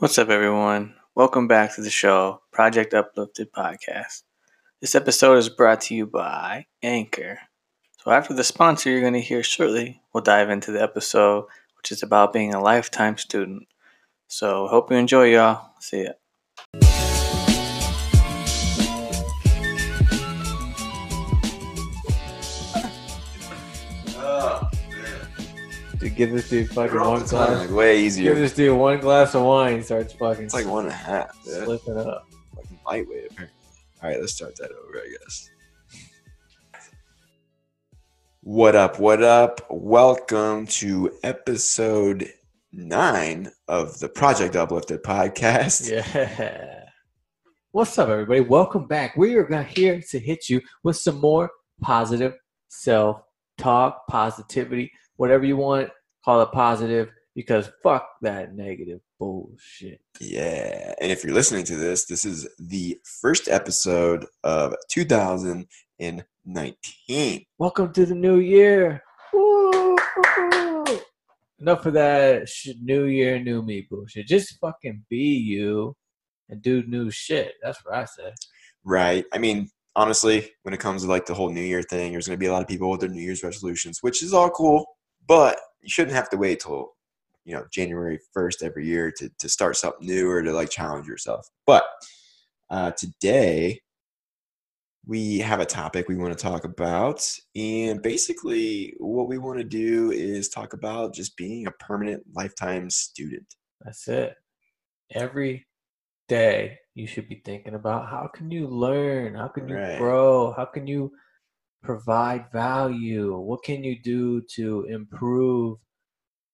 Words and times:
What's 0.00 0.16
up, 0.16 0.28
everyone? 0.28 0.94
Welcome 1.16 1.48
back 1.48 1.74
to 1.74 1.80
the 1.80 1.90
show, 1.90 2.42
Project 2.52 2.94
Uplifted 2.94 3.52
Podcast. 3.52 4.22
This 4.80 4.94
episode 4.94 5.38
is 5.38 5.48
brought 5.48 5.80
to 5.82 5.94
you 5.96 6.06
by 6.06 6.66
Anchor. 6.84 7.40
So, 8.04 8.12
after 8.12 8.32
the 8.32 8.44
sponsor 8.44 8.90
you're 8.90 9.00
going 9.00 9.14
to 9.14 9.20
hear 9.20 9.42
shortly, 9.42 10.00
we'll 10.14 10.22
dive 10.22 10.50
into 10.50 10.70
the 10.70 10.80
episode, 10.80 11.46
which 11.78 11.90
is 11.90 12.04
about 12.04 12.32
being 12.32 12.54
a 12.54 12.62
lifetime 12.62 13.18
student. 13.18 13.66
So, 14.28 14.68
hope 14.68 14.88
you 14.92 14.96
enjoy, 14.96 15.32
y'all. 15.32 15.72
See 15.80 16.04
ya. 16.04 17.17
Give 26.18 26.32
this 26.32 26.50
dude 26.50 26.68
fucking 26.70 26.98
one 26.98 27.22
glass. 27.22 27.68
like 27.68 27.70
way 27.70 28.10
Give 28.10 28.34
this 28.34 28.52
dude 28.52 28.76
one 28.76 28.98
glass 28.98 29.36
of 29.36 29.44
wine, 29.44 29.76
he 29.76 29.82
starts 29.82 30.12
fucking 30.14 30.46
It's 30.46 30.54
like 30.54 30.66
one 30.66 30.86
and 30.86 30.92
a 30.92 30.96
half. 30.96 31.38
Yeah. 31.44 31.64
slipping 31.64 31.96
up. 31.96 32.26
Fucking 32.56 32.80
lightweight. 32.84 33.26
apparently. 33.30 33.56
All 34.02 34.10
right, 34.10 34.18
let's 34.20 34.34
start 34.34 34.56
that 34.56 34.72
over, 34.72 34.98
I 34.98 35.08
guess. 35.10 35.50
What 38.40 38.74
up? 38.74 38.98
What 38.98 39.22
up? 39.22 39.60
Welcome 39.70 40.66
to 40.66 41.12
episode 41.22 42.28
nine 42.72 43.52
of 43.68 44.00
the 44.00 44.08
Project 44.08 44.56
Uplifted 44.56 45.04
podcast. 45.04 45.88
Yeah. 45.88 46.84
What's 47.70 47.96
up, 47.96 48.08
everybody? 48.08 48.40
Welcome 48.40 48.88
back. 48.88 49.16
We 49.16 49.36
are 49.36 49.62
here 49.62 50.02
to 50.10 50.18
hit 50.18 50.48
you 50.48 50.62
with 50.82 50.96
some 50.96 51.20
more 51.20 51.48
positive 51.80 52.34
self 52.66 53.22
talk, 53.56 54.04
positivity, 54.08 54.90
whatever 55.16 55.44
you 55.44 55.56
want, 55.56 55.90
call 56.24 56.42
it 56.42 56.52
positive, 56.52 57.10
because 57.34 57.70
fuck 57.82 58.08
that 58.22 58.54
negative 58.54 59.00
bullshit. 59.18 60.00
Yeah. 60.20 60.94
And 61.00 61.12
if 61.12 61.22
you're 61.22 61.34
listening 61.34 61.64
to 61.64 61.76
this, 61.76 62.06
this 62.06 62.24
is 62.24 62.48
the 62.58 62.98
first 63.20 63.48
episode 63.48 64.26
of 64.42 64.74
2019. 64.90 67.44
Welcome 67.58 67.92
to 67.92 68.06
the 68.06 68.14
new 68.14 68.38
year. 68.38 69.02
Woo! 69.32 69.96
Enough 71.60 71.86
of 71.86 71.94
that 71.94 72.48
sh- 72.48 72.70
new 72.82 73.04
year, 73.04 73.38
new 73.38 73.62
me 73.62 73.86
bullshit. 73.88 74.26
Just 74.26 74.58
fucking 74.60 75.04
be 75.08 75.16
you 75.16 75.94
and 76.48 76.62
do 76.62 76.82
new 76.84 77.10
shit. 77.10 77.54
That's 77.62 77.84
what 77.84 77.94
I 77.94 78.04
say. 78.04 78.32
Right. 78.84 79.24
I 79.32 79.38
mean, 79.38 79.68
honestly, 79.94 80.50
when 80.62 80.74
it 80.74 80.80
comes 80.80 81.02
to 81.02 81.08
like 81.08 81.26
the 81.26 81.34
whole 81.34 81.50
New 81.50 81.60
Year 81.60 81.82
thing, 81.82 82.12
there's 82.12 82.26
going 82.26 82.38
to 82.38 82.40
be 82.40 82.46
a 82.46 82.52
lot 82.52 82.62
of 82.62 82.68
people 82.68 82.90
with 82.90 83.00
their 83.00 83.08
New 83.08 83.22
Year's 83.22 83.42
resolutions, 83.42 83.98
which 84.00 84.22
is 84.22 84.32
all 84.32 84.50
cool, 84.50 84.86
but 85.28 85.60
you 85.80 85.88
shouldn't 85.88 86.16
have 86.16 86.30
to 86.30 86.36
wait 86.36 86.60
till, 86.60 86.94
you 87.44 87.54
know, 87.54 87.64
January 87.70 88.18
1st 88.36 88.62
every 88.62 88.86
year 88.86 89.12
to, 89.18 89.30
to 89.38 89.48
start 89.48 89.76
something 89.76 90.06
new 90.06 90.28
or 90.28 90.42
to 90.42 90.52
like 90.52 90.70
challenge 90.70 91.06
yourself. 91.06 91.48
But 91.66 91.84
uh, 92.70 92.90
today, 92.92 93.80
we 95.06 95.38
have 95.38 95.60
a 95.60 95.64
topic 95.66 96.08
we 96.08 96.16
want 96.16 96.36
to 96.36 96.42
talk 96.42 96.64
about. 96.64 97.26
And 97.54 98.02
basically, 98.02 98.94
what 98.98 99.28
we 99.28 99.38
want 99.38 99.58
to 99.58 99.64
do 99.64 100.10
is 100.10 100.48
talk 100.48 100.72
about 100.72 101.14
just 101.14 101.36
being 101.36 101.66
a 101.66 101.70
permanent 101.72 102.24
lifetime 102.34 102.90
student. 102.90 103.46
That's 103.82 104.08
it. 104.08 104.34
Every 105.14 105.66
day 106.28 106.78
you 106.94 107.06
should 107.06 107.28
be 107.28 107.40
thinking 107.44 107.74
about 107.74 108.08
how 108.08 108.28
can 108.34 108.50
you 108.50 108.66
learn? 108.66 109.34
How 109.34 109.48
can 109.48 109.68
you 109.68 109.76
Right. 109.76 109.98
grow? 109.98 110.52
How 110.52 110.66
can 110.66 110.86
you 110.86 111.12
provide 111.82 112.50
value? 112.52 113.36
What 113.38 113.62
can 113.62 113.84
you 113.84 113.98
do 114.00 114.42
to 114.54 114.84
improve 114.84 115.78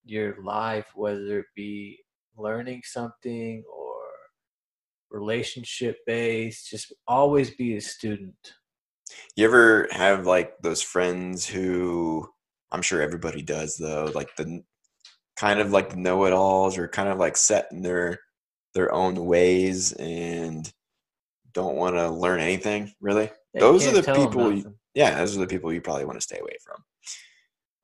your 0.04 0.42
life, 0.42 0.86
whether 0.94 1.40
it 1.40 1.46
be 1.56 1.98
learning 2.36 2.82
something 2.84 3.64
or 3.72 4.02
relationship 5.10 5.98
based? 6.06 6.70
Just 6.70 6.92
always 7.06 7.50
be 7.54 7.76
a 7.76 7.80
student. 7.80 8.54
You 9.36 9.46
ever 9.46 9.88
have 9.90 10.26
like 10.26 10.58
those 10.60 10.82
friends 10.82 11.46
who 11.46 12.28
I'm 12.70 12.82
sure 12.82 13.00
everybody 13.00 13.42
does 13.42 13.76
though, 13.76 14.10
like 14.14 14.34
the 14.36 14.62
kind 15.36 15.60
of 15.60 15.72
like 15.72 15.96
know-it-alls 15.96 16.78
or 16.78 16.88
kind 16.88 17.08
of 17.08 17.18
like 17.18 17.36
set 17.36 17.68
in 17.70 17.82
their 17.82 18.20
their 18.74 18.92
own 18.92 19.24
ways 19.26 19.92
and 19.92 20.72
don't 21.52 21.76
want 21.76 21.94
to 21.94 22.10
learn 22.10 22.40
anything 22.40 22.92
really. 23.00 23.30
You 23.54 23.60
Those 23.60 23.86
are 23.86 23.92
the 23.92 24.14
people 24.14 24.52
you-. 24.52 24.74
Yeah, 24.94 25.16
those 25.18 25.36
are 25.36 25.40
the 25.40 25.46
people 25.46 25.72
you 25.72 25.80
probably 25.80 26.04
want 26.04 26.18
to 26.18 26.22
stay 26.22 26.38
away 26.38 26.56
from. 26.64 26.82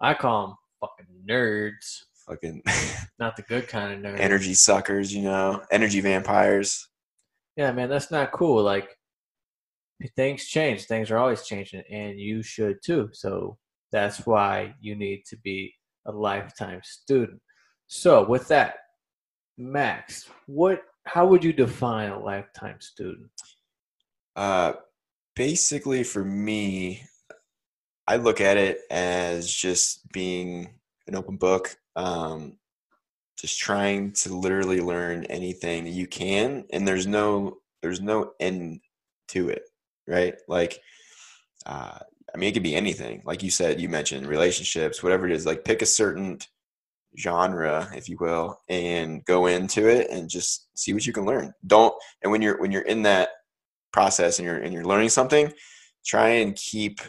I 0.01 0.15
call 0.15 0.47
them 0.47 0.57
fucking 0.81 1.27
nerds, 1.29 2.05
Fucking 2.27 2.63
not 3.19 3.37
the 3.37 3.43
good 3.43 3.67
kind 3.69 4.07
of 4.07 4.15
nerds. 4.15 4.21
energy 4.21 4.55
suckers, 4.55 5.13
you 5.13 5.23
know, 5.23 5.63
energy 5.71 6.01
vampires. 6.01 6.89
Yeah, 7.57 7.73
man, 7.73 7.89
that's 7.89 8.11
not 8.11 8.31
cool. 8.33 8.63
Like 8.63 8.89
things 10.17 10.47
change. 10.47 10.85
Things 10.85 11.11
are 11.11 11.19
always 11.19 11.43
changing, 11.43 11.83
and 11.91 12.19
you 12.19 12.43
should 12.43 12.79
too. 12.85 13.11
So 13.13 13.59
that's 13.93 14.27
why 14.27 14.75
you 14.81 14.95
need 14.95 15.25
to 15.27 15.37
be 15.39 15.75
a 16.07 16.13
lifetime 16.13 16.81
student. 16.85 17.41
So 17.89 18.25
with 18.27 18.47
that, 18.49 18.77
Max, 19.59 20.29
what 20.47 20.83
how 21.07 21.27
would 21.27 21.43
you 21.43 21.53
define 21.53 22.11
a 22.11 22.19
lifetime 22.19 22.81
student? 22.81 23.31
Uh, 24.37 24.75
basically, 25.41 26.05
for 26.05 26.23
me, 26.23 27.03
I 28.07 28.17
look 28.17 28.43
at 28.43 28.59
it 28.59 28.81
as 28.91 29.51
just 29.51 30.07
being 30.13 30.69
an 31.07 31.15
open 31.15 31.39
book, 31.39 31.79
um, 31.97 32.59
just 33.39 33.59
trying 33.59 34.13
to 34.13 34.37
literally 34.37 34.83
learn 34.83 35.25
anything 35.25 35.87
you 35.87 36.07
can, 36.07 36.67
and 36.75 36.87
there's 36.87 37.07
no 37.07 37.57
there's 37.81 38.03
no 38.03 38.33
end 38.39 38.83
to 39.29 39.49
it, 39.49 39.63
right? 40.07 40.35
Like, 40.47 40.79
uh, 41.65 42.01
I 42.35 42.37
mean, 42.37 42.51
it 42.51 42.53
could 42.53 42.63
be 42.63 42.77
anything. 42.77 43.23
Like 43.25 43.43
you 43.43 43.51
said, 43.51 43.81
you 43.81 43.89
mentioned 43.89 44.27
relationships, 44.27 45.03
whatever 45.03 45.25
it 45.25 45.33
is. 45.33 45.47
Like, 45.47 45.65
pick 45.65 45.81
a 45.81 45.87
certain 45.87 46.39
genre, 47.19 47.89
if 47.97 48.11
you 48.11 48.19
will, 48.21 48.61
and 48.69 49.25
go 49.25 49.47
into 49.47 49.89
it 49.89 50.11
and 50.11 50.29
just 50.29 50.69
see 50.75 50.93
what 50.93 51.07
you 51.07 51.15
can 51.15 51.25
learn. 51.25 51.55
Don't 51.67 51.95
and 52.23 52.31
when 52.31 52.43
you're 52.43 52.61
when 52.61 52.73
you're 52.73 52.83
in 52.83 53.05
that 53.05 53.31
process 53.93 54.39
and 54.39 54.47
you're 54.47 54.59
and 54.59 54.73
you're 54.73 54.85
learning 54.85 55.09
something, 55.09 55.53
try 56.05 56.29
and 56.29 56.57
keep 56.57 57.01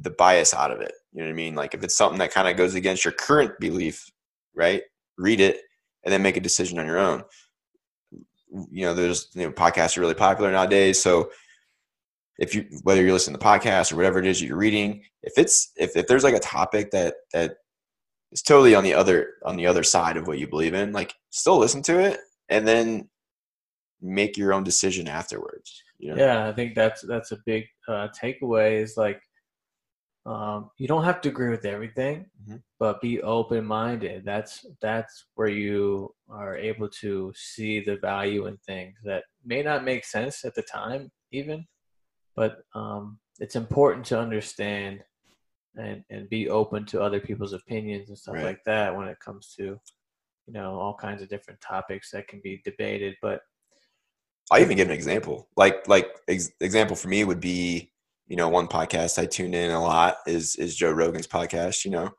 the 0.00 0.10
bias 0.10 0.54
out 0.54 0.70
of 0.70 0.80
it. 0.80 0.92
You 1.12 1.20
know 1.20 1.26
what 1.26 1.32
I 1.32 1.36
mean? 1.36 1.54
Like 1.54 1.74
if 1.74 1.82
it's 1.82 1.96
something 1.96 2.18
that 2.18 2.32
kind 2.32 2.48
of 2.48 2.56
goes 2.56 2.74
against 2.74 3.04
your 3.04 3.12
current 3.12 3.58
belief, 3.60 4.10
right? 4.54 4.82
Read 5.18 5.40
it 5.40 5.60
and 6.04 6.12
then 6.12 6.22
make 6.22 6.36
a 6.36 6.40
decision 6.40 6.78
on 6.78 6.86
your 6.86 6.98
own. 6.98 7.22
You 8.70 8.86
know, 8.86 8.94
there's 8.94 9.28
you 9.34 9.44
know 9.44 9.52
podcasts 9.52 9.96
are 9.96 10.00
really 10.00 10.14
popular 10.14 10.50
nowadays, 10.52 11.00
so 11.00 11.30
if 12.38 12.54
you 12.54 12.66
whether 12.82 13.02
you're 13.02 13.12
listening 13.12 13.38
to 13.38 13.44
podcasts 13.44 13.92
or 13.92 13.96
whatever 13.96 14.18
it 14.18 14.26
is 14.26 14.42
you're 14.42 14.56
reading, 14.56 15.02
if 15.22 15.34
it's 15.36 15.72
if, 15.76 15.96
if 15.96 16.06
there's 16.06 16.24
like 16.24 16.34
a 16.34 16.40
topic 16.40 16.90
that 16.90 17.14
that 17.32 17.56
is 18.30 18.42
totally 18.42 18.74
on 18.74 18.84
the 18.84 18.94
other 18.94 19.34
on 19.44 19.56
the 19.56 19.66
other 19.66 19.82
side 19.82 20.16
of 20.16 20.26
what 20.26 20.38
you 20.38 20.46
believe 20.46 20.74
in, 20.74 20.92
like 20.92 21.14
still 21.30 21.58
listen 21.58 21.82
to 21.82 21.98
it 21.98 22.20
and 22.48 22.68
then 22.68 23.08
make 24.02 24.36
your 24.36 24.52
own 24.52 24.64
decision 24.64 25.08
afterwards. 25.08 25.82
You 25.98 26.10
know? 26.14 26.16
Yeah, 26.16 26.48
I 26.48 26.52
think 26.52 26.74
that's 26.74 27.02
that's 27.02 27.32
a 27.32 27.38
big 27.46 27.64
uh, 27.88 28.08
takeaway. 28.20 28.82
Is 28.82 28.96
like 28.96 29.22
um, 30.24 30.70
you 30.78 30.86
don't 30.86 31.04
have 31.04 31.20
to 31.22 31.28
agree 31.28 31.50
with 31.50 31.64
everything, 31.64 32.30
Mhm. 32.46 32.62
but 32.78 33.00
be 33.00 33.22
open 33.22 33.64
minded. 33.64 34.24
That's 34.24 34.64
that's 34.80 35.26
where 35.34 35.48
you 35.48 36.14
are 36.28 36.56
able 36.56 36.88
to 37.00 37.32
see 37.34 37.80
the 37.80 37.96
value 37.96 38.46
in 38.46 38.56
things 38.58 38.98
that 39.04 39.24
may 39.44 39.62
not 39.62 39.84
make 39.84 40.04
sense 40.04 40.44
at 40.44 40.54
the 40.54 40.62
time, 40.62 41.10
even. 41.32 41.66
But 42.36 42.62
um, 42.74 43.18
it's 43.40 43.56
important 43.56 44.06
to 44.06 44.18
understand 44.18 45.02
and 45.76 46.04
and 46.10 46.28
be 46.28 46.48
open 46.50 46.84
to 46.86 47.00
other 47.02 47.20
people's 47.20 47.52
opinions 47.54 48.08
and 48.08 48.18
stuff 48.18 48.34
Right. 48.36 48.44
like 48.44 48.64
that 48.64 48.94
when 48.94 49.08
it 49.08 49.18
comes 49.20 49.54
to 49.56 49.64
you 50.46 50.52
know 50.52 50.78
all 50.78 50.94
kinds 50.94 51.22
of 51.22 51.28
different 51.30 51.60
topics 51.60 52.10
that 52.10 52.28
can 52.28 52.40
be 52.44 52.60
debated. 52.64 53.16
But 53.22 53.40
I'll 54.52 54.60
even 54.60 54.76
give 54.76 54.88
an 54.88 54.94
example. 54.94 55.48
Like 55.56 55.86
like 55.88 56.08
ex- 56.28 56.50
example 56.60 56.94
for 56.96 57.08
me 57.08 57.24
would 57.24 57.40
be, 57.40 57.90
you 58.26 58.36
know, 58.36 58.48
one 58.48 58.68
podcast 58.68 59.18
I 59.20 59.26
tune 59.26 59.54
in 59.54 59.70
a 59.70 59.82
lot 59.82 60.16
is 60.26 60.56
is 60.56 60.76
Joe 60.76 60.90
Rogan's 60.92 61.26
podcast. 61.26 61.84
You 61.84 61.90
know, 61.92 62.10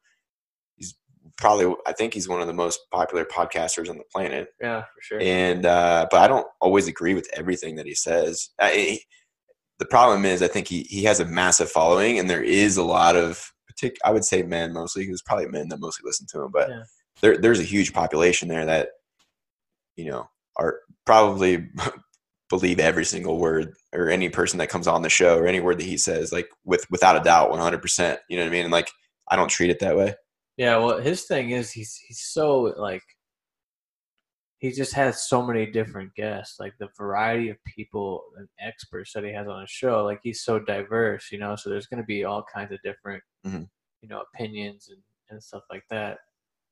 he's 0.76 0.96
probably 1.38 1.74
I 1.88 1.94
think 1.94 2.14
he's 2.14 2.28
one 2.28 2.42
of 2.42 2.48
the 2.48 2.54
most 2.54 2.80
popular 2.92 3.24
podcasters 3.26 3.90
on 3.90 3.98
the 3.98 4.04
planet. 4.12 4.50
yeah, 4.62 4.82
for 4.82 5.02
sure. 5.02 5.20
And 5.22 5.66
uh, 5.66 6.08
but 6.12 6.20
I 6.22 6.28
don't 6.28 6.48
always 6.60 6.88
agree 6.88 7.14
with 7.14 7.30
everything 7.34 7.76
that 7.76 7.86
he 7.86 7.96
says. 7.96 8.50
I, 8.60 8.72
he- 8.74 9.04
the 9.80 9.86
problem 9.86 10.24
is, 10.24 10.42
I 10.42 10.48
think 10.48 10.68
he 10.68 10.84
he 10.84 11.04
has 11.06 11.20
a 11.20 11.26
massive 11.26 11.70
following, 11.70 12.18
and 12.20 12.30
there 12.30 12.44
is 12.44 12.78
a 12.78 12.84
lot 12.84 13.16
of 13.16 13.52
partic- 13.72 13.98
I 14.06 14.12
would 14.12 14.24
say 14.24 14.44
men 14.44 14.72
mostly. 14.72 15.04
Because 15.06 15.22
probably 15.24 15.48
men 15.48 15.68
that 15.70 15.80
mostly 15.80 16.04
listen 16.08 16.28
to 16.32 16.42
him, 16.44 16.52
but 16.52 16.70
Yeah. 16.70 16.84
there 17.22 17.38
there's 17.38 17.60
a 17.60 17.64
huge 17.64 17.92
population 17.92 18.48
there 18.48 18.66
that 18.68 18.90
you 19.98 20.06
know 20.06 20.30
are 20.58 20.80
probably 21.06 21.68
believe 22.60 22.80
every 22.80 23.06
single 23.06 23.38
word 23.38 23.74
or 23.94 24.10
any 24.10 24.30
person 24.30 24.58
that 24.60 24.70
comes 24.70 24.88
on 24.88 25.02
the 25.02 25.10
show 25.10 25.38
or 25.38 25.48
any 25.48 25.60
word 25.60 25.78
that 25.80 25.86
he 25.86 25.98
says 25.98 26.32
like 26.32 26.48
with 26.66 26.84
without 26.92 27.16
a 27.20 27.24
doubt 27.24 27.52
100% 27.52 28.18
you 28.30 28.38
know 28.38 28.44
what 28.44 28.50
i 28.50 28.52
mean 28.52 28.64
and 28.64 28.72
like 28.72 28.90
i 29.30 29.36
don't 29.36 29.50
treat 29.50 29.70
it 29.70 29.80
that 29.80 29.98
way 29.98 30.14
Yeah, 30.58 30.78
well, 30.78 31.00
his 31.02 31.24
thing 31.24 31.50
is 31.50 31.72
he's 31.72 31.94
he's 32.08 32.22
so 32.22 32.74
like 32.90 33.02
he 34.60 34.72
just 34.72 34.94
has 34.94 35.28
so 35.28 35.42
many 35.46 35.66
different 35.66 36.14
guests, 36.16 36.58
like 36.60 36.74
the 36.80 36.88
variety 36.98 37.50
of 37.50 37.58
people 37.76 38.22
and 38.38 38.48
experts 38.60 39.12
that 39.14 39.24
he 39.26 39.34
has 39.34 39.48
on 39.48 39.60
his 39.62 39.70
show. 39.70 40.06
Like 40.06 40.20
he's 40.24 40.44
so 40.44 40.58
diverse, 40.58 41.26
you 41.34 41.40
know. 41.40 41.56
So 41.58 41.70
there's 41.70 41.88
going 41.88 42.02
to 42.02 42.06
be 42.16 42.24
all 42.24 42.46
kinds 42.56 42.72
of 42.72 42.80
different, 42.84 43.22
Mhm. 43.46 43.68
you 44.02 44.08
know, 44.10 44.22
opinions 44.34 44.88
and, 44.90 45.02
and 45.30 45.44
stuff 45.44 45.64
like 45.70 45.84
that 45.90 46.20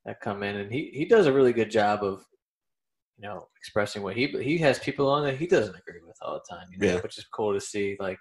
that 0.06 0.22
come 0.22 0.42
in, 0.44 0.56
and 0.62 0.72
he 0.72 0.92
he 0.94 1.06
does 1.06 1.26
a 1.28 1.34
really 1.34 1.54
good 1.54 1.72
job 1.72 2.04
of, 2.04 2.24
you 3.22 3.28
know, 3.28 3.48
expressing 3.60 4.02
what 4.02 4.16
he 4.18 4.28
he 4.42 4.58
has 4.58 4.80
people 4.80 5.08
on 5.08 5.24
that 5.24 5.38
he 5.38 5.46
doesn't 5.46 5.76
agree 5.76 6.02
with 6.06 6.18
all 6.22 6.34
the 6.34 6.56
time, 6.56 6.68
you 6.72 6.78
know, 6.80 6.88
Yeah. 6.88 7.00
which 7.02 7.18
is 7.20 7.26
cool 7.26 7.54
to 7.54 7.62
see. 7.62 7.96
Like 8.00 8.20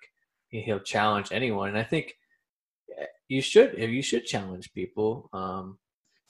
he- 0.49 0.61
he'll 0.62 0.81
challenge 0.81 1.29
anyone, 1.32 1.70
and 1.70 1.79
I 1.79 1.85
think 1.85 2.14
eh, 2.99 3.06
you 3.29 3.41
should 3.41 3.75
if 3.79 3.91
you 3.91 4.02
should 4.02 4.26
challenge 4.26 4.73
people, 4.75 5.31
um, 5.32 5.79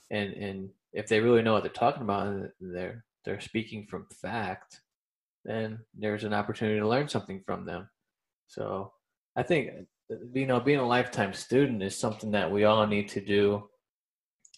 and 0.09 0.33
and 0.33 0.69
if 0.93 1.07
they 1.07 1.19
really 1.19 1.41
know 1.41 1.53
what 1.53 1.63
they're 1.63 1.71
talking 1.71 2.03
about 2.03 2.27
and 2.27 2.49
they're 2.59 3.03
they're 3.25 3.41
speaking 3.41 3.85
from 3.87 4.07
fact, 4.21 4.81
then 5.43 5.79
there's 5.93 6.23
an 6.23 6.33
opportunity 6.33 6.79
to 6.79 6.87
learn 6.87 7.07
something 7.09 7.41
from 7.45 7.65
them. 7.65 7.89
So 8.47 8.93
I 9.35 9.43
think 9.43 9.71
uh, 10.11 10.15
you 10.33 10.45
know 10.47 10.59
being 10.61 10.79
a 10.79 10.87
lifetime 10.87 11.33
student 11.33 11.83
is 11.83 11.97
something 11.97 12.31
that 12.31 12.49
we 12.49 12.63
all 12.63 12.87
need 12.87 13.09
to 13.09 13.21
do, 13.21 13.69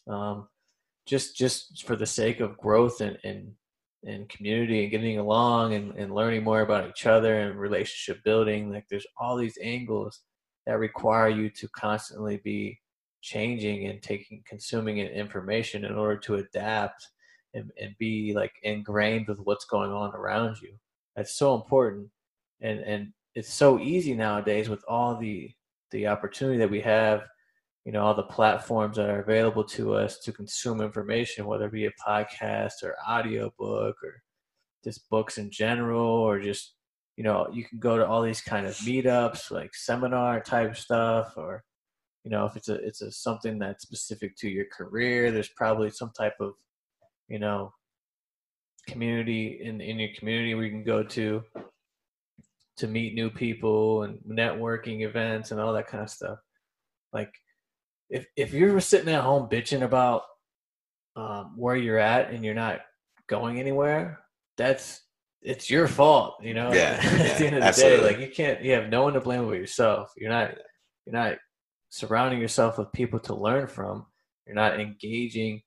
um, 0.07 0.47
just 1.07 1.35
just 1.35 1.83
for 1.87 1.95
the 1.95 2.05
sake 2.05 2.41
of 2.41 2.57
growth 2.57 3.01
and 3.01 3.17
and 3.23 3.55
and 4.05 4.29
community 4.29 4.83
and 4.83 4.91
getting 4.91 5.19
along 5.19 5.73
and, 5.73 5.93
and 5.95 6.13
learning 6.13 6.43
more 6.43 6.61
about 6.61 6.89
each 6.89 7.05
other 7.05 7.39
and 7.39 7.59
relationship 7.59 8.23
building. 8.23 8.71
Like 8.71 8.85
there's 8.89 9.07
all 9.17 9.37
these 9.37 9.57
angles 9.61 10.21
that 10.65 10.79
require 10.79 11.29
you 11.29 11.49
to 11.49 11.67
constantly 11.69 12.37
be 12.43 12.79
changing 13.21 13.87
and 13.87 14.01
taking 14.01 14.43
consuming 14.45 14.97
information 14.97 15.85
in 15.85 15.95
order 15.95 16.17
to 16.17 16.35
adapt 16.35 17.07
and, 17.53 17.71
and 17.79 17.95
be 17.97 18.33
like 18.35 18.53
ingrained 18.63 19.27
with 19.27 19.39
what's 19.39 19.65
going 19.65 19.91
on 19.91 20.13
around 20.13 20.57
you 20.61 20.73
that's 21.15 21.35
so 21.35 21.55
important 21.55 22.07
and 22.61 22.79
and 22.81 23.13
it's 23.35 23.51
so 23.51 23.79
easy 23.79 24.13
nowadays 24.13 24.69
with 24.69 24.83
all 24.87 25.15
the 25.15 25.49
the 25.91 26.07
opportunity 26.07 26.57
that 26.57 26.69
we 26.69 26.81
have 26.81 27.23
you 27.85 27.91
know 27.91 28.01
all 28.01 28.13
the 28.13 28.23
platforms 28.23 28.97
that 28.97 29.09
are 29.09 29.21
available 29.21 29.63
to 29.63 29.93
us 29.93 30.19
to 30.19 30.31
consume 30.31 30.81
information 30.81 31.45
whether 31.45 31.65
it 31.65 31.73
be 31.73 31.85
a 31.85 31.91
podcast 32.07 32.83
or 32.83 32.95
audiobook 33.09 33.95
or 34.03 34.21
just 34.83 35.09
books 35.09 35.37
in 35.37 35.49
general 35.49 36.05
or 36.05 36.39
just 36.39 36.75
you 37.17 37.23
know 37.23 37.47
you 37.51 37.63
can 37.63 37.79
go 37.79 37.97
to 37.97 38.05
all 38.05 38.21
these 38.21 38.41
kind 38.41 38.65
of 38.65 38.73
meetups 38.77 39.51
like 39.51 39.73
seminar 39.75 40.41
type 40.41 40.75
stuff 40.75 41.33
or 41.37 41.63
you 42.23 42.31
know 42.31 42.45
if 42.45 42.55
it's 42.55 42.69
a 42.69 42.75
it's 42.75 43.01
a 43.01 43.11
something 43.11 43.59
that's 43.59 43.83
specific 43.83 44.35
to 44.35 44.49
your 44.49 44.65
career 44.65 45.31
there's 45.31 45.49
probably 45.49 45.89
some 45.89 46.11
type 46.17 46.35
of 46.39 46.53
you 47.27 47.39
know 47.39 47.73
community 48.87 49.59
in 49.63 49.79
in 49.81 49.99
your 49.99 50.09
community 50.17 50.55
where 50.55 50.65
you 50.65 50.71
can 50.71 50.83
go 50.83 51.03
to 51.03 51.43
to 52.77 52.87
meet 52.87 53.13
new 53.13 53.29
people 53.29 54.03
and 54.03 54.17
networking 54.27 55.05
events 55.05 55.51
and 55.51 55.59
all 55.59 55.73
that 55.73 55.87
kind 55.87 56.03
of 56.03 56.09
stuff. 56.09 56.39
Like 57.11 57.31
if 58.13 58.27
if 58.37 58.53
you're 58.53 58.79
sitting 58.79 59.13
at 59.13 59.23
home 59.23 59.49
bitching 59.49 59.83
about 59.83 60.23
um, 61.15 61.53
where 61.57 61.75
you're 61.75 61.99
at 61.99 62.31
and 62.31 62.45
you're 62.45 62.53
not 62.53 62.81
going 63.27 63.59
anywhere 63.59 64.19
that's 64.57 65.01
it's 65.41 65.69
your 65.69 65.87
fault 65.87 66.35
you 66.41 66.53
know? 66.53 66.71
Yeah, 66.71 66.99
at 67.03 67.37
the 67.37 67.47
end 67.47 67.55
of 67.55 67.61
the 67.61 67.67
absolutely. 67.67 67.97
day 67.97 68.05
like 68.05 68.19
you 68.19 68.33
can't 68.33 68.61
you 68.61 68.71
have 68.73 68.89
no 68.89 69.03
one 69.03 69.13
to 69.13 69.21
blame 69.21 69.45
but 69.45 69.57
yourself. 69.57 70.11
You're 70.15 70.31
not 70.31 70.55
you're 71.05 71.13
not 71.13 71.37
surrounding 71.89 72.39
yourself 72.39 72.77
with 72.77 72.91
people 72.91 73.19
to 73.19 73.35
learn 73.35 73.67
from. 73.67 74.05
You're 74.47 74.55
not 74.55 74.79
engaging. 74.79 75.61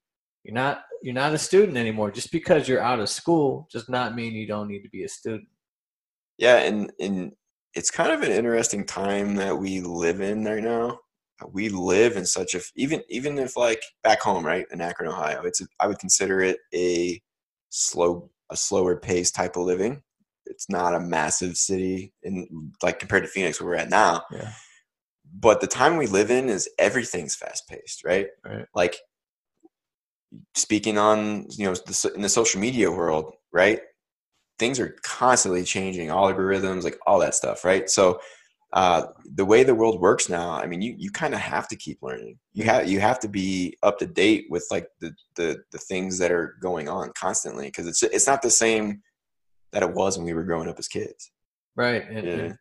You're 0.44 0.54
not 0.54 0.82
you're 1.02 1.14
not 1.14 1.34
a 1.34 1.38
student 1.38 1.76
anymore. 1.76 2.10
Just 2.10 2.32
because 2.32 2.68
you're 2.68 2.82
out 2.82 3.00
of 3.00 3.08
school 3.08 3.68
does 3.72 3.88
not 3.88 4.14
mean 4.14 4.32
you 4.32 4.46
don't 4.46 4.68
need 4.68 4.82
to 4.82 4.90
be 4.90 5.04
a 5.04 5.08
student. 5.08 5.48
Yeah, 6.38 6.58
and 6.58 6.92
and 7.00 7.32
it's 7.74 7.90
kind 7.90 8.12
of 8.12 8.22
an 8.22 8.32
interesting 8.32 8.84
time 8.84 9.34
that 9.36 9.56
we 9.56 9.80
live 9.80 10.20
in 10.20 10.44
right 10.44 10.62
now. 10.62 10.98
We 11.52 11.68
live 11.68 12.16
in 12.16 12.26
such 12.26 12.54
a 12.54 12.60
even 12.76 13.02
even 13.08 13.38
if 13.38 13.56
like 13.56 13.82
back 14.02 14.20
home, 14.20 14.44
right 14.44 14.66
in 14.72 14.80
Akron, 14.80 15.10
Ohio, 15.10 15.42
it's 15.42 15.60
a, 15.60 15.66
I 15.80 15.86
would 15.86 15.98
consider 15.98 16.40
it 16.40 16.58
a 16.74 17.20
slow 17.68 18.30
a 18.50 18.56
slower 18.56 18.96
pace 18.96 19.30
type 19.30 19.56
of 19.56 19.64
living. 19.64 20.02
It's 20.46 20.68
not 20.70 20.94
a 20.94 21.00
massive 21.00 21.56
city 21.56 22.12
in 22.22 22.72
like 22.82 22.98
compared 22.98 23.24
to 23.24 23.28
Phoenix 23.28 23.60
where 23.60 23.70
we're 23.70 23.76
at 23.76 23.90
now. 23.90 24.22
Yeah. 24.30 24.52
But 25.38 25.60
the 25.60 25.66
time 25.66 25.96
we 25.96 26.06
live 26.06 26.30
in 26.30 26.48
is 26.48 26.70
everything's 26.78 27.34
fast 27.34 27.68
paced, 27.68 28.04
right? 28.04 28.28
Right. 28.44 28.66
Like 28.74 28.96
speaking 30.54 30.96
on 30.96 31.46
you 31.50 31.66
know 31.66 31.74
the, 31.74 32.12
in 32.14 32.22
the 32.22 32.28
social 32.28 32.60
media 32.60 32.90
world, 32.90 33.34
right? 33.52 33.80
things 34.58 34.80
are 34.80 34.96
constantly 35.02 35.64
changing 35.64 36.08
algorithms 36.08 36.84
like 36.84 36.98
all 37.06 37.18
that 37.18 37.34
stuff 37.34 37.64
right 37.64 37.90
so 37.90 38.18
uh, 38.72 39.06
the 39.34 39.44
way 39.44 39.62
the 39.62 39.74
world 39.74 40.00
works 40.00 40.28
now 40.28 40.50
i 40.50 40.66
mean 40.66 40.82
you, 40.82 40.94
you 40.98 41.10
kind 41.10 41.34
of 41.34 41.40
have 41.40 41.68
to 41.68 41.76
keep 41.76 41.98
learning. 42.02 42.38
You 42.52 42.64
have 42.64 42.88
you 42.88 43.00
have 43.00 43.18
to 43.20 43.28
be 43.28 43.76
up 43.82 43.98
to 43.98 44.06
date 44.06 44.46
with 44.50 44.66
like 44.70 44.88
the 45.00 45.14
the, 45.36 45.62
the 45.72 45.78
things 45.78 46.18
that 46.18 46.32
are 46.32 46.56
going 46.60 46.88
on 46.88 47.12
constantly 47.18 47.66
because 47.66 47.86
it's 47.86 48.02
it's 48.02 48.26
not 48.26 48.42
the 48.42 48.50
same 48.50 49.02
that 49.72 49.82
it 49.82 49.92
was 49.94 50.16
when 50.16 50.26
we 50.26 50.32
were 50.32 50.44
growing 50.44 50.68
up 50.68 50.78
as 50.78 50.88
kids. 50.88 51.30
Right 51.76 52.08
and, 52.08 52.26
Yeah. 52.26 52.32
and 52.32 52.58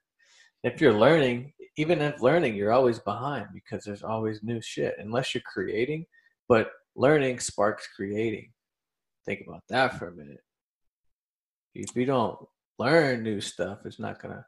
if 0.63 0.81
you're 0.81 0.94
learning 0.94 1.54
even 1.78 2.02
if 2.02 2.22
learning 2.22 2.56
you're 2.56 2.72
always 2.72 3.00
behind 3.00 3.48
because 3.54 3.84
there's 3.84 4.04
always 4.04 4.44
new 4.44 4.62
shit 4.62 4.96
unless 5.00 5.34
you're 5.34 5.42
creating 5.54 6.06
but 6.48 6.72
learning 6.96 7.40
sparks 7.40 7.88
creating. 7.96 8.52
Think 9.25 9.42
about 9.48 9.63
that 9.69 9.98
for 9.98 10.07
a 10.10 10.12
minute. 10.13 10.44
If 11.74 11.96
you 11.96 12.06
don't 12.06 12.38
learn 12.78 13.24
new 13.24 13.42
stuff 13.42 13.80
it's 13.86 14.00
not 14.00 14.22
gonna 14.22 14.46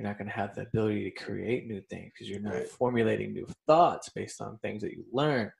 you're 0.00 0.08
not 0.08 0.16
gonna 0.16 0.30
have 0.30 0.54
the 0.54 0.62
ability 0.62 1.10
to 1.10 1.24
create 1.24 1.66
new 1.66 1.82
things 1.90 2.10
because 2.14 2.26
you're 2.30 2.40
not 2.40 2.54
Right. 2.54 2.68
formulating 2.68 3.34
new 3.34 3.46
thoughts 3.66 4.08
based 4.08 4.40
on 4.40 4.56
things 4.58 4.80
that 4.82 4.92
you 4.92 5.04
learn. 5.12 5.52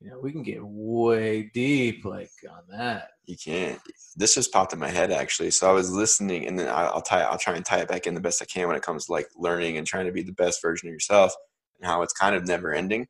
You 0.00 0.10
know 0.10 0.20
we 0.20 0.30
can 0.30 0.44
get 0.44 0.60
way 0.62 1.50
deep 1.52 2.04
like 2.04 2.30
on 2.48 2.62
that. 2.68 3.10
You 3.24 3.36
can't. 3.36 3.80
This 4.14 4.36
just 4.36 4.52
popped 4.52 4.72
in 4.72 4.78
my 4.78 4.88
head 4.90 5.10
actually. 5.10 5.50
So 5.50 5.68
i 5.68 5.72
was 5.72 5.90
listening 5.90 6.46
and 6.46 6.56
then 6.56 6.68
i'll 6.68 7.02
tie 7.02 7.22
i'll 7.22 7.38
try 7.38 7.56
and 7.56 7.64
tie 7.64 7.80
it 7.80 7.88
back 7.88 8.06
in 8.06 8.14
the 8.14 8.20
best 8.20 8.40
i 8.40 8.44
can 8.44 8.68
when 8.68 8.76
it 8.76 8.82
comes 8.82 9.06
to 9.06 9.12
like 9.12 9.26
learning 9.36 9.76
and 9.76 9.86
trying 9.86 10.06
to 10.06 10.12
be 10.12 10.22
the 10.22 10.32
best 10.32 10.62
version 10.62 10.88
of 10.88 10.92
yourself 10.92 11.34
and 11.80 11.86
how 11.90 12.02
it's 12.02 12.12
kind 12.12 12.36
of 12.36 12.46
never 12.46 12.72
ending. 12.72 13.08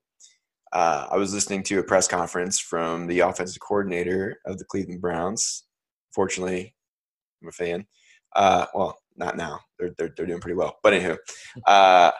Uh, 0.72 1.08
i 1.10 1.16
was 1.18 1.34
listening 1.34 1.62
to 1.64 1.78
a 1.78 1.82
press 1.84 2.08
conference 2.08 2.58
from 2.58 3.06
the 3.06 3.20
offensive 3.20 3.60
coordinator 3.60 4.38
of 4.46 4.56
the 4.56 4.64
cleveland 4.64 5.02
browns. 5.02 5.64
Fortunately 6.14 6.74
i'm 7.42 7.48
a 7.48 7.52
fan. 7.52 7.86
Uh, 8.34 8.64
well 8.74 8.96
not 9.16 9.36
now. 9.36 9.60
They're, 9.78 9.92
they're, 9.98 10.12
they're 10.16 10.26
doing 10.26 10.40
pretty 10.40 10.56
well. 10.56 10.76
But 10.82 10.94
anywho 10.94 11.16
uh, 11.66 12.10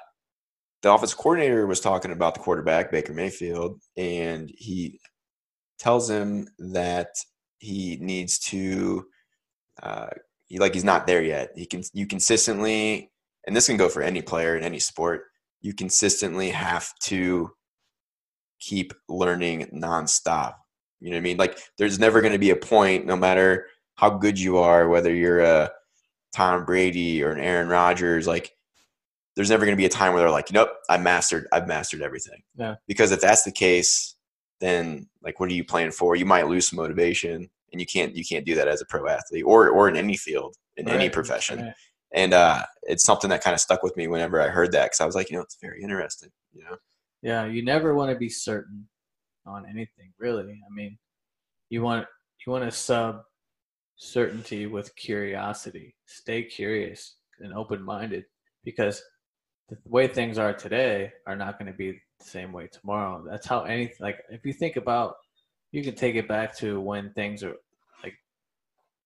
the 0.83 0.93
offensive 0.93 1.19
coordinator 1.19 1.67
was 1.67 1.81
talking 1.81 2.11
about 2.11 2.35
the 2.35 2.41
quarterback 2.41 2.91
baker 2.91 3.13
mayfield 3.13 3.81
and 3.97 4.51
he 4.55 5.01
tells 5.79 6.11
him 6.11 6.49
that 6.59 7.09
he 7.59 7.99
needs 8.01 8.39
to 8.39 9.05
uh, 9.83 10.09
he, 10.47 10.59
like 10.59 10.75
he's 10.75 10.85
not 10.85 11.07
there 11.07 11.23
yet. 11.23 11.51
He 11.57 11.67
can 11.67 11.83
you 11.93 12.07
consistently 12.07 13.11
and 13.47 13.57
this 13.57 13.67
can 13.67 13.77
go 13.77 13.89
for 13.89 14.03
any 14.03 14.23
player 14.23 14.57
in 14.57 14.65
any 14.65 14.79
sport 14.79 15.25
you 15.61 15.73
consistently 15.73 16.51
have 16.51 16.91
to 17.05 17.51
keep 18.59 18.93
learning 19.09 19.71
nonstop. 19.73 20.55
You 21.01 21.11
know 21.11 21.17
what 21.17 21.21
i 21.21 21.23
mean? 21.23 21.37
Like 21.37 21.59
there's 21.79 21.99
never 21.99 22.21
going 22.21 22.33
to 22.33 22.39
be 22.39 22.51
a 22.51 22.57
point 22.57 23.07
no 23.07 23.17
matter 23.17 23.67
how 23.95 24.11
good 24.11 24.39
you 24.39 24.59
are 24.59 24.89
whether 24.89 25.15
you're 25.15 25.41
a 25.41 25.71
tom 26.33 26.65
brady 26.65 27.23
or 27.23 27.31
an 27.33 27.41
aaron 27.41 27.69
rodgers 27.69 28.27
like 28.27 28.53
there's 29.35 29.51
never 29.51 29.65
going 29.65 29.77
to 29.77 29.81
be 29.81 29.87
a 29.87 29.91
time 29.91 30.13
where 30.13 30.23
they're 30.23 30.31
like 30.31 30.53
nope 30.53 30.71
i 30.89 30.97
mastered 30.99 31.47
i've 31.53 31.67
mastered 31.69 32.03
everything 32.03 32.43
Yeah. 32.57 32.77
because 32.87 33.13
if 33.13 33.21
that's 33.21 33.43
the 33.45 33.53
case 33.53 34.17
then 34.61 35.09
like 35.23 35.41
what 35.41 35.51
are 35.51 35.55
you 35.55 35.65
playing 35.65 35.91
for 35.93 36.17
you 36.17 36.25
might 36.27 36.49
lose 36.49 36.69
some 36.69 36.79
motivation 36.79 37.49
and 37.73 37.81
you 37.81 37.87
can't 37.87 38.15
you 38.15 38.25
can't 38.25 38.45
do 38.47 38.55
that 38.55 38.69
as 38.69 38.81
a 38.81 38.87
pro 38.87 39.09
athlete 39.09 39.45
or 39.47 39.69
or 39.71 39.89
in 39.89 39.97
any 39.97 40.17
field 40.17 40.57
in 40.77 40.89
any 40.89 41.09
profession 41.11 41.61
right. 41.63 41.75
and 42.15 42.33
uh 42.33 42.63
it's 42.83 43.05
something 43.05 43.31
that 43.31 43.43
kind 43.43 43.55
of 43.55 43.61
stuck 43.61 43.83
with 43.83 43.97
me 43.97 44.07
whenever 44.09 44.41
i 44.41 44.49
heard 44.49 44.73
that 44.73 44.85
because 44.85 45.01
i 45.01 45.07
was 45.07 45.15
like 45.15 45.31
you 45.31 45.37
know 45.37 45.43
it's 45.43 45.59
very 45.61 45.83
interesting 45.83 46.31
you 46.53 46.63
know 46.65 46.77
Yeah, 47.23 47.45
you 47.47 47.63
never 47.65 47.95
want 47.95 48.11
to 48.11 48.17
be 48.19 48.29
certain 48.29 48.89
on 49.47 49.65
anything, 49.67 50.13
really. 50.19 50.61
I 50.69 50.71
mean, 50.75 50.99
you 51.71 51.83
want 51.83 52.07
you 52.45 52.53
want 52.53 52.65
to 52.65 52.71
sub 52.71 53.23
certainty 54.03 54.67
with 54.67 54.95
curiosity. 54.97 55.95
Stay 56.07 56.43
curious 56.43 57.17
and 57.41 57.55
open-minded 57.55 58.25
because 58.65 59.03
the 59.69 59.77
way 59.85 60.09
things 60.09 60.39
are 60.39 60.53
today 60.53 61.13
are 61.27 61.37
not 61.37 61.59
going 61.59 61.71
to 61.71 61.77
be 61.77 61.93
the 61.93 62.25
same 62.25 62.53
way 62.53 62.67
tomorrow. 62.67 63.25
That's 63.29 63.47
how 63.47 63.63
anything 63.63 63.97
like 64.01 64.19
if 64.31 64.45
you 64.45 64.53
think 64.53 64.77
about 64.77 65.15
you 65.71 65.83
can 65.83 65.95
take 65.95 66.17
it 66.17 66.29
back 66.29 66.57
to 66.59 66.81
when 66.81 67.13
things 67.13 67.43
are 67.43 67.55
like 68.03 68.15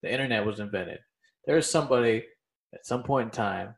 the 0.02 0.10
internet 0.10 0.44
was 0.44 0.60
invented. 0.60 0.98
There 1.44 1.56
was 1.56 1.70
somebody 1.70 2.24
at 2.74 2.86
some 2.86 3.02
point 3.02 3.26
in 3.26 3.30
time 3.30 3.74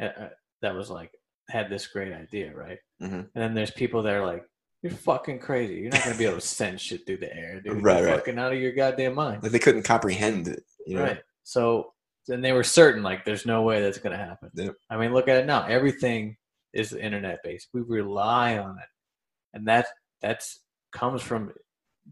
uh, 0.00 0.04
uh, 0.04 0.28
that 0.62 0.74
was 0.74 0.90
like 0.90 1.12
had 1.48 1.70
this 1.70 1.86
great 1.86 2.12
idea, 2.12 2.52
right? 2.54 2.78
Mhm. 3.00 3.12
And 3.12 3.30
then 3.34 3.54
there's 3.54 3.70
people 3.70 4.02
that 4.02 4.14
are 4.14 4.26
like, 4.26 4.44
You're 4.82 4.92
fucking 4.92 5.40
crazy. 5.40 5.74
You're 5.74 5.92
not 5.92 6.04
gonna 6.04 6.18
be 6.18 6.26
able 6.26 6.36
to 6.36 6.40
send 6.40 6.80
shit 6.80 7.06
through 7.06 7.18
the 7.18 7.34
air, 7.34 7.60
dude. 7.60 7.82
Right, 7.82 7.98
You're 7.98 8.06
right. 8.08 8.16
fucking 8.16 8.38
out 8.38 8.52
of 8.52 8.60
your 8.60 8.72
goddamn 8.72 9.14
mind. 9.14 9.42
Like 9.42 9.52
they 9.52 9.58
couldn't 9.58 9.82
comprehend 9.82 10.48
it. 10.48 10.62
You 10.86 10.96
know? 10.96 11.04
Right. 11.04 11.22
So 11.42 11.92
then 12.26 12.40
they 12.40 12.52
were 12.52 12.64
certain, 12.64 13.02
like, 13.02 13.24
there's 13.24 13.46
no 13.46 13.62
way 13.62 13.80
that's 13.80 13.98
going 13.98 14.16
to 14.16 14.24
happen. 14.24 14.50
Yep. 14.54 14.74
I 14.90 14.96
mean, 14.96 15.12
look 15.12 15.28
at 15.28 15.36
it 15.36 15.46
now. 15.46 15.64
Everything 15.66 16.36
is 16.72 16.92
internet 16.92 17.38
based. 17.44 17.68
We 17.72 17.82
rely 17.82 18.58
on 18.58 18.78
it, 18.78 18.88
and 19.54 19.66
that 19.68 19.86
that's 20.20 20.60
comes 20.92 21.22
from 21.22 21.52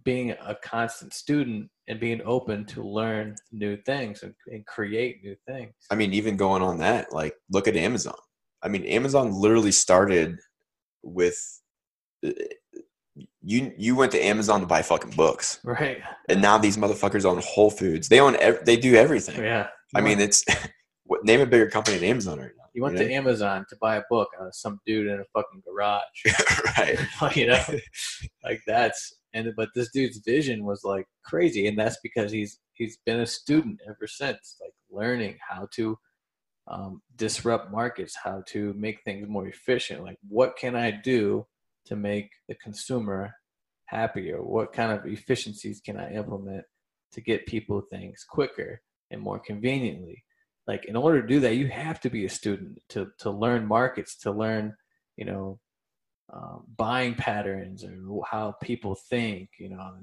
being 0.05 0.31
a 0.33 0.57
constant 0.63 1.15
student 1.15 1.69
and 1.89 2.01
being 2.01 2.21
open 2.25 2.65
to 2.65 2.83
learn 2.83 3.37
new 3.53 3.77
things 3.77 4.23
and, 4.23 4.35
and 4.49 4.67
create 4.67 5.23
new 5.23 5.37
things. 5.47 5.73
I 5.91 5.95
mean, 5.95 6.13
even 6.13 6.37
going 6.37 6.63
on 6.63 6.79
that, 6.79 7.13
like, 7.13 7.35
look 7.51 7.69
at 7.69 7.77
Amazon. 7.77 8.15
I 8.63 8.69
mean, 8.69 8.85
Amazon 8.87 9.33
literally 9.33 9.73
started 9.73 10.39
with 11.03 11.39
you. 13.43 13.73
You 13.77 13.97
went 13.97 14.13
to 14.13 14.23
Amazon 14.25 14.61
to 14.61 14.67
buy 14.67 14.83
fucking 14.83 15.13
books, 15.13 15.61
Right. 15.65 15.99
and 16.29 16.41
now 16.43 16.59
these 16.59 16.77
motherfuckers 16.77 17.25
own 17.25 17.41
Whole 17.45 17.71
Foods. 17.71 18.09
They 18.09 18.21
own. 18.21 18.37
Ev- 18.37 18.65
they 18.65 18.77
do 18.77 18.95
everything. 18.95 19.43
Yeah. 19.43 19.69
I 19.95 20.01
You 20.01 20.05
mean, 20.05 20.21
it's 20.21 20.45
what 21.05 21.25
name 21.25 21.41
a 21.41 21.47
bigger 21.47 21.69
company 21.69 21.99
than 21.99 22.09
Amazon 22.09 22.39
right 22.41 22.51
now. 22.57 22.65
you 22.75 22.83
went 22.83 22.97
know? 22.97 23.03
to 23.05 23.13
Amazon 23.13 23.65
to 23.69 23.77
buy 23.81 23.97
a 23.97 24.03
book 24.11 24.29
out 24.41 24.47
of 24.49 24.55
some 24.55 24.81
dude 24.87 25.07
in 25.07 25.21
a 25.21 25.25
fucking 25.33 25.63
garage. 25.65 26.03
right. 26.79 27.37
you 27.37 27.47
know, 27.49 27.63
like 28.43 28.61
that's 28.67 29.15
and 29.35 29.53
but 29.57 29.69
this 29.75 29.91
dude's 29.93 30.19
vision 30.25 30.65
was 30.65 30.83
like 30.85 31.07
crazy, 31.25 31.67
and 31.69 31.79
that's 31.79 31.99
because 32.03 32.33
he's 32.33 32.59
he's 32.73 32.99
been 33.07 33.21
a 33.21 33.27
student 33.27 33.81
ever 33.89 34.07
since, 34.07 34.57
like 34.61 34.73
learning 34.91 35.37
how 35.49 35.69
to 35.75 35.97
um, 36.67 37.03
disrupt 37.17 37.71
markets, 37.71 38.17
how 38.25 38.43
to 38.49 38.73
make 38.75 39.03
things 39.05 39.29
more 39.29 39.47
efficient. 39.47 40.03
Like, 40.03 40.17
what 40.29 40.57
can 40.57 40.75
I 40.75 40.91
do 40.91 41.47
to 41.87 41.97
make 41.97 42.31
the 42.49 42.55
consumer 42.57 43.35
happier? 43.87 44.43
What 44.43 44.73
kind 44.73 44.93
of 44.93 45.07
efficiencies 45.07 45.81
can 45.85 45.99
I 45.99 46.13
implement 46.13 46.65
to 47.13 47.21
get 47.21 47.47
people 47.47 47.81
things 47.81 48.25
quicker 48.29 48.81
and 49.11 49.21
more 49.21 49.39
conveniently? 49.39 50.25
Like, 50.67 50.87
in 50.87 50.97
order 50.97 51.21
to 51.21 51.29
do 51.29 51.41
that, 51.41 51.57
you 51.57 51.69
have 51.69 52.01
to 52.01 52.11
be 52.11 52.25
a 52.25 52.31
student 52.31 52.79
to 52.91 53.09
to 53.19 53.31
learn 53.31 53.67
markets, 53.67 54.17
to 54.21 54.31
learn, 54.31 54.75
you 55.17 55.27
know, 55.27 55.59
um, 56.33 56.65
buying 56.77 57.15
patterns 57.15 57.85
or 57.85 58.23
how 58.31 58.53
people 58.63 58.95
think. 58.95 59.51
You 59.59 59.71
know, 59.71 59.95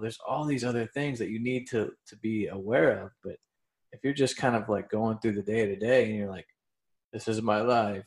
there's 0.00 0.18
all 0.26 0.44
these 0.44 0.64
other 0.64 0.86
things 0.86 1.18
that 1.18 1.30
you 1.30 1.42
need 1.42 1.68
to 1.68 1.92
to 2.08 2.16
be 2.18 2.48
aware 2.48 3.02
of. 3.04 3.12
But 3.24 3.36
if 3.92 4.00
you're 4.04 4.12
just 4.12 4.36
kind 4.36 4.56
of 4.56 4.68
like 4.68 4.90
going 4.90 5.18
through 5.18 5.32
the 5.32 5.42
day 5.42 5.66
to 5.66 5.76
day 5.76 6.04
and 6.04 6.14
you're 6.14 6.30
like, 6.30 6.46
this 7.12 7.26
is 7.28 7.42
my 7.42 7.62
life. 7.62 8.04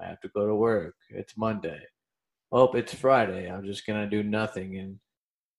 I 0.00 0.06
have 0.06 0.20
to 0.20 0.28
go 0.28 0.46
to 0.46 0.54
work. 0.54 0.94
It's 1.10 1.36
Monday. 1.36 1.80
Oh, 2.52 2.70
it's 2.72 2.94
Friday. 2.94 3.50
I'm 3.50 3.64
just 3.64 3.86
gonna 3.86 4.08
do 4.08 4.22
nothing 4.22 4.76
and 4.78 4.98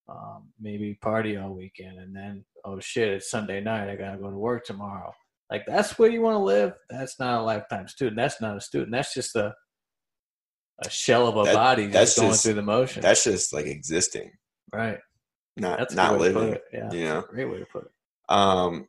um, 0.09 0.49
maybe 0.59 0.97
party 1.01 1.35
all 1.37 1.53
weekend, 1.53 1.99
and 1.99 2.15
then 2.15 2.45
oh 2.63 2.79
shit, 2.79 3.09
it's 3.09 3.29
Sunday 3.29 3.59
night. 3.61 3.89
I 3.89 3.95
gotta 3.95 4.17
go 4.17 4.29
to 4.29 4.37
work 4.37 4.65
tomorrow. 4.65 5.11
Like 5.51 5.63
that's 5.67 5.97
where 5.99 6.09
you 6.09 6.21
want 6.21 6.35
to 6.35 6.39
live. 6.39 6.73
That's 6.89 7.19
not 7.19 7.41
a 7.41 7.43
lifetime 7.43 7.87
student. 7.87 8.15
That's 8.17 8.39
not 8.41 8.57
a 8.57 8.61
student. 8.61 8.91
That's 8.91 9.13
just 9.13 9.35
a 9.35 9.53
a 10.85 10.89
shell 10.89 11.27
of 11.27 11.37
a 11.37 11.43
That- 11.43 11.55
body 11.55 11.87
that's 11.87 12.11
just 12.11 12.17
going 12.19 12.31
just- 12.31 12.43
through 12.45 12.53
the 12.53 12.61
motion. 12.61 13.01
That's 13.01 13.23
just 13.23 13.51
like 13.53 13.65
existing, 13.65 14.31
right. 14.71 14.99
not 15.57 15.79
That's 15.79 15.95
not 15.95 16.11
good 16.11 16.21
way 16.21 16.27
to 16.27 16.33
put 16.33 16.39
living. 16.41 16.53
it. 16.55 16.63
Yeah, 16.73 16.91
You 16.91 17.03
know. 17.05 17.21
great 17.29 17.45
way 17.45 17.59
to 17.59 17.65
put 17.65 17.85
it. 17.85 17.91
Um, 18.29 18.87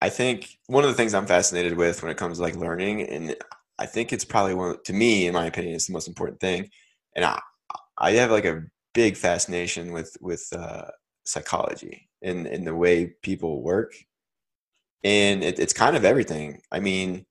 I 0.00 0.08
think 0.10 0.48
one 0.66 0.84
of 0.84 0.88
the 0.90 0.94
things 0.96 1.12
I'm 1.12 1.26
fascinated 1.26 1.76
with 1.76 2.02
when 2.02 2.10
it 2.12 2.16
comes 2.16 2.38
to 2.38 2.42
like 2.44 2.54
learning, 2.56 3.02
and 3.02 3.36
I 3.80 3.86
think 3.86 4.12
it's 4.12 4.24
probably 4.24 4.54
one 4.54 4.76
to 4.84 4.92
me, 4.92 5.26
in 5.26 5.34
my 5.34 5.46
opinion, 5.46 5.74
it's 5.74 5.86
the 5.86 5.92
most 5.94 6.08
important 6.08 6.40
thing. 6.40 6.68
And 7.16 7.24
I, 7.24 7.40
I 7.98 8.12
have 8.12 8.30
like 8.30 8.44
a 8.44 8.62
big 8.94 9.16
fascination 9.16 9.92
with 9.92 10.16
with 10.20 10.46
uh, 10.52 10.86
psychology 11.24 12.08
and 12.22 12.46
and 12.46 12.66
the 12.66 12.74
way 12.74 13.14
people 13.22 13.62
work, 13.62 13.94
and 15.02 15.42
it, 15.42 15.58
it's 15.58 15.72
kind 15.72 15.96
of 15.96 16.04
everything. 16.04 16.60
I 16.70 16.80
mean, 16.80 17.26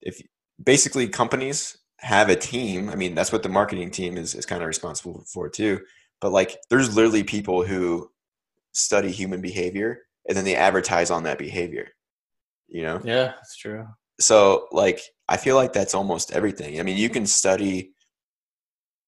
if 0.00 0.20
basically 0.62 1.08
companies 1.08 1.78
have 1.98 2.28
a 2.28 2.36
team, 2.36 2.88
I 2.88 2.94
mean 2.94 3.14
that's 3.14 3.32
what 3.32 3.42
the 3.42 3.48
marketing 3.48 3.90
team 3.90 4.16
is 4.16 4.34
is 4.34 4.46
kind 4.46 4.62
of 4.62 4.68
responsible 4.68 5.24
for 5.32 5.48
too. 5.48 5.80
But 6.20 6.30
like, 6.30 6.56
there's 6.70 6.94
literally 6.94 7.24
people 7.24 7.64
who 7.66 8.08
study 8.72 9.10
human 9.10 9.40
behavior 9.40 10.02
and 10.28 10.36
then 10.36 10.44
they 10.44 10.56
advertise 10.56 11.10
on 11.10 11.24
that 11.24 11.38
behavior 11.38 11.88
you 12.68 12.82
know 12.82 13.00
Yeah, 13.04 13.32
that's 13.36 13.56
true. 13.56 13.86
So 14.20 14.68
like 14.72 15.00
i 15.28 15.36
feel 15.36 15.56
like 15.56 15.72
that's 15.72 15.94
almost 15.94 16.32
everything. 16.32 16.78
I 16.78 16.82
mean 16.82 16.96
you 16.96 17.08
can 17.08 17.26
study 17.26 17.92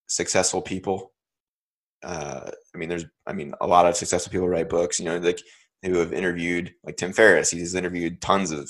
successful 0.07 0.61
people. 0.61 1.11
Uh 2.03 2.49
i 2.73 2.77
mean 2.77 2.89
there's 2.89 3.05
i 3.25 3.33
mean 3.33 3.53
a 3.61 3.67
lot 3.67 3.85
of 3.85 3.95
successful 3.95 4.31
people 4.31 4.49
write 4.49 4.69
books 4.69 4.99
you 4.99 5.05
know 5.05 5.17
like 5.17 5.41
who 5.83 5.97
have 5.97 6.13
interviewed 6.13 6.73
like 6.83 6.97
tim 6.97 7.13
ferriss 7.13 7.51
he's 7.51 7.75
interviewed 7.75 8.21
tons 8.21 8.51
of 8.51 8.69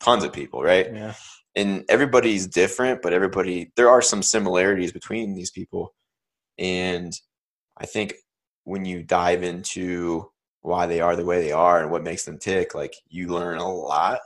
tons 0.00 0.24
of 0.24 0.32
people 0.32 0.62
right? 0.62 0.92
Yeah, 0.92 1.14
and 1.56 1.84
everybody's 1.88 2.46
different 2.46 3.02
but 3.02 3.12
everybody 3.12 3.72
there 3.76 3.90
are 3.90 4.02
some 4.02 4.22
similarities 4.22 4.92
between 4.92 5.34
these 5.34 5.50
people. 5.50 5.94
And 6.58 7.12
i 7.78 7.86
think 7.86 8.14
when 8.64 8.84
you 8.84 9.02
dive 9.02 9.42
into 9.42 10.30
why 10.62 10.86
they 10.86 11.00
are 11.00 11.14
the 11.14 11.24
way 11.24 11.42
they 11.42 11.52
are 11.52 11.82
and 11.82 11.90
what 11.90 12.02
makes 12.02 12.24
them 12.24 12.38
tick 12.38 12.74
like 12.74 12.94
you 13.08 13.28
learn 13.28 13.58
a 13.58 13.72
lot 13.72 14.18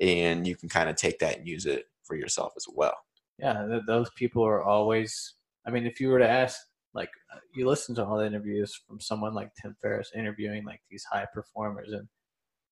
and 0.00 0.46
you 0.46 0.56
can 0.56 0.68
kind 0.68 0.88
of 0.88 0.96
take 0.96 1.18
that 1.18 1.38
and 1.38 1.48
use 1.48 1.66
it 1.66 1.84
for 2.04 2.16
yourself 2.16 2.52
as 2.56 2.66
well 2.74 2.94
yeah. 3.40 3.78
Those 3.86 4.10
people 4.16 4.44
are 4.44 4.62
always. 4.62 5.34
I 5.66 5.70
mean, 5.70 5.86
if 5.86 6.00
you 6.00 6.08
were 6.08 6.18
to 6.18 6.28
ask, 6.28 6.58
like, 6.94 7.10
uh, 7.34 7.38
you 7.54 7.66
listen 7.66 7.94
to 7.96 8.04
all 8.04 8.18
the 8.18 8.26
interviews 8.26 8.78
from 8.86 9.00
someone 9.00 9.34
like 9.34 9.50
Tim 9.60 9.76
Ferriss 9.80 10.12
interviewing 10.14 10.64
like 10.64 10.80
these 10.90 11.04
high 11.04 11.26
performers, 11.32 11.92
and 11.92 12.06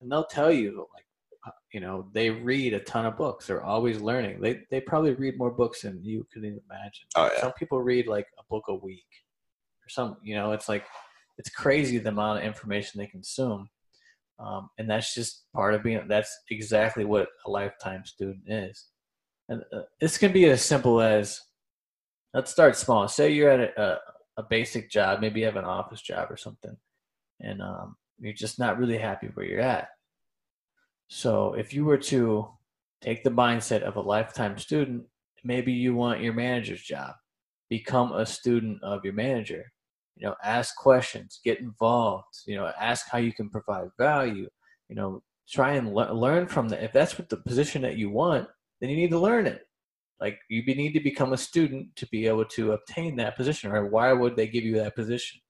and 0.00 0.12
they'll 0.12 0.24
tell 0.26 0.52
you 0.52 0.86
like, 0.94 1.04
uh, 1.46 1.50
you 1.72 1.80
know, 1.80 2.08
they 2.12 2.30
read 2.30 2.74
a 2.74 2.80
ton 2.80 3.06
of 3.06 3.16
books. 3.16 3.46
They're 3.46 3.64
always 3.64 4.00
learning. 4.00 4.40
They 4.40 4.60
they 4.70 4.80
probably 4.80 5.14
read 5.14 5.38
more 5.38 5.50
books 5.50 5.82
than 5.82 6.04
you 6.04 6.26
could 6.32 6.44
even 6.44 6.60
imagine. 6.70 7.06
oh 7.16 7.30
yeah 7.34 7.40
Some 7.40 7.52
people 7.52 7.80
read 7.80 8.06
like 8.06 8.26
a 8.38 8.42
book 8.50 8.64
a 8.68 8.74
week, 8.74 9.08
or 9.84 9.88
some. 9.88 10.16
You 10.22 10.34
know, 10.34 10.52
it's 10.52 10.68
like 10.68 10.84
it's 11.38 11.50
crazy 11.50 11.98
the 11.98 12.10
amount 12.10 12.40
of 12.40 12.44
information 12.44 12.98
they 12.98 13.06
consume, 13.06 13.68
um, 14.38 14.70
and 14.78 14.88
that's 14.88 15.14
just 15.14 15.44
part 15.52 15.74
of 15.74 15.82
being. 15.82 16.00
That's 16.08 16.36
exactly 16.50 17.04
what 17.04 17.28
a 17.46 17.50
lifetime 17.50 18.04
student 18.04 18.42
is, 18.46 18.86
and 19.48 19.62
uh, 19.72 19.82
this 20.00 20.18
can 20.18 20.32
be 20.32 20.46
as 20.46 20.62
simple 20.62 21.00
as. 21.00 21.40
Let's 22.34 22.50
start 22.50 22.76
small. 22.76 23.08
Say 23.08 23.32
you're 23.32 23.50
at 23.50 23.60
a, 23.60 23.82
a, 23.82 23.98
a 24.38 24.42
basic 24.42 24.90
job, 24.90 25.20
maybe 25.20 25.40
you 25.40 25.46
have 25.46 25.56
an 25.56 25.64
office 25.64 26.02
job 26.02 26.30
or 26.30 26.36
something, 26.36 26.76
and 27.40 27.62
um, 27.62 27.96
you're 28.20 28.34
just 28.34 28.58
not 28.58 28.78
really 28.78 28.98
happy 28.98 29.28
where 29.34 29.46
you're 29.46 29.60
at. 29.60 29.88
So 31.08 31.54
if 31.54 31.72
you 31.72 31.84
were 31.84 31.98
to 31.98 32.48
take 33.00 33.24
the 33.24 33.30
mindset 33.30 33.82
of 33.82 33.96
a 33.96 34.00
lifetime 34.00 34.58
student, 34.58 35.04
maybe 35.42 35.72
you 35.72 35.94
want 35.94 36.20
your 36.20 36.34
manager's 36.34 36.82
job. 36.82 37.14
Become 37.70 38.12
a 38.12 38.26
student 38.26 38.82
of 38.82 39.04
your 39.04 39.14
manager. 39.14 39.72
You 40.18 40.26
know, 40.26 40.34
ask 40.42 40.76
questions, 40.76 41.40
get 41.44 41.60
involved. 41.60 42.42
You 42.46 42.56
know, 42.56 42.72
ask 42.78 43.08
how 43.08 43.18
you 43.18 43.32
can 43.32 43.48
provide 43.48 43.88
value. 43.98 44.48
You 44.88 44.96
know, 44.96 45.22
try 45.48 45.74
and 45.74 45.94
le- 45.94 46.12
learn 46.12 46.46
from 46.46 46.68
that. 46.68 46.82
If 46.82 46.92
that's 46.92 47.18
what 47.18 47.28
the 47.28 47.36
position 47.36 47.82
that 47.82 47.96
you 47.96 48.10
want, 48.10 48.48
then 48.80 48.90
you 48.90 48.96
need 48.96 49.10
to 49.10 49.18
learn 49.18 49.46
it. 49.46 49.62
Like 50.20 50.40
you 50.48 50.64
need 50.64 50.92
to 50.94 51.00
become 51.00 51.32
a 51.32 51.38
student 51.38 51.94
to 51.96 52.06
be 52.08 52.26
able 52.26 52.44
to 52.46 52.72
obtain 52.72 53.16
that 53.16 53.36
position. 53.36 53.70
right 53.70 53.90
why 53.90 54.12
would 54.12 54.36
they 54.36 54.48
give 54.48 54.64
you 54.64 54.76
that 54.76 54.96
position? 54.96 55.40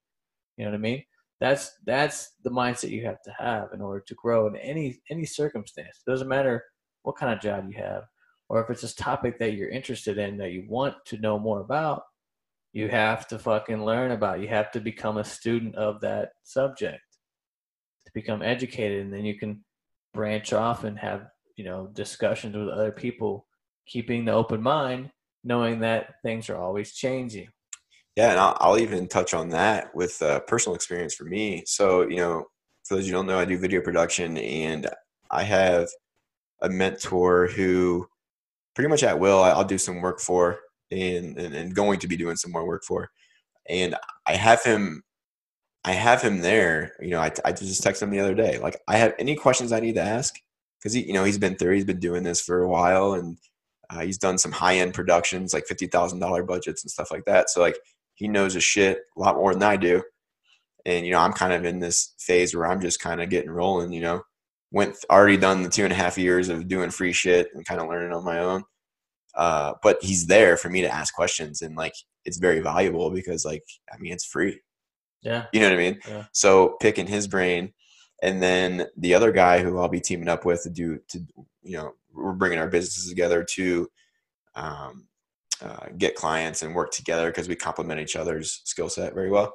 You 0.57 0.65
know 0.65 0.71
what 0.71 0.77
I 0.77 0.81
mean? 0.81 1.03
That's 1.39 1.71
that's 1.85 2.33
the 2.43 2.51
mindset 2.51 2.91
you 2.91 3.05
have 3.05 3.21
to 3.23 3.31
have 3.39 3.69
in 3.73 3.81
order 3.81 4.03
to 4.07 4.15
grow 4.15 4.47
in 4.47 4.55
any 4.57 5.01
any 5.09 5.25
circumstance. 5.25 6.03
It 6.05 6.09
doesn't 6.09 6.27
matter 6.27 6.63
what 7.03 7.15
kind 7.15 7.33
of 7.33 7.41
job 7.41 7.65
you 7.69 7.81
have, 7.81 8.03
or 8.49 8.61
if 8.61 8.69
it's 8.69 8.83
a 8.83 8.95
topic 8.95 9.39
that 9.39 9.53
you're 9.53 9.69
interested 9.69 10.17
in 10.17 10.37
that 10.37 10.51
you 10.51 10.65
want 10.67 10.95
to 11.05 11.17
know 11.17 11.39
more 11.39 11.61
about, 11.61 12.03
you 12.73 12.87
have 12.89 13.27
to 13.29 13.39
fucking 13.39 13.83
learn 13.83 14.11
about. 14.11 14.41
You 14.41 14.47
have 14.49 14.71
to 14.71 14.79
become 14.79 15.17
a 15.17 15.23
student 15.23 15.75
of 15.75 16.01
that 16.01 16.31
subject 16.43 17.01
to 18.05 18.11
become 18.13 18.41
educated, 18.41 19.01
and 19.01 19.13
then 19.13 19.25
you 19.25 19.37
can 19.37 19.63
branch 20.13 20.53
off 20.53 20.83
and 20.83 20.97
have 20.99 21.27
you 21.55 21.65
know 21.65 21.89
discussions 21.93 22.55
with 22.55 22.69
other 22.69 22.91
people, 22.91 23.47
keeping 23.87 24.25
the 24.25 24.31
open 24.31 24.61
mind, 24.61 25.11
knowing 25.43 25.79
that 25.79 26.15
things 26.23 26.49
are 26.49 26.57
always 26.57 26.93
changing. 26.93 27.47
yeah 28.15 28.31
and 28.31 28.39
i'll, 28.39 28.57
I'll 28.59 28.79
even 28.79 29.07
touch 29.07 29.33
on 29.33 29.49
that 29.49 29.93
with 29.95 30.21
uh, 30.21 30.41
personal 30.41 30.75
experience 30.75 31.13
for 31.15 31.23
me 31.25 31.63
so 31.65 32.01
you 32.07 32.17
know 32.17 32.45
for 32.83 32.95
those 32.95 33.05
you 33.07 33.13
don't 33.13 33.27
know 33.27 33.39
i 33.39 33.45
do 33.45 33.57
video 33.57 33.81
production 33.81 34.37
and 34.37 34.87
i 35.31 35.43
have 35.43 35.87
a 36.61 36.69
mentor 36.69 37.47
who 37.47 38.07
pretty 38.75 38.89
much 38.89 39.03
at 39.03 39.19
will 39.19 39.41
i'll 39.41 39.63
do 39.63 39.77
some 39.77 40.01
work 40.01 40.19
for 40.19 40.59
and, 40.91 41.37
and 41.37 41.55
and 41.55 41.75
going 41.75 41.99
to 41.99 42.07
be 42.07 42.17
doing 42.17 42.35
some 42.35 42.51
more 42.51 42.65
work 42.65 42.83
for 42.83 43.09
and 43.69 43.95
i 44.27 44.33
have 44.33 44.63
him 44.63 45.03
i 45.85 45.91
have 45.91 46.21
him 46.21 46.41
there 46.41 46.93
you 47.01 47.09
know 47.11 47.19
i, 47.19 47.31
I 47.45 47.51
just 47.51 47.83
texted 47.83 48.03
him 48.03 48.11
the 48.11 48.19
other 48.19 48.35
day 48.35 48.57
like 48.59 48.77
i 48.87 48.97
have 48.97 49.13
any 49.19 49.35
questions 49.35 49.71
i 49.71 49.79
need 49.79 49.95
to 49.95 50.01
ask 50.01 50.35
because 50.79 50.93
he 50.93 51.05
you 51.05 51.13
know 51.13 51.23
he's 51.23 51.37
been 51.37 51.55
through 51.55 51.75
he's 51.75 51.85
been 51.85 51.99
doing 51.99 52.23
this 52.23 52.41
for 52.41 52.61
a 52.63 52.69
while 52.69 53.13
and 53.13 53.37
Uh, 53.91 54.01
he's 54.05 54.19
done 54.19 54.37
some 54.37 54.51
high 54.53 54.77
end 54.77 54.93
productions, 54.93 55.51
like 55.53 55.65
fifty 55.65 55.87
thousand 55.87 56.19
dollar 56.19 56.43
budgets 56.43 56.83
and 56.83 56.91
stuff 56.91 57.09
like 57.11 57.25
that. 57.25 57.49
So 57.49 57.59
like 57.59 57.77
he 58.13 58.27
knows 58.27 58.53
his 58.53 58.63
shit 58.63 58.99
a 59.17 59.19
lot 59.19 59.35
more 59.35 59.53
than 59.53 59.63
I 59.63 59.77
do. 59.77 60.03
And 60.85 61.05
you 61.05 61.11
know, 61.13 61.19
I'm 61.25 61.33
kind 61.33 61.53
of 61.53 61.65
in 61.65 61.79
this 61.79 62.13
phase 62.19 62.53
where 62.55 62.67
I'm 62.67 62.81
just 62.81 62.99
kind 63.01 63.19
of 63.21 63.31
getting 63.31 63.49
rolling. 63.49 63.91
You 63.91 64.01
know, 64.01 64.21
went 64.71 64.95
already 65.09 65.37
done 65.37 65.63
the 65.63 65.69
two 65.69 65.85
and 65.85 65.93
a 65.93 65.95
half 66.03 66.17
years 66.19 66.49
of 66.49 66.67
doing 66.67 66.91
free 66.91 67.13
shit 67.13 67.47
and 67.55 67.65
kind 67.65 67.81
of 67.81 67.89
learning 67.89 68.13
on 68.13 68.23
my 68.23 68.37
own. 68.39 68.63
Uh, 69.35 69.73
but 69.83 69.97
he's 70.01 70.27
there 70.27 70.57
for 70.57 70.69
me 70.69 70.81
to 70.81 70.93
ask 70.93 71.13
questions, 71.13 71.61
and 71.61 71.75
like 71.75 71.93
it's 72.25 72.37
very 72.37 72.59
valuable 72.59 73.11
because 73.11 73.45
like 73.45 73.63
I 73.93 73.97
mean 73.97 74.13
it's 74.13 74.25
free. 74.25 74.59
Yeah. 75.21 75.45
You 75.53 75.59
know 75.59 75.69
what 75.69 75.75
I 75.75 75.77
mean? 75.77 75.99
Yeah. 76.07 76.25
So 76.31 76.77
picking 76.79 77.07
his 77.07 77.27
brain, 77.27 77.73
and 78.21 78.41
then 78.41 78.87
the 78.97 79.13
other 79.13 79.31
guy 79.31 79.61
who 79.61 79.79
I'll 79.79 79.89
be 79.89 80.01
teaming 80.01 80.29
up 80.29 80.45
with 80.45 80.63
to 80.63 80.69
do 80.69 80.99
to 81.09 81.19
you 81.61 81.77
know 81.77 81.93
we're 82.13 82.33
bringing 82.33 82.59
our 82.59 82.67
businesses 82.67 83.09
together 83.09 83.45
to 83.55 83.87
um, 84.55 85.07
uh, 85.61 85.87
get 85.97 86.15
clients 86.15 86.61
and 86.61 86.73
work 86.73 86.91
together 86.91 87.29
because 87.29 87.47
we 87.47 87.55
complement 87.55 87.99
each 87.99 88.15
other's 88.15 88.61
skill 88.65 88.89
set 88.89 89.13
very 89.13 89.29
well. 89.29 89.53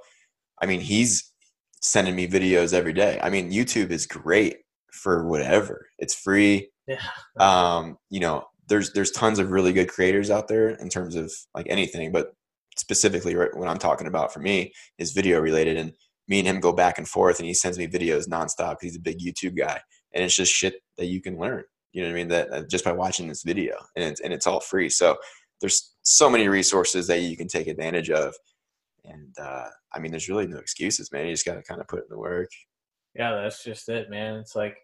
I 0.60 0.66
mean, 0.66 0.80
he's 0.80 1.32
sending 1.80 2.14
me 2.14 2.26
videos 2.26 2.72
every 2.72 2.92
day. 2.92 3.18
I 3.22 3.30
mean, 3.30 3.50
YouTube 3.50 3.90
is 3.90 4.06
great 4.06 4.58
for 4.92 5.26
whatever. 5.26 5.86
It's 5.98 6.14
free. 6.14 6.70
Yeah. 6.86 7.00
Um, 7.38 7.98
you 8.10 8.20
know, 8.20 8.44
there's 8.68 8.92
there's 8.92 9.10
tons 9.10 9.38
of 9.38 9.50
really 9.50 9.72
good 9.72 9.88
creators 9.88 10.30
out 10.30 10.48
there 10.48 10.70
in 10.70 10.88
terms 10.88 11.14
of 11.16 11.32
like 11.54 11.66
anything, 11.68 12.12
but 12.12 12.32
specifically 12.76 13.34
right, 13.34 13.54
what 13.56 13.68
I'm 13.68 13.78
talking 13.78 14.06
about 14.06 14.32
for 14.32 14.40
me 14.40 14.72
is 14.98 15.12
video 15.12 15.40
related 15.40 15.76
and 15.76 15.92
me 16.28 16.38
and 16.38 16.48
him 16.48 16.60
go 16.60 16.72
back 16.72 16.98
and 16.98 17.06
forth 17.06 17.38
and 17.38 17.46
he 17.46 17.54
sends 17.54 17.78
me 17.78 17.86
videos 17.86 18.28
nonstop. 18.28 18.76
He's 18.80 18.96
a 18.96 19.00
big 19.00 19.18
YouTube 19.18 19.56
guy 19.56 19.80
and 20.14 20.24
it's 20.24 20.36
just 20.36 20.52
shit 20.52 20.74
that 20.96 21.06
you 21.06 21.20
can 21.20 21.38
learn. 21.38 21.64
You 21.92 22.02
know 22.02 22.08
what 22.08 22.14
I 22.14 22.16
mean? 22.16 22.28
That 22.28 22.52
uh, 22.52 22.62
just 22.68 22.84
by 22.84 22.92
watching 22.92 23.28
this 23.28 23.42
video 23.42 23.74
and 23.96 24.04
it's, 24.04 24.20
and 24.20 24.32
it's 24.32 24.46
all 24.46 24.60
free. 24.60 24.88
So 24.88 25.16
there's 25.60 25.94
so 26.02 26.28
many 26.28 26.48
resources 26.48 27.06
that 27.06 27.20
you 27.20 27.36
can 27.36 27.48
take 27.48 27.66
advantage 27.66 28.10
of. 28.10 28.34
And 29.04 29.34
uh, 29.38 29.68
I 29.92 29.98
mean, 29.98 30.10
there's 30.10 30.28
really 30.28 30.46
no 30.46 30.58
excuses, 30.58 31.12
man. 31.12 31.26
You 31.26 31.32
just 31.32 31.46
got 31.46 31.54
to 31.54 31.62
kind 31.62 31.80
of 31.80 31.88
put 31.88 32.00
in 32.00 32.08
the 32.08 32.18
work. 32.18 32.48
Yeah, 33.14 33.32
that's 33.42 33.62
just 33.62 33.88
it, 33.88 34.10
man. 34.10 34.36
It's 34.36 34.56
like 34.56 34.76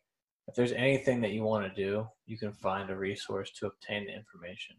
if 0.50 0.57
there's 0.57 0.73
anything 0.73 1.21
that 1.21 1.30
you 1.30 1.45
want 1.45 1.64
to 1.64 1.80
do, 1.80 2.09
you 2.26 2.37
can 2.37 2.52
find 2.52 2.90
a 2.90 2.97
resource 2.97 3.52
to 3.52 3.66
obtain 3.66 4.04
the 4.07 4.12
information 4.12 4.75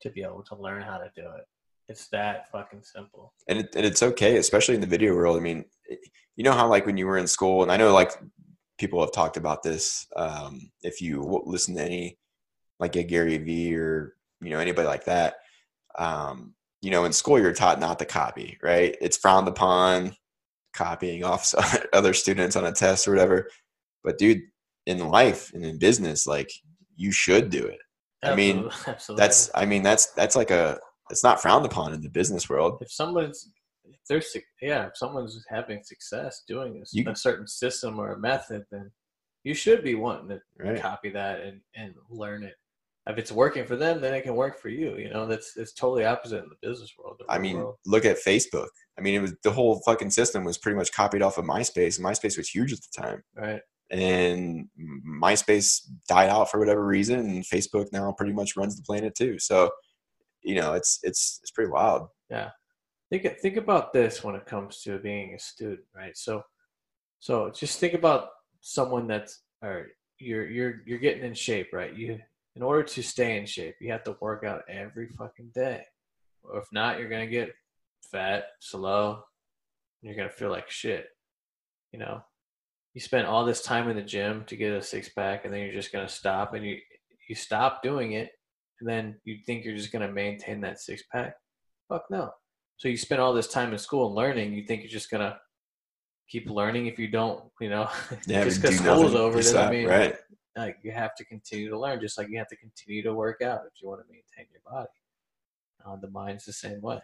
to 0.00 0.08
be 0.08 0.22
able 0.22 0.42
to 0.44 0.56
learn 0.56 0.80
how 0.80 0.96
to 0.96 1.10
do 1.14 1.20
it. 1.22 1.44
It's 1.86 2.08
that 2.08 2.50
fucking 2.50 2.82
simple. 2.82 3.34
And, 3.46 3.58
it, 3.58 3.76
and 3.76 3.84
it's 3.84 4.02
okay, 4.02 4.38
especially 4.38 4.74
in 4.74 4.80
the 4.80 4.86
video 4.86 5.14
world. 5.14 5.36
I 5.36 5.40
mean, 5.40 5.66
you 6.34 6.44
know 6.44 6.52
how 6.52 6.66
like 6.66 6.86
when 6.86 6.96
you 6.96 7.06
were 7.06 7.18
in 7.18 7.26
school, 7.26 7.62
and 7.62 7.70
I 7.70 7.76
know 7.76 7.92
like 7.92 8.12
people 8.78 9.02
have 9.02 9.12
talked 9.12 9.36
about 9.36 9.62
this. 9.62 10.06
Um, 10.16 10.70
if 10.80 11.02
you 11.02 11.42
listen 11.44 11.76
to 11.76 11.84
any 11.84 12.18
like 12.80 12.96
a 12.96 13.02
Gary 13.02 13.36
Vee 13.36 13.76
or 13.76 14.14
you 14.40 14.48
know 14.48 14.60
anybody 14.60 14.88
like 14.88 15.04
that, 15.04 15.34
um, 15.98 16.54
you 16.80 16.90
know, 16.90 17.04
in 17.04 17.12
school 17.12 17.38
you're 17.38 17.52
taught 17.52 17.80
not 17.80 17.98
to 17.98 18.06
copy, 18.06 18.56
right? 18.62 18.96
It's 19.02 19.18
frowned 19.18 19.48
upon 19.48 20.16
copying 20.72 21.22
off 21.22 21.52
other 21.92 22.14
students 22.14 22.56
on 22.56 22.64
a 22.64 22.72
test 22.72 23.06
or 23.06 23.10
whatever. 23.10 23.50
But 24.02 24.16
dude, 24.16 24.40
in 24.86 24.98
life 25.08 25.52
and 25.54 25.64
in 25.64 25.78
business, 25.78 26.26
like 26.26 26.50
you 26.96 27.12
should 27.12 27.50
do 27.50 27.64
it. 27.64 27.78
I 28.22 28.34
mean, 28.34 28.68
Absolutely. 28.86 29.22
that's 29.22 29.50
I 29.54 29.64
mean 29.66 29.82
that's 29.82 30.06
that's 30.12 30.36
like 30.36 30.50
a 30.50 30.78
it's 31.10 31.24
not 31.24 31.42
frowned 31.42 31.66
upon 31.66 31.92
in 31.92 32.00
the 32.00 32.08
business 32.08 32.48
world. 32.48 32.78
if 32.80 32.90
someone's 32.92 33.50
if 33.84 33.96
there's 34.08 34.32
suc- 34.32 34.42
yeah 34.60 34.86
if 34.86 34.96
someone's 34.96 35.44
having 35.48 35.82
success 35.82 36.42
doing 36.46 36.78
this 36.78 36.90
You- 36.94 37.08
a 37.10 37.16
certain 37.16 37.46
system 37.48 37.98
or 37.98 38.12
a 38.12 38.18
method 38.18 38.64
then 38.70 38.90
you 39.44 39.54
should 39.54 39.82
be 39.82 39.96
wanting 39.96 40.28
to 40.28 40.40
Right. 40.58 40.80
copy 40.80 41.10
that 41.10 41.40
and 41.40 41.60
and 41.74 41.94
learn 42.08 42.44
it 42.44 42.54
if 43.08 43.18
it's 43.18 43.32
working 43.32 43.66
for 43.66 43.74
them 43.74 44.00
then 44.00 44.14
it 44.14 44.22
can 44.22 44.36
work 44.36 44.60
for 44.60 44.68
you 44.68 44.96
you 44.96 45.10
know 45.10 45.26
that's 45.26 45.56
it's 45.56 45.72
totally 45.72 46.04
opposite 46.04 46.44
in 46.44 46.48
the 46.48 46.66
business 46.68 46.92
world 46.96 47.16
the 47.18 47.24
I 47.32 47.38
mean, 47.38 47.56
world. 47.56 47.76
look 47.86 48.04
at 48.04 48.18
Facebook. 48.24 48.68
I 48.96 49.00
mean, 49.00 49.14
it 49.14 49.20
was 49.22 49.34
the 49.42 49.50
whole 49.50 49.80
fucking 49.84 50.10
system 50.10 50.44
was 50.44 50.58
pretty 50.58 50.76
much 50.76 50.92
copied 50.92 51.22
off 51.22 51.38
of 51.38 51.44
MySpace. 51.46 51.98
MySpace 51.98 52.36
was 52.36 52.48
huge 52.50 52.72
at 52.72 52.78
the 52.80 53.02
time, 53.02 53.22
right 53.34 53.60
and 53.92 54.68
MySpace 55.06 55.86
died 56.08 56.30
out 56.30 56.50
for 56.50 56.58
whatever 56.58 56.84
reason, 56.84 57.20
and 57.20 57.44
Facebook 57.44 57.92
now 57.92 58.10
pretty 58.12 58.32
much 58.32 58.56
runs 58.56 58.74
the 58.74 58.82
planet 58.82 59.14
too. 59.14 59.38
So, 59.38 59.70
you 60.42 60.54
know, 60.54 60.72
it's 60.72 60.98
it's 61.02 61.38
it's 61.42 61.50
pretty 61.50 61.70
wild. 61.70 62.08
Yeah, 62.30 62.50
think 63.10 63.38
think 63.40 63.58
about 63.58 63.92
this 63.92 64.24
when 64.24 64.34
it 64.34 64.46
comes 64.46 64.80
to 64.82 64.98
being 64.98 65.34
a 65.34 65.38
student 65.38 65.86
right? 65.94 66.16
So 66.16 66.42
so 67.20 67.50
just 67.50 67.78
think 67.78 67.94
about 67.94 68.30
someone 68.62 69.06
that's 69.06 69.42
or 69.62 69.88
you're 70.18 70.48
you're 70.48 70.82
you're 70.86 70.98
getting 70.98 71.24
in 71.24 71.34
shape 71.34 71.68
right? 71.72 71.94
You 71.94 72.18
in 72.56 72.62
order 72.62 72.82
to 72.82 73.02
stay 73.02 73.36
in 73.36 73.46
shape 73.46 73.76
you 73.80 73.92
have 73.92 74.04
to 74.04 74.16
work 74.20 74.44
out 74.44 74.62
every 74.68 75.08
fucking 75.08 75.50
day. 75.54 75.82
Or 76.42 76.58
if 76.58 76.66
not 76.72 76.98
you're 76.98 77.10
gonna 77.10 77.26
get 77.26 77.52
fat 78.10 78.44
slow 78.60 79.22
and 80.00 80.08
you're 80.08 80.16
gonna 80.16 80.30
feel 80.30 80.50
like 80.50 80.70
shit 80.70 81.08
you 81.92 81.98
know 81.98 82.22
you 82.94 83.00
spend 83.00 83.26
all 83.26 83.44
this 83.44 83.62
time 83.62 83.88
in 83.88 83.96
the 83.96 84.02
gym 84.02 84.44
to 84.46 84.56
get 84.56 84.72
a 84.72 84.82
six 84.82 85.08
pack 85.08 85.44
and 85.44 85.52
then 85.52 85.60
you're 85.62 85.72
just 85.72 85.92
gonna 85.92 86.08
stop 86.08 86.54
and 86.54 86.64
you 86.64 86.78
you 87.28 87.34
stop 87.34 87.82
doing 87.82 88.12
it 88.12 88.30
and 88.80 88.88
then 88.88 89.16
you 89.24 89.38
think 89.46 89.64
you're 89.64 89.76
just 89.76 89.92
gonna 89.92 90.10
maintain 90.10 90.60
that 90.60 90.80
six 90.80 91.02
pack 91.12 91.34
fuck 91.88 92.04
no 92.10 92.30
so 92.82 92.88
you 92.88 92.96
spend 92.96 93.20
all 93.20 93.32
this 93.32 93.46
time 93.46 93.72
in 93.72 93.78
school 93.78 94.06
and 94.06 94.16
learning. 94.16 94.54
You 94.54 94.64
think 94.64 94.82
you're 94.82 94.90
just 94.90 95.08
gonna 95.08 95.38
keep 96.28 96.50
learning 96.50 96.86
if 96.86 96.98
you 96.98 97.06
don't, 97.06 97.44
you 97.60 97.70
know, 97.70 97.88
Yeah, 98.26 98.42
just 98.42 98.60
because 98.60 98.78
school's 98.78 99.14
over 99.14 99.36
doesn't 99.36 99.52
stop, 99.52 99.70
mean 99.70 99.86
right. 99.86 100.16
like 100.56 100.78
you 100.82 100.90
have 100.90 101.14
to 101.14 101.24
continue 101.24 101.70
to 101.70 101.78
learn. 101.78 102.00
Just 102.00 102.18
like 102.18 102.28
you 102.28 102.38
have 102.38 102.48
to 102.48 102.56
continue 102.56 103.04
to 103.04 103.14
work 103.14 103.40
out 103.40 103.60
if 103.72 103.80
you 103.80 103.88
want 103.88 104.00
to 104.00 104.06
maintain 104.10 104.50
your 104.50 104.62
body. 104.68 104.88
Uh, 105.86 105.94
the 105.94 106.10
mind's 106.10 106.44
the 106.44 106.52
same 106.52 106.80
way. 106.80 106.98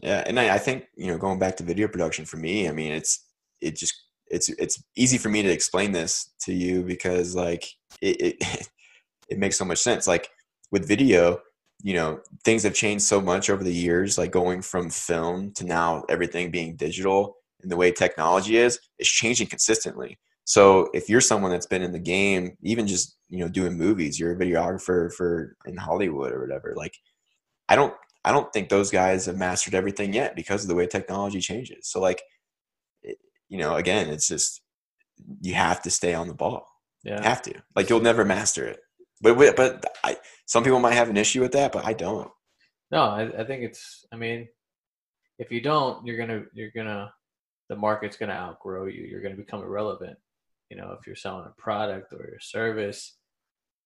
Yeah, 0.00 0.22
and 0.26 0.38
I, 0.38 0.56
I 0.56 0.58
think 0.58 0.84
you 0.96 1.06
know, 1.06 1.16
going 1.16 1.38
back 1.38 1.56
to 1.56 1.64
video 1.64 1.88
production 1.88 2.26
for 2.26 2.36
me, 2.36 2.68
I 2.68 2.72
mean, 2.72 2.92
it's 2.92 3.24
it 3.62 3.76
just 3.76 4.04
it's 4.32 4.48
it's 4.48 4.82
easy 4.96 5.18
for 5.18 5.28
me 5.28 5.42
to 5.42 5.50
explain 5.50 5.92
this 5.92 6.32
to 6.40 6.52
you 6.52 6.82
because 6.82 7.36
like 7.36 7.64
it 8.00 8.20
it, 8.20 8.68
it 9.28 9.38
makes 9.38 9.56
so 9.56 9.64
much 9.64 9.78
sense. 9.78 10.08
Like 10.08 10.28
with 10.72 10.88
video, 10.88 11.38
you 11.82 11.94
know, 11.94 12.20
things 12.44 12.64
have 12.64 12.74
changed 12.74 13.04
so 13.04 13.20
much 13.20 13.50
over 13.50 13.62
the 13.62 13.72
years. 13.72 14.18
Like 14.18 14.32
going 14.32 14.62
from 14.62 14.90
film 14.90 15.52
to 15.52 15.64
now 15.64 16.02
everything 16.08 16.50
being 16.50 16.76
digital, 16.76 17.36
and 17.60 17.70
the 17.70 17.76
way 17.76 17.92
technology 17.92 18.56
is, 18.56 18.80
is 18.98 19.08
changing 19.08 19.46
consistently. 19.46 20.18
So 20.44 20.88
if 20.92 21.08
you're 21.08 21.20
someone 21.20 21.52
that's 21.52 21.66
been 21.66 21.82
in 21.82 21.92
the 21.92 22.00
game, 22.00 22.56
even 22.62 22.86
just 22.86 23.16
you 23.28 23.38
know 23.38 23.48
doing 23.48 23.76
movies, 23.76 24.18
you're 24.18 24.32
a 24.32 24.38
videographer 24.38 25.12
for 25.12 25.56
in 25.66 25.76
Hollywood 25.76 26.32
or 26.32 26.40
whatever. 26.40 26.72
Like, 26.74 26.96
I 27.68 27.76
don't 27.76 27.94
I 28.24 28.32
don't 28.32 28.50
think 28.52 28.70
those 28.70 28.90
guys 28.90 29.26
have 29.26 29.36
mastered 29.36 29.74
everything 29.74 30.14
yet 30.14 30.36
because 30.36 30.62
of 30.62 30.68
the 30.68 30.74
way 30.74 30.86
technology 30.86 31.40
changes. 31.40 31.88
So 31.88 32.00
like, 32.00 32.22
you 33.52 33.58
know, 33.58 33.76
again, 33.76 34.08
it's 34.08 34.26
just 34.28 34.62
you 35.42 35.52
have 35.54 35.82
to 35.82 35.90
stay 35.90 36.14
on 36.14 36.26
the 36.26 36.34
ball. 36.34 36.66
You 37.18 37.22
have 37.22 37.42
to. 37.42 37.54
Like 37.76 37.90
you'll 37.90 38.00
never 38.00 38.24
master 38.24 38.66
it. 38.66 38.80
But 39.20 39.36
but 39.56 39.84
I 40.02 40.16
some 40.46 40.64
people 40.64 40.80
might 40.80 40.94
have 40.94 41.10
an 41.10 41.18
issue 41.18 41.42
with 41.42 41.52
that, 41.52 41.70
but 41.72 41.84
I 41.84 41.92
don't. 41.92 42.30
No, 42.90 43.02
I, 43.02 43.22
I 43.40 43.44
think 43.44 43.62
it's. 43.62 44.06
I 44.12 44.16
mean, 44.16 44.48
if 45.38 45.52
you 45.52 45.60
don't, 45.60 46.06
you're 46.06 46.16
gonna 46.16 46.44
you're 46.54 46.70
gonna 46.74 47.12
the 47.68 47.76
market's 47.76 48.16
gonna 48.16 48.32
outgrow 48.32 48.86
you. 48.86 49.02
You're 49.04 49.22
gonna 49.22 49.36
become 49.44 49.62
irrelevant. 49.62 50.16
You 50.70 50.78
know, 50.78 50.96
if 50.98 51.06
you're 51.06 51.14
selling 51.24 51.46
a 51.46 51.60
product 51.60 52.12
or 52.14 52.24
a 52.38 52.40
service, 52.40 53.18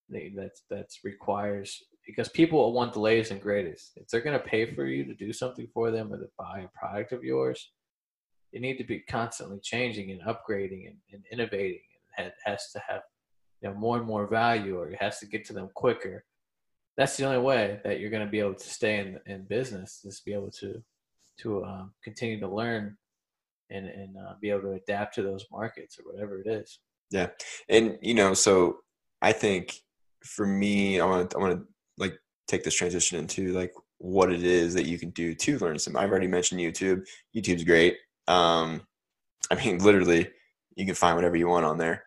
they- 0.08 0.32
that's 0.36 0.62
that's 0.70 1.00
requires 1.02 1.82
because 2.06 2.28
people 2.28 2.72
want 2.72 2.92
the 2.92 3.00
latest 3.00 3.32
and 3.32 3.42
greatest. 3.42 3.92
If 3.96 4.06
they're 4.08 4.20
gonna 4.20 4.38
pay 4.38 4.72
for 4.74 4.84
you 4.86 5.04
to 5.06 5.14
do 5.14 5.32
something 5.32 5.66
for 5.74 5.90
them 5.90 6.12
or 6.12 6.18
to 6.18 6.28
buy 6.38 6.60
a 6.60 6.78
product 6.78 7.10
of 7.12 7.24
yours, 7.24 7.72
you 8.52 8.60
need 8.60 8.78
to 8.78 8.84
be 8.84 9.00
constantly 9.00 9.58
changing 9.62 10.10
and 10.10 10.20
upgrading 10.22 10.86
and, 10.88 10.96
and 11.12 11.24
innovating. 11.32 11.80
And 12.18 12.28
it 12.28 12.34
has 12.44 12.70
to 12.72 12.80
have 12.88 13.02
you 13.60 13.68
know 13.68 13.74
more 13.74 13.98
and 13.98 14.06
more 14.06 14.26
value, 14.26 14.78
or 14.78 14.90
it 14.90 15.02
has 15.02 15.18
to 15.20 15.26
get 15.26 15.44
to 15.46 15.52
them 15.52 15.68
quicker 15.74 16.24
that's 16.96 17.16
the 17.16 17.24
only 17.24 17.38
way 17.38 17.80
that 17.84 18.00
you're 18.00 18.10
going 18.10 18.24
to 18.24 18.30
be 18.30 18.40
able 18.40 18.54
to 18.54 18.68
stay 18.68 18.98
in 18.98 19.20
in 19.26 19.44
business 19.44 20.00
is 20.04 20.20
be 20.20 20.32
able 20.32 20.50
to 20.50 20.82
to 21.38 21.64
um, 21.64 21.92
continue 22.02 22.40
to 22.40 22.48
learn 22.48 22.96
and 23.70 23.86
and 23.86 24.16
uh, 24.16 24.34
be 24.40 24.50
able 24.50 24.62
to 24.62 24.72
adapt 24.72 25.14
to 25.14 25.22
those 25.22 25.44
markets 25.52 25.98
or 25.98 26.10
whatever 26.10 26.40
it 26.40 26.46
is. 26.46 26.80
Yeah. 27.10 27.28
And 27.68 27.98
you 28.00 28.14
know, 28.14 28.34
so 28.34 28.78
I 29.22 29.32
think 29.32 29.74
for 30.24 30.46
me, 30.46 31.00
I 31.00 31.04
want 31.04 31.34
I 31.34 31.38
want 31.38 31.58
to 31.58 31.66
like 31.98 32.18
take 32.48 32.64
this 32.64 32.74
transition 32.74 33.18
into 33.18 33.52
like 33.52 33.72
what 33.98 34.32
it 34.32 34.42
is 34.42 34.74
that 34.74 34.86
you 34.86 34.98
can 34.98 35.10
do 35.10 35.34
to 35.34 35.58
learn 35.58 35.78
some. 35.78 35.96
I've 35.96 36.10
already 36.10 36.26
mentioned 36.26 36.60
YouTube. 36.60 37.02
YouTube's 37.34 37.64
great. 37.64 37.96
Um, 38.28 38.82
I 39.50 39.54
mean, 39.54 39.78
literally, 39.84 40.28
you 40.74 40.86
can 40.86 40.94
find 40.94 41.16
whatever 41.16 41.36
you 41.36 41.48
want 41.48 41.64
on 41.64 41.78
there. 41.78 42.04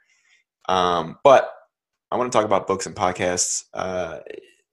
Um, 0.68 1.18
but 1.24 1.52
I 2.12 2.18
want 2.18 2.32
to 2.32 2.38
talk 2.38 2.46
about 2.46 2.68
books 2.68 2.86
and 2.86 2.96
podcasts, 2.96 3.66
uh, 3.74 4.20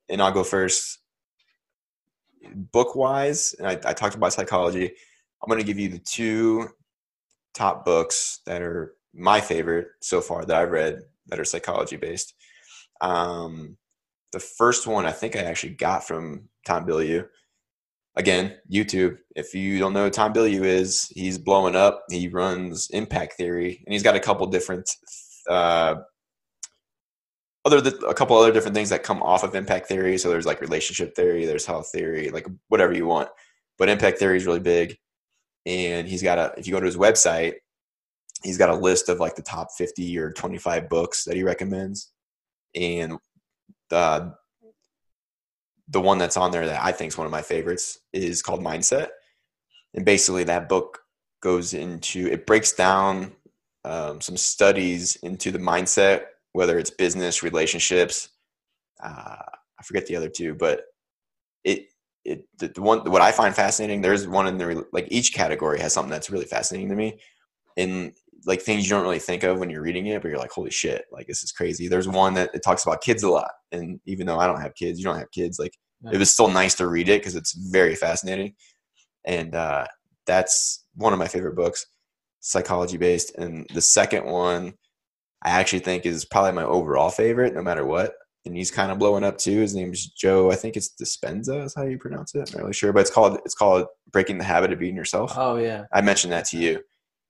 and 0.09 0.23
I'll 0.23 0.33
go 0.33 0.45
first. 0.45 0.99
Book 2.55 2.95
wise, 2.95 3.55
and 3.59 3.67
I, 3.67 3.73
I 3.73 3.93
talked 3.93 4.15
about 4.15 4.33
psychology. 4.33 4.85
I'm 5.43 5.49
going 5.49 5.59
to 5.59 5.67
give 5.67 5.81
you 5.81 5.89
the 5.89 5.99
two 5.99 6.69
top 7.55 7.85
books 7.85 8.41
that 8.47 8.63
are 8.63 8.95
my 9.13 9.41
favorite 9.41 9.89
so 10.01 10.21
far 10.21 10.45
that 10.45 10.57
I've 10.57 10.71
read 10.71 11.01
that 11.27 11.41
are 11.41 11.45
psychology 11.45 11.97
based. 11.97 12.35
Um, 13.01 13.77
the 14.33 14.39
first 14.39 14.87
one 14.87 15.07
I 15.07 15.13
think 15.13 15.35
I 15.35 15.41
actually 15.41 15.75
got 15.75 16.07
from 16.07 16.49
Tom 16.65 16.87
Bilyeu. 16.87 17.27
Again, 18.17 18.57
YouTube. 18.71 19.19
If 19.35 19.55
you 19.55 19.79
don't 19.79 19.93
know 19.93 20.05
who 20.05 20.11
Tom 20.11 20.33
Bilyeu 20.33 20.65
is, 20.65 21.11
he's 21.15 21.37
blowing 21.37 21.77
up. 21.77 22.03
He 22.11 22.29
runs 22.29 22.89
Impact 22.91 23.35
Theory, 23.35 23.83
and 23.87 23.93
he's 23.93 24.03
got 24.03 24.17
a 24.17 24.21
couple 24.21 24.47
different, 24.47 24.91
uh, 25.51 25.97
other 27.67 27.83
th- 27.83 28.03
a 28.09 28.15
couple 28.15 28.37
other 28.39 28.53
different 28.53 28.75
things 28.75 28.89
that 28.89 29.03
come 29.03 29.23
off 29.23 29.45
of 29.45 29.55
Impact 29.55 29.87
Theory. 29.87 30.17
So 30.17 30.31
there's 30.31 30.47
like 30.47 30.63
relationship 30.63 31.15
theory, 31.15 31.45
there's 31.45 31.67
health 31.67 31.91
theory, 31.93 32.31
like 32.31 32.47
whatever 32.69 32.95
you 32.95 33.07
want. 33.07 33.29
But 33.77 33.91
Impact 33.91 34.19
Theory 34.19 34.39
is 34.39 34.47
really 34.47 34.61
big, 34.61 34.97
and 35.67 36.09
he's 36.09 36.23
got 36.23 36.39
a. 36.39 36.55
If 36.57 36.67
you 36.67 36.73
go 36.73 36.81
to 36.81 36.87
his 36.87 36.97
website, 36.97 37.55
he's 38.43 38.59
got 38.59 38.71
a 38.71 38.75
list 38.75 39.11
of 39.11 39.21
like 39.21 39.37
the 39.37 39.43
top 39.43 39.69
50 39.77 40.19
or 40.19 40.33
25 40.33 40.89
books 40.89 41.25
that 41.25 41.37
he 41.37 41.43
recommends 41.43 42.13
and 42.75 43.19
the 43.91 44.35
the 45.89 46.01
one 46.01 46.19
that's 46.19 46.37
on 46.37 46.51
there 46.51 46.67
that 46.67 46.85
I 46.85 46.93
think 46.93 47.13
is 47.13 47.19
one 47.19 47.27
of 47.27 47.31
my 47.31 47.43
favorites 47.43 47.99
is 48.13 48.43
called 48.43 48.61
Mindset, 48.61 49.09
and 49.95 50.05
basically 50.05 50.45
that 50.45 50.69
book 50.69 51.01
goes 51.41 51.75
into 51.75 52.27
it 52.27 52.47
breaks 52.47 52.73
down 52.73 53.33
um, 53.85 54.21
some 54.21 54.37
studies 54.37 55.17
into 55.17 55.53
the 55.53 55.59
mindset, 55.61 56.23
whether 56.53 56.79
it's 56.79 56.91
business, 56.91 57.43
relationships. 57.43 58.31
Uh, 59.03 59.37
I 59.79 59.83
forget 59.85 60.07
the 60.07 60.17
other 60.17 60.29
two, 60.29 60.55
but 60.55 60.83
it 61.63 61.87
it 62.25 62.47
the, 62.59 62.69
the 62.69 62.83
one 62.83 63.09
what 63.11 63.23
I 63.23 63.31
find 63.31 63.55
fascinating. 63.55 64.01
There's 64.01 64.27
one 64.27 64.49
in 64.49 64.59
the 64.59 64.85
like 64.93 65.07
each 65.11 65.33
category 65.33 65.79
has 65.81 65.93
something 65.93 66.11
that's 66.11 66.31
really 66.31 66.47
fascinating 66.47 66.89
to 66.89 66.97
me, 66.97 67.21
and 67.77 68.13
like 68.47 68.63
things 68.63 68.85
you 68.85 68.91
don't 68.91 69.03
really 69.03 69.19
think 69.19 69.43
of 69.43 69.59
when 69.59 69.69
you're 69.69 69.83
reading 69.83 70.07
it, 70.07 70.23
but 70.23 70.29
you're 70.29 70.39
like, 70.39 70.53
holy 70.53 70.71
shit, 70.71 71.05
like 71.11 71.27
this 71.27 71.43
is 71.43 71.51
crazy. 71.51 71.89
There's 71.89 72.09
one 72.09 72.35
that 72.35 72.51
it 72.55 72.63
talks 72.63 72.85
about 72.85 73.03
kids 73.03 73.25
a 73.25 73.29
lot, 73.29 73.51
and 73.73 74.01
even 74.07 74.27
though 74.27 74.39
I 74.39 74.47
don't 74.47 74.61
have 74.61 74.75
kids, 74.75 74.99
you 74.99 75.05
don't 75.05 75.19
have 75.19 75.31
kids, 75.33 75.59
like 75.59 75.75
it 76.13 76.19
was 76.19 76.31
still 76.31 76.49
nice 76.49 76.75
to 76.77 76.87
read 76.87 77.09
it 77.09 77.21
because 77.21 77.35
it's 77.35 77.53
very 77.53 77.97
fascinating, 77.97 78.55
and 79.25 79.55
uh, 79.55 79.87
that's 80.27 80.85
one 80.95 81.13
of 81.13 81.19
my 81.19 81.27
favorite 81.27 81.57
books, 81.57 81.87
psychology 82.41 82.97
based. 82.97 83.35
And 83.37 83.67
the 83.75 83.83
second 83.83 84.25
one, 84.25 84.75
I 85.43 85.51
actually 85.51 85.81
think 85.81 86.07
is 86.07 86.25
probably 86.25 86.53
my 86.53 86.65
overall 86.65 87.11
favorite, 87.11 87.55
no 87.55 87.63
matter 87.63 87.85
what. 87.85 88.15
And 88.45 88.57
he's 88.57 88.71
kind 88.71 88.93
of 88.93 88.99
blowing 89.01 89.25
up 89.25 89.39
too. 89.39 89.59
His 89.59 89.75
name's 89.75 90.07
Joe. 90.07 90.53
I 90.53 90.55
think 90.55 90.77
it's 90.77 90.95
Dispenza 91.03 91.65
is 91.65 91.75
how 91.75 91.83
you 91.83 91.99
pronounce 91.99 92.33
it. 92.37 92.49
I'm 92.49 92.55
not 92.55 92.61
really 92.61 92.73
sure, 92.75 92.93
but 92.93 93.01
it's 93.01 93.11
called 93.11 93.41
it's 93.45 93.57
called 93.57 93.87
Breaking 94.13 94.39
the 94.39 94.45
Habit 94.45 94.73
of 94.73 94.79
Being 94.79 94.95
Yourself. 94.95 95.33
Oh 95.37 95.57
yeah, 95.57 95.87
I 95.93 96.01
mentioned 96.01 96.33
that 96.33 96.45
to 96.47 96.57
you 96.57 96.81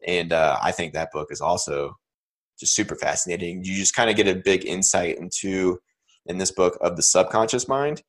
and 0.07 0.33
uh, 0.33 0.59
I 0.63 0.73
think 0.73 0.93
that 0.93 1.13
book 1.13 1.29
is 1.31 1.41
also 1.41 1.97
just 2.59 2.75
super 2.75 2.95
fascinating. 2.95 3.65
You 3.65 3.75
just 3.75 3.95
kind 3.95 4.09
of 4.09 4.17
get 4.17 4.29
a 4.29 4.35
big 4.35 4.65
insight 4.65 5.19
into 5.19 5.79
in 6.27 6.39
this 6.39 6.51
book 6.51 6.79
of 6.81 6.97
the 6.97 7.03
subconscious 7.03 7.69
mind 7.69 8.03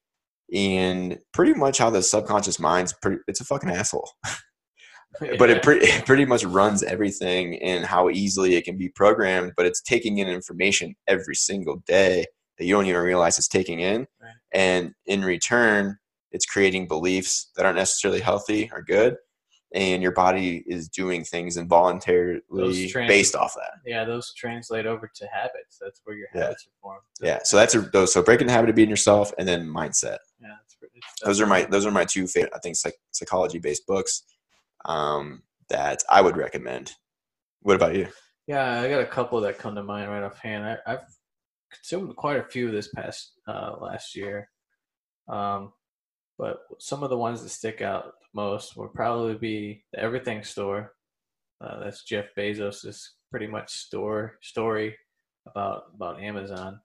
and 0.53 1.19
pretty 1.33 1.53
much 1.53 1.77
how 1.77 1.89
the 1.89 2.01
subconscious 2.01 2.59
mind's 2.59 2.93
pretty, 3.01 3.17
it's 3.27 3.41
a 3.41 3.45
fucking 3.45 3.69
asshole. 3.69 4.09
but 5.37 5.49
it 5.49 5.61
pretty, 5.61 5.85
it 5.85 6.05
pretty 6.05 6.25
much 6.25 6.43
runs 6.45 6.83
everything 6.83 7.61
and 7.61 7.85
how 7.85 8.09
easily 8.09 8.55
it 8.55 8.63
can 8.63 8.77
be 8.77 8.89
programmed, 8.89 9.53
but 9.57 9.65
it's 9.65 9.81
taking 9.81 10.19
in 10.19 10.27
information 10.27 10.95
every 11.07 11.35
single 11.35 11.83
day 11.85 12.25
that 12.57 12.65
you 12.65 12.73
don't 12.73 12.85
even 12.85 13.01
realize 13.01 13.37
it's 13.37 13.47
taking 13.47 13.79
in. 13.79 14.07
Right. 14.21 14.33
And 14.53 14.93
in 15.05 15.23
return, 15.23 15.97
it's 16.31 16.45
creating 16.45 16.87
beliefs 16.87 17.51
that 17.55 17.65
aren't 17.65 17.77
necessarily 17.77 18.19
healthy 18.19 18.69
or 18.73 18.81
good 18.81 19.17
and 19.73 20.01
your 20.01 20.13
body 20.13 20.63
is 20.65 20.87
doing 20.87 21.23
things 21.23 21.57
involuntarily 21.57 22.87
trans- 22.87 23.07
based 23.09 23.35
off 23.35 23.53
that. 23.55 23.71
yeah, 23.85 24.05
those 24.05 24.33
translate 24.33 24.85
over 24.85 25.11
to 25.13 25.27
habits. 25.27 25.77
That's 25.81 26.01
where 26.05 26.15
your 26.15 26.27
Yeah. 26.33 26.43
habits 26.43 26.67
are 26.67 26.71
formed. 26.81 27.01
Yeah, 27.21 27.39
so 27.43 27.57
that's 27.57 27.75
a, 27.75 27.81
those. 27.81 28.13
So 28.13 28.23
breaking 28.23 28.47
the 28.47 28.53
habit 28.53 28.69
of 28.69 28.75
being 28.75 28.89
yourself, 28.89 29.33
and 29.37 29.47
then 29.47 29.67
mindset. 29.67 30.19
yeah. 30.39 30.49
That's, 30.61 30.75
pretty- 30.75 31.01
Those 31.23 31.41
are 31.41 31.45
my 31.47 31.63
those 31.65 31.85
are 31.85 31.91
my 31.91 32.05
two 32.05 32.27
favorite. 32.27 32.53
I 32.55 32.59
think 32.59 32.75
psych, 32.77 32.95
psychology 33.11 33.59
based 33.59 33.85
books 33.87 34.23
um, 34.85 35.43
that 35.69 36.03
I 36.09 36.21
would 36.21 36.37
recommend. 36.37 36.93
What 37.61 37.75
about 37.75 37.95
you? 37.95 38.07
Yeah, 38.47 38.79
I 38.79 38.87
got 38.89 39.01
a 39.01 39.05
couple 39.05 39.41
that 39.41 39.57
come 39.57 39.75
to 39.75 39.83
mind 39.83 40.09
right 40.09 40.23
offhand. 40.23 40.65
I, 40.65 40.77
I've 40.93 41.01
consumed 41.73 42.15
quite 42.15 42.37
a 42.39 42.43
few 42.43 42.71
this 42.71 42.87
past 42.89 43.33
uh, 43.47 43.75
last 43.81 44.15
year, 44.15 44.49
um, 45.27 45.73
but 46.37 46.59
some 46.79 47.03
of 47.03 47.09
the 47.09 47.17
ones 47.17 47.43
that 47.43 47.49
stick 47.49 47.81
out 47.81 48.13
most 48.33 48.75
would 48.77 48.93
probably 48.93 49.35
be 49.35 49.83
the 49.93 49.99
Everything 49.99 50.43
Store. 50.43 50.93
Uh, 51.61 51.79
that's 51.83 52.03
Jeff 52.03 52.27
Bezos' 52.37 53.07
pretty 53.31 53.47
much 53.47 53.71
store 53.71 54.37
story 54.41 54.95
about 55.47 55.83
about 55.95 56.21
Amazon, 56.21 56.79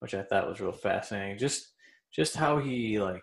which 0.00 0.14
I 0.14 0.22
thought 0.22 0.48
was 0.48 0.60
real 0.60 0.72
fascinating. 0.72 1.38
Just 1.38 1.72
just 2.12 2.36
how 2.36 2.58
he 2.58 2.98
like 3.00 3.22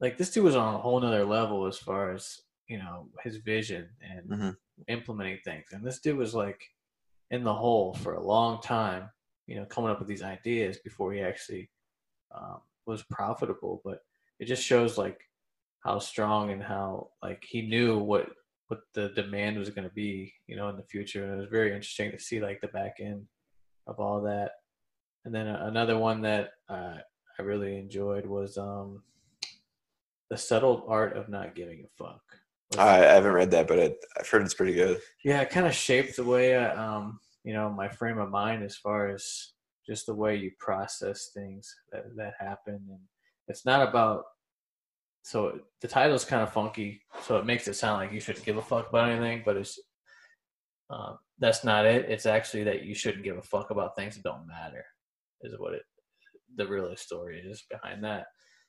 like 0.00 0.18
this 0.18 0.30
dude 0.30 0.44
was 0.44 0.56
on 0.56 0.74
a 0.74 0.78
whole 0.78 1.00
nother 1.00 1.24
level 1.24 1.66
as 1.66 1.78
far 1.78 2.12
as 2.12 2.40
you 2.68 2.78
know 2.78 3.08
his 3.22 3.36
vision 3.38 3.88
and 4.00 4.28
Mhm. 4.28 4.56
implementing 4.88 5.38
things. 5.44 5.72
And 5.72 5.84
this 5.84 6.00
dude 6.00 6.18
was 6.18 6.34
like 6.34 6.60
in 7.30 7.42
the 7.44 7.54
hole 7.54 7.94
for 7.94 8.14
a 8.14 8.22
long 8.22 8.60
time, 8.60 9.10
you 9.46 9.56
know, 9.56 9.64
coming 9.66 9.90
up 9.90 9.98
with 9.98 10.08
these 10.08 10.22
ideas 10.22 10.78
before 10.78 11.12
he 11.12 11.20
actually 11.20 11.70
um, 12.32 12.60
was 12.86 13.02
profitable. 13.04 13.80
But 13.84 14.00
it 14.38 14.44
just 14.44 14.62
shows 14.62 14.98
like 14.98 15.18
how 15.86 16.00
strong 16.00 16.50
and 16.50 16.62
how 16.62 17.08
like 17.22 17.44
he 17.48 17.62
knew 17.62 17.98
what 17.98 18.28
what 18.68 18.80
the 18.94 19.10
demand 19.10 19.56
was 19.56 19.70
going 19.70 19.88
to 19.88 19.94
be, 19.94 20.32
you 20.48 20.56
know, 20.56 20.68
in 20.68 20.76
the 20.76 20.82
future. 20.82 21.22
And 21.22 21.34
it 21.34 21.36
was 21.36 21.48
very 21.48 21.68
interesting 21.68 22.10
to 22.10 22.18
see 22.18 22.40
like 22.40 22.60
the 22.60 22.68
back 22.68 22.96
end 23.00 23.22
of 23.86 24.00
all 24.00 24.20
that. 24.22 24.50
And 25.24 25.32
then 25.32 25.46
another 25.46 25.96
one 25.96 26.20
that 26.22 26.50
uh, 26.68 26.96
I 27.38 27.42
really 27.42 27.78
enjoyed 27.78 28.26
was 28.26 28.58
um, 28.58 29.04
the 30.30 30.36
subtle 30.36 30.84
art 30.88 31.16
of 31.16 31.28
not 31.28 31.54
giving 31.54 31.84
a 31.84 32.04
fuck. 32.04 32.22
I, 32.76 33.06
I 33.06 33.12
haven't 33.14 33.32
read 33.32 33.52
that, 33.52 33.68
but 33.68 33.78
it, 33.78 33.96
I've 34.18 34.28
heard 34.28 34.42
it's 34.42 34.54
pretty 34.54 34.74
good. 34.74 35.00
yeah, 35.24 35.42
it 35.42 35.50
kind 35.50 35.66
of 35.66 35.74
shaped 35.74 36.16
the 36.16 36.24
way 36.24 36.56
I, 36.56 36.74
um, 36.74 37.20
you 37.44 37.52
know, 37.52 37.70
my 37.70 37.88
frame 37.88 38.18
of 38.18 38.30
mind 38.30 38.64
as 38.64 38.76
far 38.76 39.10
as 39.10 39.52
just 39.88 40.06
the 40.06 40.14
way 40.14 40.34
you 40.34 40.50
process 40.58 41.30
things 41.32 41.72
that 41.92 42.04
that 42.16 42.34
happen, 42.40 42.80
and 42.90 42.98
it's 43.46 43.64
not 43.64 43.88
about. 43.88 44.24
So 45.26 45.58
the 45.80 45.88
title's 45.88 46.24
kind 46.24 46.44
of 46.44 46.52
funky, 46.52 47.02
so 47.24 47.36
it 47.36 47.44
makes 47.44 47.66
it 47.66 47.74
sound 47.74 47.98
like 47.98 48.12
you 48.12 48.20
shouldn't 48.20 48.44
give 48.44 48.58
a 48.58 48.62
fuck 48.62 48.88
about 48.88 49.10
anything, 49.10 49.42
but 49.44 49.56
it's 49.56 49.76
um, 50.88 51.18
that's 51.40 51.64
not 51.64 51.84
it. 51.84 52.08
It's 52.08 52.26
actually 52.26 52.62
that 52.62 52.84
you 52.84 52.94
shouldn't 52.94 53.24
give 53.24 53.36
a 53.36 53.42
fuck 53.42 53.70
about 53.70 53.96
things 53.96 54.14
that 54.14 54.22
don't 54.22 54.46
matter, 54.46 54.84
is 55.42 55.58
what 55.58 55.74
it 55.74 55.82
the 56.54 56.68
real 56.68 56.94
story 56.94 57.40
is 57.44 57.64
behind 57.68 58.04
that. 58.04 58.26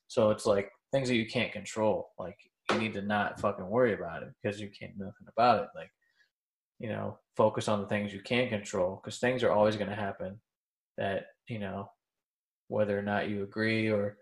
So 0.08 0.32
it's 0.32 0.48
like 0.48 0.72
things 0.92 1.10
that 1.10 1.16
you 1.16 1.28
can't 1.28 1.52
control, 1.52 2.10
like 2.18 2.38
you 2.72 2.80
need 2.80 2.96
to 2.96 3.04
not 3.04 3.40
fucking 3.40 3.70
worry 3.70 3.94
about 3.94 4.24
it 4.24 4.30
because 4.42 4.60
you 4.60 4.70
can't 4.70 4.98
do 4.98 5.06
nothing 5.06 5.28
about 5.28 5.62
it. 5.62 5.70
Like 5.76 5.92
you 6.80 6.90
know, 6.90 7.20
focus 7.36 7.68
on 7.68 7.82
the 7.82 7.88
things 7.88 8.12
you 8.12 8.22
can 8.22 8.50
control 8.50 9.00
because 9.00 9.20
things 9.20 9.44
are 9.44 9.52
always 9.52 9.76
going 9.76 9.92
to 9.92 9.96
happen 9.96 10.40
that, 10.98 11.28
you 11.48 11.60
know, 11.60 11.90
whether 12.68 12.98
or 12.98 13.04
not 13.04 13.30
you 13.30 13.44
agree 13.44 13.90
or, 13.90 14.18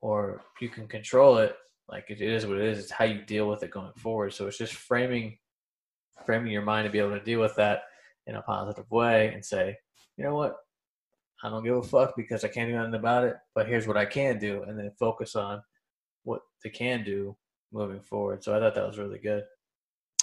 or 0.00 0.40
you 0.60 0.68
can 0.68 0.88
control 0.88 1.38
it, 1.38 1.54
like 1.90 2.06
it 2.08 2.20
is 2.20 2.46
what 2.46 2.58
it 2.58 2.64
is. 2.64 2.78
It's 2.78 2.90
how 2.90 3.04
you 3.04 3.22
deal 3.22 3.48
with 3.48 3.62
it 3.62 3.70
going 3.70 3.92
forward. 3.96 4.32
So 4.32 4.46
it's 4.46 4.58
just 4.58 4.74
framing, 4.74 5.38
framing 6.24 6.52
your 6.52 6.62
mind 6.62 6.86
to 6.86 6.90
be 6.90 6.98
able 6.98 7.18
to 7.18 7.24
deal 7.24 7.40
with 7.40 7.56
that 7.56 7.82
in 8.26 8.36
a 8.36 8.42
positive 8.42 8.90
way 8.90 9.32
and 9.34 9.44
say, 9.44 9.76
you 10.16 10.24
know 10.24 10.34
what? 10.34 10.56
I 11.42 11.48
don't 11.48 11.64
give 11.64 11.76
a 11.76 11.82
fuck 11.82 12.14
because 12.16 12.44
I 12.44 12.48
can't 12.48 12.70
do 12.70 12.76
nothing 12.76 12.94
about 12.94 13.24
it, 13.24 13.36
but 13.54 13.66
here's 13.66 13.86
what 13.86 13.96
I 13.96 14.04
can 14.04 14.38
do. 14.38 14.62
And 14.64 14.78
then 14.78 14.92
focus 14.98 15.34
on 15.34 15.62
what 16.24 16.42
they 16.62 16.70
can 16.70 17.02
do 17.02 17.36
moving 17.72 18.00
forward. 18.00 18.44
So 18.44 18.54
I 18.54 18.60
thought 18.60 18.74
that 18.74 18.86
was 18.86 18.98
really 18.98 19.18
good. 19.18 19.44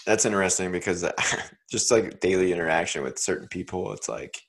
That's 0.06 0.26
interesting 0.26 0.72
because 0.72 1.04
just 1.72 1.92
like 1.92 2.20
daily 2.20 2.54
interaction 2.54 3.04
with 3.04 3.20
certain 3.20 3.48
people, 3.48 3.92
it's 3.94 4.08
like 4.08 4.40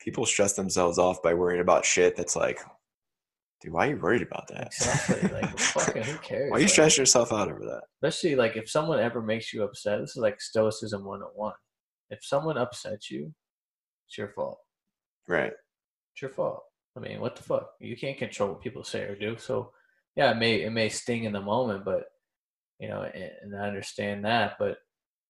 people 0.00 0.26
stress 0.26 0.54
themselves 0.54 0.98
off 0.98 1.22
by 1.22 1.34
worrying 1.34 1.60
about 1.60 1.84
shit 1.84 2.16
that's 2.16 2.36
like, 2.36 2.60
dude, 3.66 3.74
why 3.74 3.86
are 3.86 3.90
you 3.90 3.96
worried 3.96 4.22
about 4.22 4.48
that? 4.48 4.66
Exactly. 4.68 5.28
Like, 5.28 5.58
fucking, 5.58 6.02
who 6.02 6.18
cares? 6.18 6.50
why 6.50 6.56
are 6.56 6.60
you 6.60 6.66
Like, 6.66 6.72
stressing 6.72 7.02
yourself 7.02 7.32
out 7.32 7.50
over 7.50 7.64
that? 7.64 7.82
Especially 8.02 8.36
like 8.36 8.56
if 8.56 8.70
someone 8.70 9.00
ever 9.00 9.20
makes 9.20 9.52
you 9.52 9.64
upset. 9.64 10.00
This 10.00 10.10
is 10.10 10.16
like 10.16 10.40
stoicism 10.40 11.04
101. 11.04 11.52
If 12.10 12.24
someone 12.24 12.56
upsets 12.56 13.10
you, 13.10 13.34
it's 14.06 14.16
your 14.16 14.28
fault. 14.28 14.58
Right. 15.28 15.52
It's 16.12 16.22
your 16.22 16.30
fault. 16.30 16.62
I 16.96 17.00
mean, 17.00 17.20
what 17.20 17.36
the 17.36 17.42
fuck? 17.42 17.70
You 17.80 17.96
can't 17.96 18.16
control 18.16 18.50
what 18.50 18.62
people 18.62 18.84
say 18.84 19.02
or 19.02 19.16
do. 19.16 19.36
So, 19.36 19.72
yeah, 20.14 20.30
it 20.30 20.36
may 20.38 20.62
it 20.62 20.70
may 20.70 20.88
sting 20.88 21.24
in 21.24 21.32
the 21.32 21.40
moment, 21.40 21.84
but 21.84 22.04
you 22.78 22.88
know, 22.88 23.02
and, 23.02 23.30
and 23.42 23.56
I 23.56 23.66
understand 23.66 24.24
that. 24.24 24.54
But 24.58 24.78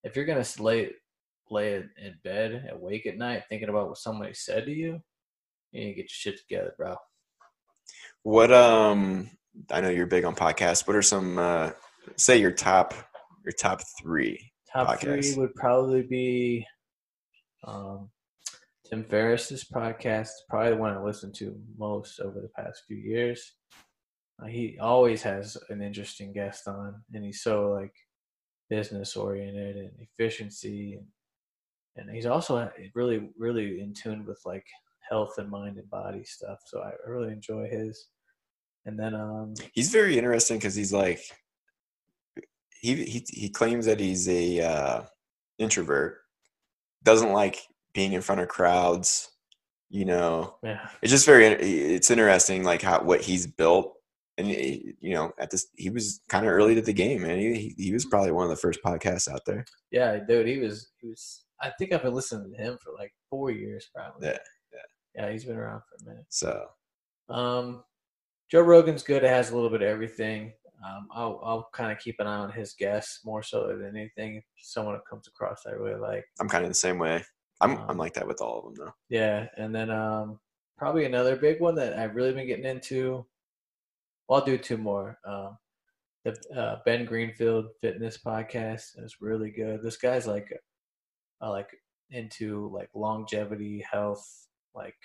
if 0.05 0.15
you're 0.15 0.27
gonna 0.27 0.45
lay 0.61 0.91
lay 1.51 1.77
in 1.77 2.15
bed 2.23 2.69
awake 2.73 3.07
at 3.07 3.17
night 3.17 3.45
thinking 3.49 3.69
about 3.69 3.89
what 3.89 3.99
somebody 3.99 4.35
said 4.35 4.67
to 4.67 4.73
you, 4.73 5.01
you 5.73 5.81
need 5.81 5.91
to 5.91 5.95
get 5.95 6.03
your 6.03 6.09
shit 6.11 6.39
together, 6.39 6.75
bro. 6.77 6.95
What 8.27 8.53
um 8.53 9.31
I 9.71 9.81
know 9.81 9.89
you're 9.89 10.09
big 10.09 10.25
on 10.25 10.35
podcasts. 10.35 10.85
What 10.85 10.97
are 10.97 11.03
some 11.03 11.39
uh 11.39 11.71
say 12.17 12.39
your 12.39 12.51
top 12.51 12.93
your 13.45 13.53
top 13.53 13.83
three? 14.03 14.51
Top 14.73 14.89
Podcast. 14.89 15.27
three 15.27 15.35
would 15.37 15.55
probably 15.55 16.03
be 16.03 16.67
um, 17.63 18.11
Tim 18.85 19.05
Ferriss's 19.05 19.65
podcast 19.73 20.31
probably 20.51 20.71
the 20.71 20.77
one 20.77 20.93
I 20.93 21.01
listened 21.01 21.37
to 21.37 21.57
most 21.79 22.19
over 22.19 22.41
the 22.41 22.49
past 22.49 22.83
few 22.89 22.97
years. 22.97 23.53
Uh, 24.43 24.47
he 24.47 24.77
always 24.81 25.23
has 25.23 25.57
an 25.69 25.81
interesting 25.81 26.33
guest 26.33 26.67
on, 26.67 27.01
and 27.15 27.25
he's 27.25 27.45
so 27.45 27.71
like 27.71 27.95
business 28.69 29.15
oriented 29.15 29.77
and 29.77 29.93
efficiency, 30.01 30.95
and 30.95 31.07
and 31.95 32.13
he's 32.13 32.27
also 32.27 32.69
really 32.93 33.31
really 33.39 33.81
in 33.81 33.95
tune 33.95 34.27
with 34.27 34.41
like 34.45 34.67
health 35.09 35.35
and 35.39 35.49
mind 35.49 35.79
and 35.79 35.89
body 35.91 36.25
stuff. 36.25 36.59
So 36.67 36.81
I 36.81 36.91
really 37.09 37.33
enjoy 37.33 37.69
his. 37.71 38.09
And 38.87 38.99
then 38.99 39.15
um, 39.15 39.55
he's 39.73 39.91
very 39.91 40.17
interesting 40.17 40.59
because 40.59 40.75
he's 40.77 40.93
like 40.93 41.21
he 42.71 43.05
he 43.05 43.27
he 43.29 43.49
claims 43.49 43.85
that 43.87 44.01
he's 44.01 44.29
a 44.29 44.61
uh, 44.61 45.03
introvert, 45.59 46.19
doesn't 47.03 47.33
like 47.33 47.61
being 47.93 48.13
in 48.13 48.23
front 48.23 48.41
of 48.41 48.49
crowds. 48.49 49.31
You 49.91 50.05
know, 50.05 50.57
yeah, 50.63 50.89
it's 51.03 51.11
just 51.11 51.27
very 51.27 51.47
it's 51.47 52.11
interesting 52.11 52.63
like 52.65 52.83
how 52.83 53.03
what 53.03 53.21
he's 53.21 53.47
built. 53.47 53.93
And 54.39 54.49
you 54.49 55.15
know 55.15 55.33
at 55.39 55.51
this 55.51 55.67
he 55.77 55.89
was 55.89 56.21
kind 56.29 56.45
of 56.45 56.53
early 56.53 56.75
to 56.75 56.83
the 56.83 56.93
game 56.93 57.25
and 57.25 57.41
he, 57.41 57.75
he 57.79 57.93
was 57.95 58.05
probably 58.05 58.33
one 58.33 58.45
of 58.45 58.51
the 58.51 58.57
first 58.57 58.81
podcasts 58.85 59.33
out 59.33 59.41
there. 59.47 59.65
Yeah 59.91 60.19
dude 60.19 60.47
he 60.47 60.59
was 60.59 60.91
he 61.01 61.09
was 61.09 61.47
i 61.63 61.71
think 61.79 61.95
i've 61.95 62.03
been 62.03 62.13
listening 62.13 62.53
to 62.53 62.63
him 62.63 62.77
for 62.85 62.93
like 62.93 63.15
four 63.31 63.51
years 63.51 63.89
probably. 63.95 64.29
Yeah 64.29 64.39
yeah. 64.75 65.23
Yeah 65.23 65.33
he's 65.33 65.47
been 65.47 65.57
around 65.57 65.81
for 65.89 66.05
a 66.05 66.11
minute. 66.11 66.27
So 66.29 66.67
um 67.31 67.83
joe 68.51 68.61
rogan's 68.61 69.03
good 69.03 69.25
it 69.25 69.31
has 69.31 69.51
a 69.51 69.55
little 69.55 69.71
bit 69.71 69.83
of 69.83 69.89
everything 69.89 70.53
um, 70.85 71.09
I'll, 71.13 71.41
I'll 71.43 71.69
kind 71.73 71.91
of 71.91 71.99
keep 71.99 72.17
an 72.19 72.27
eye 72.27 72.37
on 72.37 72.53
his 72.53 72.75
guests 72.75 73.25
more 73.25 73.43
so 73.43 73.67
than 73.67 73.97
anything. 73.97 74.37
If 74.37 74.45
someone 74.59 74.99
comes 75.09 75.27
across 75.27 75.63
I 75.67 75.73
really 75.73 75.99
like. 75.99 76.25
I'm 76.39 76.49
kind 76.49 76.65
of 76.65 76.71
the 76.71 76.75
same 76.75 76.99
way. 76.99 77.25
I'm 77.61 77.79
Um, 77.79 77.85
I'm 77.89 77.97
like 77.97 78.15
that 78.15 78.27
with 78.27 78.41
all 78.41 78.59
of 78.59 78.65
them 78.65 78.87
though. 78.87 78.93
Yeah, 79.09 79.47
and 79.57 79.75
then 79.75 79.91
um, 79.91 80.39
probably 80.77 81.07
another 81.07 81.37
big 81.37 81.61
one 81.61 81.75
that 81.77 81.99
I've 81.99 82.15
really 82.15 82.33
been 82.33 82.47
getting 82.47 82.67
into. 82.67 83.25
Well, 84.29 84.41
I'll 84.41 84.45
do 84.47 84.59
two 84.59 84.77
more. 84.77 85.19
Um, 85.25 85.57
the 86.25 86.37
uh, 86.55 86.81
Ben 86.85 87.05
Greenfield 87.05 87.67
Fitness 87.81 88.19
Podcast 88.19 89.03
is 89.03 89.17
really 89.21 89.51
good. 89.51 89.83
This 89.83 89.97
guy's 89.97 90.27
like, 90.27 90.53
uh, 91.41 91.51
like 91.51 91.71
into 92.11 92.71
like 92.75 92.91
longevity, 92.95 93.85
health, 93.91 94.49
like 94.75 94.99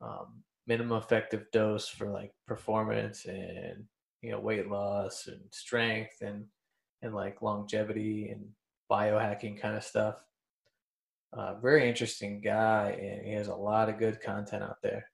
um, 0.00 0.42
minimum 0.70 0.96
effective 0.96 1.46
dose 1.52 1.88
for 1.88 2.08
like 2.08 2.32
performance 2.46 3.24
and 3.24 3.84
you 4.22 4.30
know 4.30 4.38
weight 4.38 4.70
loss 4.70 5.26
and 5.26 5.40
strength 5.50 6.22
and 6.22 6.44
and 7.02 7.12
like 7.12 7.42
longevity 7.42 8.28
and 8.28 8.44
biohacking 8.88 9.60
kind 9.60 9.76
of 9.76 9.82
stuff. 9.82 10.14
Uh, 11.32 11.54
very 11.54 11.88
interesting 11.88 12.40
guy, 12.40 12.96
and 13.00 13.26
he 13.26 13.32
has 13.32 13.48
a 13.48 13.54
lot 13.54 13.88
of 13.88 13.98
good 13.98 14.20
content 14.20 14.62
out 14.62 14.80
there. 14.80 15.06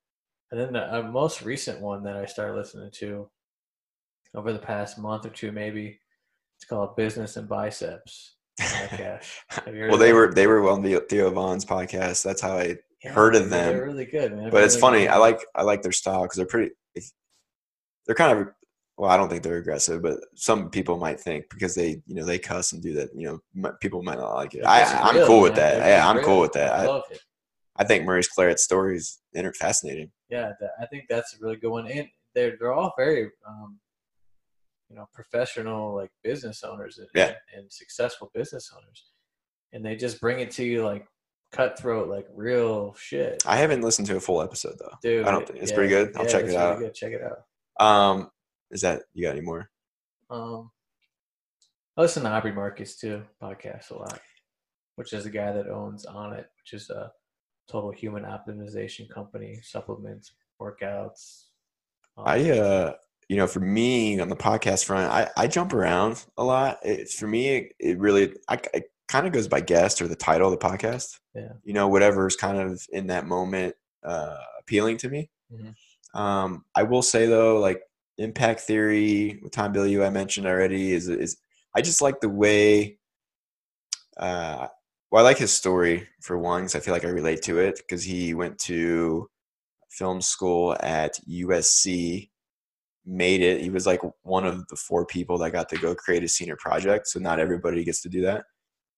And 0.51 0.61
then 0.61 0.75
the 0.75 0.95
uh, 0.95 1.03
most 1.03 1.42
recent 1.42 1.81
one 1.81 2.03
that 2.05 2.16
I 2.16 2.27
started 2.27 2.57
listening 2.57 2.90
to 2.92 3.29
over 4.35 4.53
the 4.53 4.59
past 4.59 4.99
month 4.99 5.25
or 5.25 5.31
two, 5.31 5.53
maybe 5.53 5.99
it's 6.57 6.66
called 6.66 6.97
Business 6.97 7.37
and 7.37 7.49
Biceps. 7.49 8.35
podcast. 8.61 9.27
Have 9.49 9.75
you 9.75 9.83
heard 9.83 9.90
well, 9.90 9.99
they 9.99 10.09
that? 10.09 10.14
were 10.14 10.33
they 10.33 10.47
were 10.47 10.71
on 10.71 10.83
the 10.83 11.01
Theo 11.11 11.31
Von's 11.31 11.64
podcast. 11.64 12.23
That's 12.23 12.40
how 12.40 12.57
I. 12.59 12.79
Yeah, 13.07 13.12
heard 13.12 13.35
of 13.37 13.51
they're 13.51 13.73
them. 13.73 13.81
really 13.83 14.07
good, 14.07 14.33
man. 14.37 14.51
But 14.51 14.64
it's 14.64 14.75
Really 14.77 14.81
funny. 14.81 14.99
good. 15.03 15.11
I 15.11 15.16
like 15.19 15.40
I 15.55 15.62
like 15.62 15.83
their 15.83 15.92
style 15.92 16.23
because 16.23 16.37
they're 16.37 16.47
pretty. 16.47 16.73
They're 18.07 18.14
kind 18.14 18.38
of 18.38 18.49
well. 18.97 19.11
I 19.11 19.16
don't 19.16 19.29
think 19.29 19.42
they're 19.42 19.57
aggressive, 19.57 20.01
but 20.03 20.19
some 20.35 20.71
people 20.71 20.97
might 20.97 21.19
think 21.21 21.47
because 21.51 21.75
they 21.75 22.03
you 22.07 22.14
know 22.14 22.25
they 22.25 22.38
cuss 22.38 22.73
and 22.73 22.83
do 22.83 22.92
that. 22.95 23.11
You 23.14 23.40
know, 23.62 23.71
people 23.81 24.03
might 24.03 24.19
not 24.19 24.35
like 24.35 24.55
it. 24.55 24.59
They're 24.62 24.69
I 24.71 24.83
I'm 24.85 25.16
real, 25.16 25.27
cool 25.27 25.40
with 25.42 25.55
that. 25.57 25.79
They're 25.81 25.88
Yeah, 25.88 26.09
I'm 26.09 26.16
real. 26.19 26.25
cool 26.25 26.40
with 26.40 26.53
that. 26.53 26.73
I 26.73 26.85
I, 26.85 26.87
love 26.87 27.03
it. 27.11 27.21
I 27.77 27.85
think 27.85 28.05
Maurice 28.05 28.29
Clarett's 28.29 28.62
story 28.62 28.97
is 28.97 29.19
inter- 29.33 29.53
fascinating. 29.53 30.11
Yeah, 30.31 30.53
I 30.81 30.87
think 30.87 31.05
that's 31.09 31.35
a 31.35 31.38
really 31.40 31.57
good 31.57 31.71
one. 31.71 31.87
And 31.88 32.07
they're 32.35 32.57
they're 32.59 32.73
all 32.73 32.95
very 32.97 33.31
um, 33.47 33.79
you 34.88 34.95
know 34.97 35.09
professional 35.12 35.95
like 35.95 36.11
business 36.23 36.62
owners 36.62 36.99
and, 36.99 37.09
Yeah. 37.14 37.33
and, 37.57 37.71
successful 37.73 38.31
business 38.35 38.71
owners, 38.75 39.07
and 39.73 39.85
they 39.85 39.97
just 39.97 40.21
bring 40.21 40.38
it 40.40 40.53
to 40.53 40.64
you 40.64 40.85
like 40.85 41.07
cutthroat, 41.57 42.09
like 42.09 42.27
real 42.35 42.95
shit. 42.99 43.42
I 43.47 43.57
haven't 43.57 43.83
listened 43.83 44.07
to 44.09 44.16
a 44.16 44.21
full 44.21 44.42
episode 44.42 44.77
though. 44.79 44.97
Dude, 45.03 45.27
I 45.27 45.31
don't 45.31 45.47
think 45.47 45.61
it's 45.61 45.71
yeah, 45.71 45.77
pretty 45.77 45.90
good. 45.90 46.16
I'll 46.16 46.25
yeah, 46.25 46.31
check 46.31 46.45
it 46.45 46.47
really 46.47 46.57
out. 46.57 46.79
Good. 46.79 46.95
Check 46.95 47.12
it 47.12 47.23
out. 47.23 47.85
Um, 47.85 48.31
is 48.71 48.83
that 48.83 49.03
you 49.14 49.25
got 49.25 49.33
any 49.33 49.40
more? 49.40 49.71
Um, 50.31 50.71
I 51.97 52.03
listen 52.03 52.25
to 52.25 52.31
Aubrey 52.31 52.53
Marcus 52.53 52.97
too 52.97 53.23
podcast 53.42 53.90
a 53.90 53.95
lot, 53.95 54.21
which 54.97 55.12
is 55.12 55.25
the 55.25 55.31
guy 55.31 55.53
that 55.53 55.69
owns 55.69 56.05
Onnit, 56.07 56.45
which 56.62 56.73
is 56.73 56.90
a 56.90 57.12
total 57.71 57.90
human 57.90 58.25
optimization 58.25 59.09
company, 59.09 59.61
supplements, 59.62 60.33
workouts. 60.61 61.45
I 62.19 62.51
uh 62.51 62.95
you 63.29 63.37
know 63.37 63.47
for 63.47 63.61
me 63.61 64.19
on 64.21 64.29
the 64.29 64.37
podcast 64.37 64.85
front 64.85 65.12
I, 65.12 65.29
I 65.37 65.49
jump 65.49 65.75
around 65.75 66.25
a 66.38 66.45
lot 66.45 66.79
it's 66.83 67.19
for 67.19 67.27
me 67.27 67.49
it, 67.49 67.73
it 67.79 67.99
really 67.99 68.33
I, 68.49 68.59
it 68.73 68.85
kind 69.09 69.27
of 69.27 69.33
goes 69.33 69.49
by 69.49 69.61
guest 69.61 70.03
or 70.03 70.09
the 70.09 70.16
title 70.16 70.53
of 70.53 70.59
the 70.59 70.66
podcast 70.66 71.19
Yeah. 71.35 71.53
you 71.64 71.73
know 71.73 71.88
whatever's 71.88 72.37
kind 72.37 72.59
of 72.59 72.85
in 72.92 73.07
that 73.09 73.27
moment 73.27 73.75
uh 74.05 74.37
appealing 74.61 74.97
to 74.99 75.09
me 75.09 75.31
Mhm. 75.53 75.75
um 76.19 76.64
I 76.75 76.83
will 76.83 77.03
say 77.03 77.27
though 77.27 77.59
like 77.61 77.81
impact 78.19 78.61
theory 78.61 79.38
with 79.42 79.53
Tom 79.53 79.73
Bilyeu 79.73 80.05
I 80.07 80.11
mentioned 80.11 80.47
already 80.47 80.92
is 80.92 81.09
is 81.09 81.37
I 81.75 81.83
just 81.83 82.01
like 82.03 82.21
the 82.21 82.29
way 82.29 82.99
uh 84.16 84.69
well 85.11 85.25
I 85.25 85.29
like 85.29 85.38
his 85.38 85.53
story 85.53 86.09
for 86.21 86.37
one 86.38 86.62
because 86.62 86.75
I 86.75 86.81
feel 86.81 86.95
like 86.95 87.05
I 87.05 87.09
relate 87.09 87.42
to 87.42 87.59
it 87.61 87.77
because 87.79 88.03
he 88.03 88.35
went 88.35 88.59
to 88.61 89.29
film 89.90 90.21
school 90.21 90.77
at 90.81 91.19
USC, 91.29 92.29
made 93.07 93.40
it. 93.40 93.62
He 93.62 93.71
was 93.71 93.87
like 93.87 94.01
one 94.23 94.45
of 94.47 94.66
the 94.69 94.77
four 94.77 95.07
people 95.07 95.38
that 95.38 95.53
got 95.53 95.69
to 95.71 95.79
go 95.79 95.95
create 95.95 96.23
a 96.25 96.29
senior 96.29 96.57
project. 96.57 97.07
So 97.07 97.19
not 97.21 97.38
everybody 97.40 97.83
gets 97.85 98.03
to 98.03 98.09
do 98.09 98.21
that. 98.23 98.45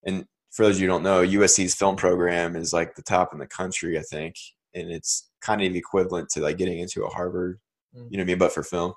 And 0.07 0.25
for 0.51 0.65
those 0.65 0.77
of 0.77 0.83
you 0.83 0.89
who 0.89 0.93
don't 0.95 1.03
know, 1.03 1.23
USC's 1.23 1.75
film 1.75 1.97
program 1.97 2.57
is 2.57 2.73
like 2.73 2.95
the 2.95 3.03
top 3.03 3.33
in 3.33 3.39
the 3.39 3.47
country, 3.47 3.99
I 3.99 4.03
think. 4.03 4.35
And 4.75 4.91
it's 4.91 5.29
kind 5.41 5.63
of 5.63 5.75
equivalent 5.75 6.29
to 6.31 6.41
like 6.41 6.59
getting 6.59 6.79
into 6.79 7.05
a 7.05 7.09
Harvard, 7.09 7.59
Mm. 7.97 8.09
you 8.11 8.19
know 8.19 8.23
what 8.23 8.27
I 8.27 8.33
mean, 8.33 8.39
but 8.39 8.53
for 8.53 8.63
film. 8.63 8.93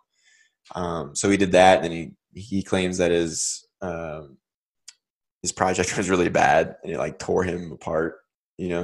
Um, 0.75 1.15
so 1.15 1.29
he 1.29 1.37
did 1.37 1.53
that, 1.53 1.83
and 1.83 1.93
he 1.93 2.11
he 2.33 2.61
claims 2.61 2.97
that 2.97 3.11
his 3.11 3.65
um, 3.81 4.37
his 5.41 5.51
project 5.51 5.95
was 5.97 6.09
really 6.09 6.29
bad, 6.29 6.75
and 6.83 6.91
it 6.91 6.97
like 6.97 7.17
tore 7.19 7.43
him 7.43 7.71
apart, 7.71 8.15
you 8.57 8.69
know. 8.69 8.81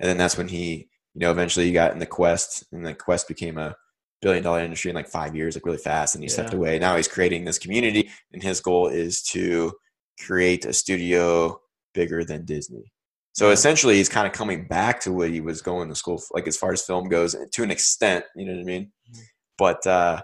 And 0.00 0.08
then 0.08 0.16
that's 0.16 0.38
when 0.38 0.48
he 0.48 0.88
you 1.14 1.20
know, 1.20 1.30
eventually 1.30 1.66
he 1.66 1.72
got 1.72 1.92
in 1.92 1.98
the 2.00 2.06
Quest, 2.06 2.64
and 2.72 2.84
the 2.84 2.94
Quest 2.94 3.28
became 3.28 3.56
a 3.56 3.76
billion 4.20 4.42
dollar 4.42 4.60
industry 4.60 4.90
in 4.90 4.96
like 4.96 5.08
five 5.08 5.36
years, 5.36 5.54
like 5.54 5.64
really 5.64 5.78
fast. 5.78 6.14
And 6.14 6.24
he 6.24 6.28
stepped 6.28 6.52
away. 6.54 6.78
Now 6.78 6.96
he's 6.96 7.06
creating 7.06 7.44
this 7.44 7.58
community, 7.58 8.10
and 8.32 8.42
his 8.42 8.60
goal 8.60 8.88
is 8.88 9.22
to 9.24 9.72
create 10.20 10.64
a 10.64 10.72
studio 10.72 11.60
bigger 11.94 12.24
than 12.24 12.44
Disney. 12.44 12.92
So 13.32 13.50
essentially, 13.50 13.96
he's 13.96 14.08
kind 14.08 14.26
of 14.26 14.32
coming 14.32 14.66
back 14.68 15.00
to 15.00 15.12
what 15.12 15.30
he 15.30 15.40
was 15.40 15.60
going 15.60 15.88
to 15.88 15.94
school, 15.94 16.18
for, 16.18 16.28
like 16.34 16.46
as 16.46 16.56
far 16.56 16.72
as 16.72 16.82
film 16.82 17.08
goes, 17.08 17.34
to 17.52 17.62
an 17.62 17.70
extent. 17.70 18.24
You 18.36 18.46
know 18.46 18.52
what 18.52 18.60
I 18.60 18.64
mean? 18.64 18.92
Mhm. 19.12 19.20
But 19.58 19.86
uh, 19.86 20.22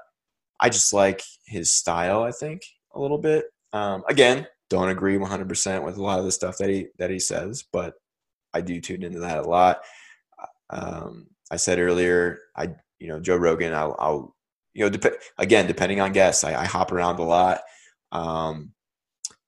I 0.60 0.68
just 0.68 0.92
like 0.92 1.22
his 1.46 1.72
style. 1.72 2.22
I 2.22 2.30
think 2.30 2.62
a 2.94 3.00
little 3.00 3.18
bit. 3.18 3.46
Um, 3.72 4.04
again, 4.08 4.46
don't 4.68 4.88
agree 4.88 5.16
100% 5.18 5.84
with 5.84 5.96
a 5.96 6.02
lot 6.02 6.18
of 6.20 6.24
the 6.24 6.32
stuff 6.32 6.58
that 6.58 6.68
he 6.70 6.86
that 6.98 7.10
he 7.10 7.18
says, 7.18 7.64
but 7.72 7.94
I 8.54 8.60
do 8.60 8.80
tune 8.80 9.02
into 9.02 9.20
that 9.20 9.38
a 9.38 9.42
lot. 9.42 9.80
Um, 10.70 11.26
I 11.50 11.56
said 11.56 11.78
earlier, 11.78 12.38
I 12.56 12.68
you 13.00 13.08
know 13.08 13.18
Joe 13.20 13.36
Rogan. 13.36 13.74
I'll, 13.74 13.96
I'll 13.98 14.36
you 14.74 14.84
know 14.84 14.90
dep- 14.90 15.20
again 15.38 15.66
depending 15.66 16.00
on 16.00 16.12
guests, 16.12 16.44
I, 16.44 16.54
I 16.54 16.64
hop 16.64 16.92
around 16.92 17.18
a 17.18 17.24
lot. 17.24 17.60
Um, 18.12 18.72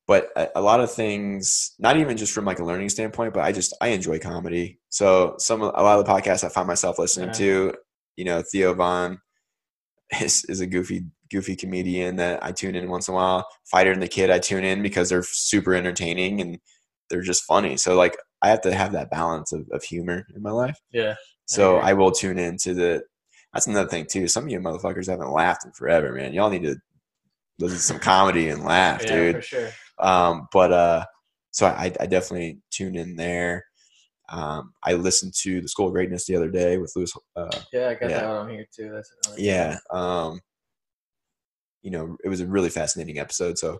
but 0.06 0.30
a, 0.36 0.48
a 0.56 0.60
lot 0.60 0.80
of 0.80 0.92
things, 0.92 1.74
not 1.78 1.96
even 1.96 2.16
just 2.16 2.32
from 2.32 2.44
like 2.44 2.58
a 2.58 2.64
learning 2.64 2.88
standpoint, 2.88 3.34
but 3.34 3.44
I 3.44 3.52
just 3.52 3.74
I 3.80 3.88
enjoy 3.88 4.18
comedy. 4.18 4.78
So 4.88 5.34
some 5.38 5.62
a 5.62 5.66
lot 5.66 5.98
of 5.98 6.04
the 6.04 6.12
podcasts 6.12 6.44
I 6.44 6.48
find 6.48 6.66
myself 6.66 6.98
listening 6.98 7.28
Yeah. 7.28 7.34
to, 7.34 7.74
you 8.16 8.24
know, 8.24 8.42
Theo 8.42 8.74
Von 8.74 9.18
is 10.20 10.44
is 10.48 10.60
a 10.60 10.66
goofy 10.66 11.04
goofy 11.30 11.56
comedian 11.56 12.16
that 12.16 12.44
I 12.44 12.52
tune 12.52 12.74
in 12.74 12.90
once 12.90 13.08
in 13.08 13.14
a 13.14 13.16
while. 13.16 13.46
Fighter 13.70 13.92
and 13.92 14.02
the 14.02 14.08
Kid 14.08 14.30
I 14.30 14.38
tune 14.38 14.64
in 14.64 14.82
because 14.82 15.08
they're 15.08 15.22
super 15.22 15.74
entertaining 15.74 16.40
and 16.40 16.58
they're 17.08 17.22
just 17.22 17.44
funny. 17.44 17.76
So 17.76 17.94
like 17.96 18.16
I 18.42 18.48
have 18.48 18.60
to 18.62 18.74
have 18.74 18.92
that 18.92 19.10
balance 19.10 19.52
of, 19.52 19.66
of 19.72 19.82
humor 19.84 20.26
in 20.34 20.42
my 20.42 20.50
life. 20.50 20.78
Yeah. 20.92 21.14
So 21.46 21.76
agree. 21.76 21.90
I 21.90 21.92
will 21.94 22.10
tune 22.12 22.38
into 22.38 22.74
the. 22.74 23.02
That's 23.54 23.66
another 23.66 23.88
thing 23.88 24.06
too. 24.10 24.28
Some 24.28 24.44
of 24.44 24.50
you 24.50 24.58
motherfuckers 24.60 25.08
haven't 25.10 25.30
laughed 25.30 25.64
in 25.66 25.72
forever, 25.72 26.12
man. 26.12 26.32
Y'all 26.32 26.48
need 26.50 26.62
to 26.62 26.76
listen 27.58 27.76
to 27.76 27.82
some 27.82 27.98
comedy 27.98 28.48
and 28.48 28.64
laugh, 28.64 29.02
yeah, 29.04 29.14
dude. 29.14 29.36
for 29.36 29.42
sure. 29.42 29.68
Um, 30.02 30.48
but 30.52 30.72
uh, 30.72 31.04
so 31.52 31.66
I, 31.66 31.92
I 32.00 32.06
definitely 32.06 32.58
tune 32.70 32.96
in 32.96 33.16
there. 33.16 33.64
Um, 34.28 34.72
I 34.82 34.94
listened 34.94 35.34
to 35.42 35.60
the 35.60 35.68
School 35.68 35.86
of 35.88 35.92
Greatness 35.92 36.26
the 36.26 36.36
other 36.36 36.50
day 36.50 36.78
with 36.78 36.92
Lewis. 36.96 37.12
Uh, 37.36 37.50
Yeah, 37.72 37.88
I 37.88 37.94
got 37.94 38.10
Yeah. 38.10 38.20
that 38.20 38.26
on 38.26 38.50
here 38.50 38.66
too. 38.74 38.90
That's 38.92 39.10
good 39.26 39.38
yeah. 39.38 39.78
Um, 39.90 40.40
you 41.82 41.90
know, 41.90 42.16
it 42.24 42.28
was 42.28 42.40
a 42.40 42.46
really 42.46 42.70
fascinating 42.70 43.18
episode. 43.18 43.58
So, 43.58 43.78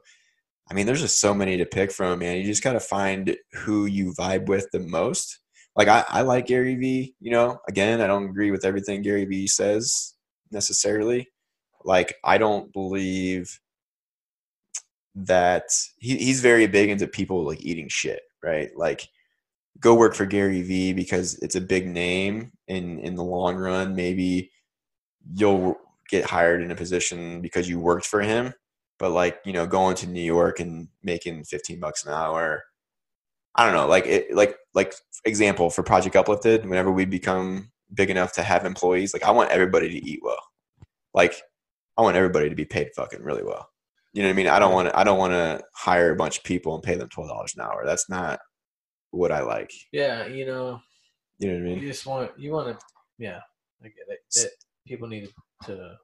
I 0.71 0.75
mean, 0.75 0.87
there's 0.87 1.01
just 1.01 1.21
so 1.21 1.33
many 1.35 1.57
to 1.57 1.67
pick 1.67 1.91
from, 1.93 2.19
man. 2.21 2.37
You 2.37 2.45
just 2.45 2.63
got 2.63 2.73
to 2.75 2.81
find 2.81 3.37
who 3.53 3.87
you 3.87 4.13
vibe 4.19 4.47
with 4.47 4.67
the 4.73 4.81
most. 4.81 5.39
like 5.77 5.89
I, 5.89 6.05
I 6.09 6.23
like 6.23 6.47
Gary 6.47 6.75
Vee, 6.75 7.15
you 7.21 7.31
know, 7.31 7.59
again, 7.69 8.01
I 8.01 8.07
don't 8.07 8.29
agree 8.29 8.51
with 8.51 8.65
everything 8.65 9.03
Gary 9.03 9.25
Vee 9.25 9.47
says 9.47 10.15
necessarily. 10.51 11.29
Like 11.85 12.15
I 12.25 12.37
don't 12.39 12.73
believe 12.73 13.59
that 15.15 15.65
he, 15.99 16.17
he's 16.17 16.41
very 16.41 16.67
big 16.67 16.91
into 16.91 17.07
people 17.07 17.45
like 17.45 17.65
eating 17.65 17.89
shit, 17.89 18.21
right? 18.43 18.71
Like 18.77 19.09
go 19.81 19.95
work 19.95 20.15
for 20.15 20.27
Gary 20.27 20.63
Vee 20.63 20.93
because 20.93 21.39
it's 21.41 21.55
a 21.57 21.61
big 21.61 21.87
name 21.87 22.53
in 22.69 22.99
in 23.01 23.15
the 23.15 23.25
long 23.25 23.57
run. 23.57 23.95
Maybe 23.95 24.51
you'll 25.35 25.77
get 26.09 26.25
hired 26.25 26.63
in 26.63 26.71
a 26.71 26.77
position 26.77 27.41
because 27.41 27.69
you 27.69 27.81
worked 27.81 28.07
for 28.07 28.21
him. 28.21 28.53
But 28.99 29.11
like, 29.11 29.41
you 29.45 29.53
know, 29.53 29.67
going 29.67 29.97
to 29.97 30.07
New 30.07 30.23
York 30.23 30.61
and 30.61 30.89
making 31.03 31.45
15 31.45 31.81
bucks 31.81 32.05
an 32.05 32.13
hour, 32.13 32.63
I 33.55 33.65
don't 33.65 33.75
know, 33.75 33.89
like 33.89 34.07
it, 34.07 34.33
like, 34.35 34.57
like 34.75 34.95
example 35.25 35.71
for 35.71 35.83
Project 35.83 36.15
Uplifted, 36.15 36.67
whenever 36.67 36.93
we 36.93 37.05
become 37.05 37.73
big 37.95 38.11
enough 38.11 38.33
to 38.35 38.43
have 38.43 38.65
employees, 38.65 39.13
like 39.13 39.25
I 39.25 39.31
want 39.31 39.51
everybody 39.51 39.89
to 39.89 40.07
eat 40.07 40.21
well. 40.23 40.43
Like 41.15 41.35
I 41.99 42.03
want 42.03 42.17
everybody 42.17 42.49
to 42.49 42.55
be 42.55 42.65
paid 42.65 42.91
fucking 42.95 43.23
really 43.23 43.43
well. 43.43 43.69
You 44.13 44.23
know 44.23 44.29
what 44.29 44.35
I 44.35 44.37
mean? 44.37 44.49
I 44.49 44.59
don't 44.59 44.75
want 44.75 44.89
to, 44.89 44.99
I 44.99 45.05
don't 45.05 45.19
want 45.19 45.33
to 45.33 45.63
hire 45.75 46.13
a 46.13 46.17
bunch 46.17 46.39
of 46.39 46.45
people 46.45 46.75
and 46.75 46.83
pay 46.83 46.97
them 46.97 47.09
$12 47.09 47.55
an 47.57 47.63
hour. 47.63 47.83
That's 47.87 48.11
not 48.11 48.41
what 49.11 49.33
I 49.33 49.43
like. 49.43 49.73
Yeah, 49.93 50.27
you 50.27 50.45
know, 50.47 50.81
You 51.39 51.49
know 51.49 51.55
what 51.55 51.61
I 51.61 51.65
mean? 51.65 51.79
you 51.83 51.89
just 51.89 52.07
want 52.07 52.31
you 52.39 52.53
want 52.53 52.79
to. 52.79 52.85
Yeah, 53.19 53.41
I 53.83 53.89
get 53.89 54.09
it. 54.09 54.19
That 54.35 54.51
people 54.87 55.09
need 55.09 55.29
to. 55.67 55.97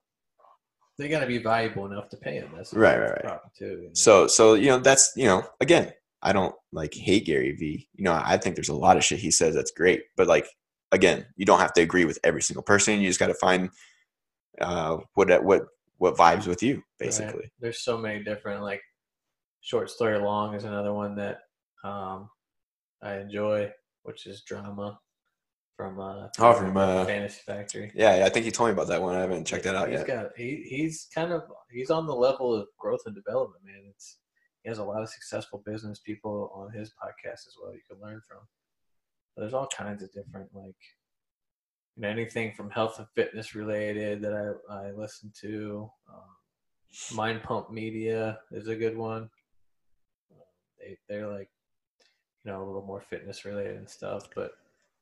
They 0.99 1.09
got 1.09 1.21
to 1.21 1.27
be 1.27 1.38
valuable 1.38 1.87
enough 1.87 2.09
to 2.11 2.16
pay 2.16 2.40
them. 2.40 2.51
That's 2.57 2.75
Right, 2.75 2.99
right, 2.99 3.25
right. 3.25 3.38
Too. 3.57 3.66
you 3.66 3.83
know? 3.83 3.90
So, 3.94 4.27
so 4.27 4.55
you 4.55 4.66
know, 4.66 4.79
that's 4.79 5.12
you 5.14 5.27
know, 5.27 5.44
again, 5.61 5.92
I 6.23 6.33
don't 6.33 6.55
like 6.73 6.94
hate 6.94 7.27
Gary 7.27 7.53
Vee. 7.53 7.88
You 7.94 8.05
know, 8.05 8.21
I 8.25 8.37
think 8.37 8.57
there's 8.57 8.68
a 8.68 8.75
lot 8.75 8.97
of 8.97 9.05
shit 9.05 9.18
he 9.21 9.31
says 9.31 9.55
that's 9.55 9.71
great, 9.71 10.03
but 10.16 10.27
like, 10.27 10.49
again, 10.92 11.27
you 11.37 11.47
don't 11.47 11.61
have 11.61 11.73
to 11.75 11.83
agree 11.83 12.05
with 12.05 12.18
every 12.25 12.42
single 12.42 12.62
person. 12.64 13.01
You 13.01 13.09
just 13.09 13.21
got 13.21 13.29
to 13.29 13.35
find 13.35 13.71
uh, 14.61 14.99
what 15.14 15.44
what 15.44 15.66
what 15.98 16.16
vibes 16.16 16.46
with 16.46 16.62
you, 16.62 16.76
Right. 16.76 16.82
basically. 16.98 17.50
There's 17.61 17.82
so 17.82 17.98
many 17.98 18.22
different 18.24 18.62
like 18.62 18.80
short 19.61 19.90
story 19.90 20.18
long 20.18 20.54
is 20.54 20.64
another 20.64 20.92
one 20.92 21.14
that 21.16 21.40
um, 21.84 22.30
I 23.02 23.16
enjoy, 23.18 23.70
which 24.02 24.26
is 24.26 24.42
drama 24.42 24.98
from 25.76 26.00
uh, 26.00 26.28
Oh, 26.38 26.54
from, 26.54 26.76
uh, 26.76 27.04
Fantasy 27.04 27.40
Factory. 27.46 27.92
Yeah, 27.94 28.24
I 28.24 28.28
think 28.30 28.46
you 28.46 28.50
told 28.52 28.68
me 28.68 28.72
about 28.72 28.88
that 28.88 29.02
one. 29.02 29.14
I 29.14 29.20
haven't 29.20 29.46
checked 29.46 29.64
that 29.64 29.74
out 29.76 29.88
He's 29.88 29.98
yet. 30.00 30.06
got 30.06 30.26
he 30.37 30.64
he's 30.68 31.06
kind 31.14 31.32
of 31.32 31.42
he's 31.70 31.90
on 31.90 32.06
the 32.06 32.14
level 32.14 32.54
of 32.54 32.66
growth 32.78 33.02
and 33.06 33.14
development, 33.14 33.64
man. 33.64 33.82
It's 33.90 34.18
he 34.62 34.68
has 34.68 34.78
a 34.78 34.84
lot 34.84 35.02
of 35.02 35.08
successful 35.08 35.62
business 35.64 36.00
people 36.00 36.50
on 36.54 36.72
his 36.72 36.90
podcast 36.90 37.46
as 37.46 37.54
well. 37.62 37.72
You 37.72 37.80
can 37.88 38.00
learn 38.00 38.20
from. 38.28 38.38
There's 39.37 39.54
all 39.54 39.68
kinds 39.68 40.02
of 40.02 40.12
different 40.12 40.48
like 40.52 40.74
you 41.98 42.02
know 42.02 42.08
anything 42.08 42.52
from 42.52 42.70
health 42.70 42.98
and 42.98 43.08
fitness 43.16 43.56
related 43.56 44.22
that 44.22 44.32
I 44.70 44.88
I 44.88 44.90
listen 44.92 45.32
to. 45.40 45.90
Um, 46.08 47.16
Mind 47.16 47.42
Pump 47.42 47.72
Media 47.72 48.38
is 48.52 48.68
a 48.68 48.76
good 48.76 48.96
one. 48.96 49.28
They 50.78 50.96
they're 51.08 51.28
like 51.28 51.50
you 52.44 52.52
know 52.52 52.62
a 52.62 52.66
little 52.66 52.87
more 52.87 53.00
fitness 53.00 53.44
related 53.44 53.76
and 53.76 53.90
stuff, 53.90 54.28
but 54.37 54.52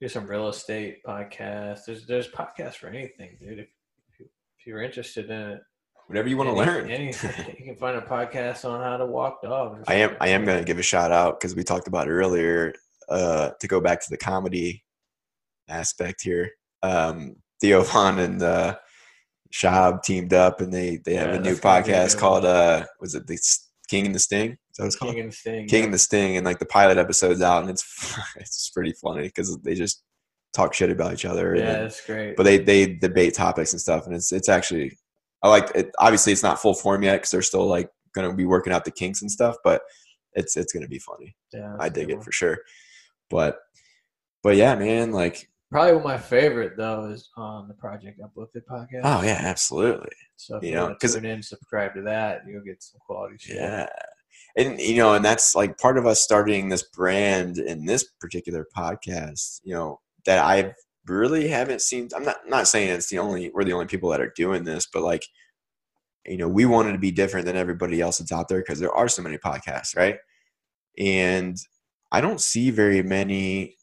there's 0.01 0.15
some 0.15 0.27
real 0.27 0.49
estate 0.49 1.05
podcasts. 1.05 1.85
There's 1.85 2.07
there's 2.07 2.29
podcasts 2.29 2.77
for 2.77 2.89
anything, 2.89 3.37
dude. 3.39 3.59
If, 3.59 3.69
if, 4.13 4.21
you, 4.21 4.27
if 4.59 4.67
you're 4.67 4.83
interested 4.83 5.31
in 5.31 5.41
it, 5.51 5.61
Whatever 6.07 6.29
you 6.29 6.39
want 6.39 6.49
to 6.49 6.55
learn. 6.55 6.91
anything, 6.91 7.57
you 7.59 7.65
can 7.65 7.77
find 7.77 7.99
a 7.99 8.01
podcast 8.01 8.65
on 8.65 8.81
how 8.81 8.97
to 8.97 9.05
walk 9.05 9.43
dogs. 9.43 9.85
I 9.87 9.97
am. 9.97 10.17
I 10.19 10.29
am 10.29 10.47
going 10.47 10.59
to 10.59 10.65
give 10.65 10.79
a 10.79 10.83
shout 10.83 11.13
out 11.13 11.39
because 11.39 11.55
we 11.55 11.63
talked 11.63 11.89
about 11.89 12.09
it 12.09 12.13
earlier. 12.13 12.73
Uh, 13.09 13.51
to 13.61 13.69
go 13.69 13.81
back 13.81 14.01
to 14.01 14.11
the 14.11 14.17
comedy 14.17 14.83
aspect 15.69 16.23
here, 16.23 16.51
um, 16.87 17.37
Theo 17.61 17.83
Von 17.83 18.19
and 18.19 18.43
uh, 18.43 18.77
Schaub 19.53 20.03
teamed 20.03 20.33
up, 20.33 20.61
and 20.61 20.73
they 20.73 20.99
they 21.05 21.15
have 21.15 21.29
Yeah, 21.31 21.35
a 21.37 21.39
new 21.41 21.45
that's 21.55 21.61
gonna 21.61 21.83
be 21.85 21.91
a 21.91 21.95
podcast 21.95 22.19
called 22.19 22.45
uh, 22.45 22.87
was 23.01 23.15
it 23.15 23.27
the 23.27 23.39
King 23.89 24.07
and 24.07 24.15
the 24.15 24.19
Sting? 24.19 24.53
Is 24.53 24.59
that 24.77 24.83
what 24.83 24.87
it's 24.87 24.97
called? 24.97 25.13
King 25.15 25.21
and 25.25 25.35
Sting. 25.35 25.67
King 25.69 25.79
yeah. 25.81 25.85
and 25.87 25.95
the 25.95 25.99
Sting, 25.99 26.37
and 26.37 26.45
like 26.47 26.59
the 26.59 26.67
pilot 26.67 26.99
episode's 26.99 27.43
out, 27.43 27.63
and 27.63 27.71
it's 27.71 28.19
it's 28.37 28.71
pretty 28.71 28.93
funny 28.93 29.23
because 29.23 29.57
they 29.63 29.75
just 29.75 30.03
talk 30.55 30.75
shit 30.75 30.91
about 30.91 31.13
each 31.13 31.25
other. 31.25 31.55
yeah, 31.55 31.65
then- 31.65 31.83
that's 31.83 32.05
great. 32.07 32.37
but 32.37 32.43
they 32.45 32.59
they 32.59 32.95
debate 32.95 33.35
topics 33.35 33.73
and 33.73 33.81
stuff, 33.81 34.07
and 34.07 34.15
it's 34.15 34.33
it's 34.33 34.49
actually 34.49 34.97
I 35.43 35.49
like 35.49 35.71
it. 35.75 35.91
Obviously, 35.99 36.33
it's 36.33 36.43
not 36.43 36.61
full 36.61 36.75
form 36.75 37.03
yet 37.03 37.17
because 37.17 37.31
they're 37.31 37.43
still 37.43 37.67
like 37.67 37.89
going 38.15 38.29
to 38.29 38.35
be 38.37 38.47
working 38.47 38.73
out 38.73 38.85
the 38.85 38.91
kinks 38.91 39.23
and 39.23 39.31
stuff, 39.31 39.57
but 39.63 39.83
it's 40.33 40.57
it's 40.57 40.73
going 40.73 40.83
to 40.83 40.89
be 40.89 40.99
funny. 40.99 41.37
yeah, 41.53 41.77
I 41.79 41.89
dig 41.89 42.11
it 42.11 42.17
one. 42.17 42.25
for 42.25 42.33
sure. 42.33 42.59
But 43.31 43.59
but 44.43 44.57
yeah, 44.57 44.75
man, 44.75 45.13
like 45.13 45.49
Probably 45.77 45.93
one 45.93 46.01
of 46.01 46.05
my 46.05 46.17
favorite 46.17 46.75
though 46.79 47.05
is 47.05 47.29
on 47.37 47.69
the 47.69 47.75
Project 47.75 48.19
Uplifted 48.25 48.67
podcast. 48.67 49.03
oh 49.05 49.21
yeah, 49.23 49.41
absolutely, 49.43 50.09
so 50.37 50.57
if 50.57 50.63
you 50.63 50.71
you, 50.71 50.75
know, 50.75 50.85
want 50.87 50.99
to 50.99 51.07
'cause- 51.07 51.15
tune 51.17 51.27
in, 51.27 51.43
subscribe 51.43 51.93
to 51.97 52.01
that, 52.01 52.45
you'll 52.49 52.65
get 52.65 52.83
some 52.83 52.99
quality 53.05 53.37
shit. 53.39 53.57
yeah. 53.57 53.87
And 54.57 54.81
you 54.81 54.97
know, 54.97 55.13
and 55.13 55.23
that's 55.23 55.55
like 55.55 55.77
part 55.77 55.99
of 55.99 56.07
us 56.07 56.19
starting 56.23 56.71
this 56.71 56.83
brand 56.83 57.59
in 57.59 57.85
this 57.85 58.05
particular 58.19 58.67
podcast. 58.75 59.61
You 59.65 59.75
know 59.75 60.01
that 60.25 60.39
I 60.39 60.73
really 61.09 61.47
haven't 61.49 61.83
seen. 61.83 62.09
I'm 62.17 62.25
not 62.25 62.49
not 62.49 62.69
saying 62.69 62.89
it's 62.89 63.11
the 63.11 63.19
only 63.19 63.51
we're 63.51 63.65
the 63.65 63.75
only 63.75 63.85
people 63.85 64.09
that 64.13 64.21
are 64.23 64.33
doing 64.35 64.65
this, 64.65 64.89
but 64.91 65.03
like 65.03 65.27
you 66.25 66.39
know, 66.39 66.49
we 66.49 66.65
wanted 66.65 66.93
to 66.93 66.99
be 66.99 67.11
different 67.11 67.45
than 67.45 67.55
everybody 67.57 68.01
else 68.01 68.17
that's 68.17 68.33
out 68.33 68.49
there 68.49 68.61
because 68.61 68.81
there 68.81 68.95
are 68.95 69.09
so 69.09 69.21
many 69.21 69.37
podcasts, 69.37 69.95
right? 69.95 70.17
And 70.97 71.59
I 72.11 72.23
don't 72.23 72.41
see 72.41 72.71
very 72.71 73.03
many 73.03 73.76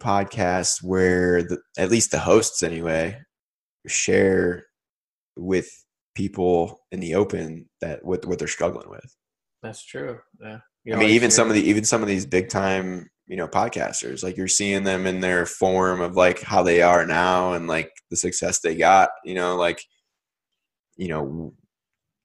podcasts 0.00 0.82
where 0.82 1.42
the, 1.42 1.58
at 1.78 1.90
least 1.90 2.10
the 2.10 2.18
hosts 2.18 2.62
anyway 2.62 3.18
share 3.86 4.66
with 5.36 5.68
people 6.14 6.80
in 6.92 7.00
the 7.00 7.14
open 7.14 7.68
that 7.80 8.04
what 8.04 8.24
what 8.26 8.38
they're 8.38 8.48
struggling 8.48 8.88
with. 8.88 9.16
That's 9.62 9.84
true. 9.84 10.18
Yeah. 10.40 10.58
I 10.92 10.96
mean, 10.96 11.10
even 11.10 11.30
some 11.30 11.48
of 11.48 11.54
the 11.54 11.62
even 11.62 11.84
some 11.84 12.02
of 12.02 12.08
these 12.08 12.26
big 12.26 12.48
time 12.48 13.08
you 13.26 13.36
know 13.36 13.48
podcasters, 13.48 14.22
like 14.22 14.36
you're 14.36 14.48
seeing 14.48 14.84
them 14.84 15.06
in 15.06 15.20
their 15.20 15.46
form 15.46 16.00
of 16.00 16.14
like 16.14 16.40
how 16.42 16.62
they 16.62 16.82
are 16.82 17.06
now 17.06 17.54
and 17.54 17.66
like 17.66 17.90
the 18.10 18.16
success 18.16 18.60
they 18.60 18.74
got. 18.76 19.10
You 19.24 19.34
know, 19.34 19.56
like 19.56 19.82
you 20.96 21.08
know, 21.08 21.54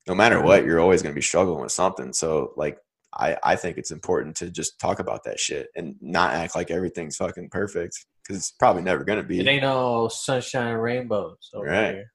no 0.07 0.15
matter 0.15 0.41
what, 0.41 0.65
you're 0.65 0.81
always 0.81 1.01
going 1.01 1.13
to 1.13 1.19
be 1.19 1.21
struggling 1.21 1.61
with 1.61 1.71
something. 1.71 2.13
So 2.13 2.53
like. 2.57 2.77
I, 3.13 3.37
I 3.43 3.55
think 3.55 3.77
it's 3.77 3.91
important 3.91 4.35
to 4.37 4.51
just 4.51 4.79
talk 4.79 4.99
about 4.99 5.23
that 5.23 5.39
shit 5.39 5.67
and 5.75 5.95
not 6.01 6.33
act 6.33 6.55
like 6.55 6.69
everything's 6.71 7.17
fucking 7.17 7.49
perfect 7.49 8.05
because 8.23 8.37
it's 8.37 8.51
probably 8.51 8.83
never 8.83 9.03
going 9.03 9.19
to 9.21 9.27
be. 9.27 9.39
it 9.39 9.47
ain't 9.47 9.65
all 9.65 10.09
sunshine 10.09 10.73
and 10.73 10.81
rainbows 10.83 11.49
over 11.53 11.65
Right. 11.67 11.93
here. 11.95 12.11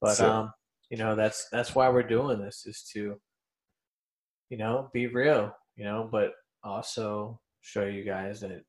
But 0.00 0.14
So- 0.16 0.30
um, 0.30 0.52
you 0.90 0.98
know, 0.98 1.16
that's 1.16 1.48
that's 1.50 1.74
why 1.74 1.88
we're 1.88 2.04
doing 2.04 2.38
this 2.38 2.64
is 2.64 2.88
to, 2.92 3.20
you 4.50 4.56
know, 4.56 4.88
be 4.92 5.08
real, 5.08 5.52
you 5.74 5.82
know, 5.84 6.08
but 6.10 6.32
also 6.62 7.40
show 7.60 7.84
you 7.86 8.04
guys 8.04 8.40
that 8.40 8.62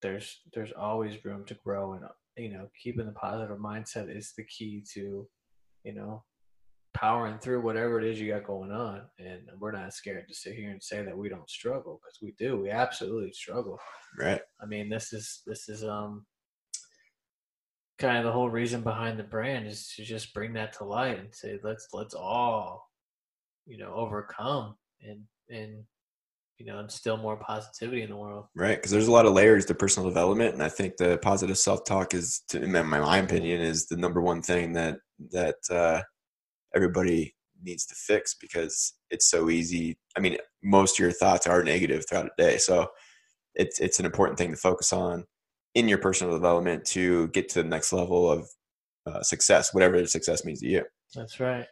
there's 0.00 0.40
there's 0.54 0.72
always 0.72 1.22
room 1.24 1.44
to 1.46 1.54
grow 1.64 1.92
and 1.92 2.04
you 2.38 2.50
know, 2.56 2.68
keeping 2.82 3.04
the 3.04 3.12
positive 3.12 3.58
mindset 3.58 4.08
is 4.16 4.32
the 4.38 4.44
key 4.44 4.82
to, 4.94 5.28
you 5.84 5.92
know, 5.92 6.24
powering 6.94 7.38
through 7.38 7.60
whatever 7.60 8.00
it 8.00 8.06
is 8.06 8.20
you 8.20 8.32
got 8.32 8.46
going 8.46 8.72
on. 8.72 9.02
And 9.18 9.42
we're 9.58 9.72
not 9.72 9.94
scared 9.94 10.28
to 10.28 10.34
sit 10.34 10.54
here 10.54 10.70
and 10.70 10.82
say 10.82 11.02
that 11.02 11.16
we 11.16 11.28
don't 11.28 11.48
struggle 11.48 12.00
because 12.02 12.18
we 12.22 12.34
do. 12.38 12.60
We 12.60 12.70
absolutely 12.70 13.32
struggle. 13.32 13.78
right. 14.18 14.40
I 14.60 14.66
mean, 14.66 14.88
this 14.88 15.12
is 15.12 15.42
this 15.46 15.68
is 15.68 15.84
um 15.84 16.26
kind 17.98 18.18
of 18.18 18.24
the 18.24 18.32
whole 18.32 18.50
reason 18.50 18.82
behind 18.82 19.18
the 19.18 19.24
brand 19.24 19.66
is 19.66 19.92
to 19.96 20.04
just 20.04 20.32
bring 20.32 20.52
that 20.54 20.72
to 20.72 20.84
light 20.84 21.18
and 21.18 21.34
say 21.34 21.58
let's 21.64 21.88
let's 21.92 22.14
all 22.14 22.88
you 23.66 23.76
know 23.76 23.92
overcome 23.94 24.76
and 25.02 25.20
and 25.50 25.84
you 26.58 26.66
know 26.66 26.80
instill 26.80 27.16
more 27.16 27.36
positivity 27.36 28.02
in 28.02 28.10
the 28.10 28.16
world. 28.16 28.46
Right, 28.54 28.76
because 28.76 28.90
there's 28.90 29.08
a 29.08 29.12
lot 29.12 29.26
of 29.26 29.32
layers 29.32 29.64
to 29.66 29.74
personal 29.74 30.08
development, 30.08 30.54
and 30.54 30.62
I 30.62 30.68
think 30.68 30.96
the 30.96 31.18
positive 31.18 31.56
self-talk 31.56 32.14
is, 32.14 32.42
to, 32.48 32.62
in 32.62 32.72
my, 32.72 32.82
my 32.82 33.18
opinion, 33.18 33.60
is 33.60 33.86
the 33.86 33.96
number 33.96 34.20
one 34.20 34.42
thing 34.42 34.72
that 34.72 34.98
that 35.30 35.56
uh, 35.70 36.02
everybody 36.74 37.34
needs 37.62 37.86
to 37.86 37.94
fix 37.94 38.34
because 38.40 38.94
it's 39.10 39.28
so 39.28 39.50
easy. 39.50 39.98
I 40.16 40.20
mean, 40.20 40.36
most 40.62 40.94
of 40.98 41.02
your 41.02 41.12
thoughts 41.12 41.46
are 41.46 41.62
negative 41.64 42.04
throughout 42.08 42.28
the 42.36 42.42
day, 42.44 42.58
so 42.58 42.88
it's 43.54 43.80
it's 43.80 43.98
an 43.98 44.06
important 44.06 44.38
thing 44.38 44.50
to 44.50 44.56
focus 44.56 44.92
on 44.92 45.24
in 45.74 45.88
your 45.88 45.98
personal 45.98 46.32
development 46.32 46.84
to 46.86 47.28
get 47.28 47.48
to 47.50 47.62
the 47.62 47.68
next 47.68 47.92
level 47.92 48.30
of 48.30 48.48
uh, 49.06 49.22
success, 49.22 49.72
whatever 49.74 50.04
success 50.06 50.44
means 50.44 50.60
to 50.60 50.66
you. 50.68 50.84
That's 51.14 51.40
right. 51.40 51.66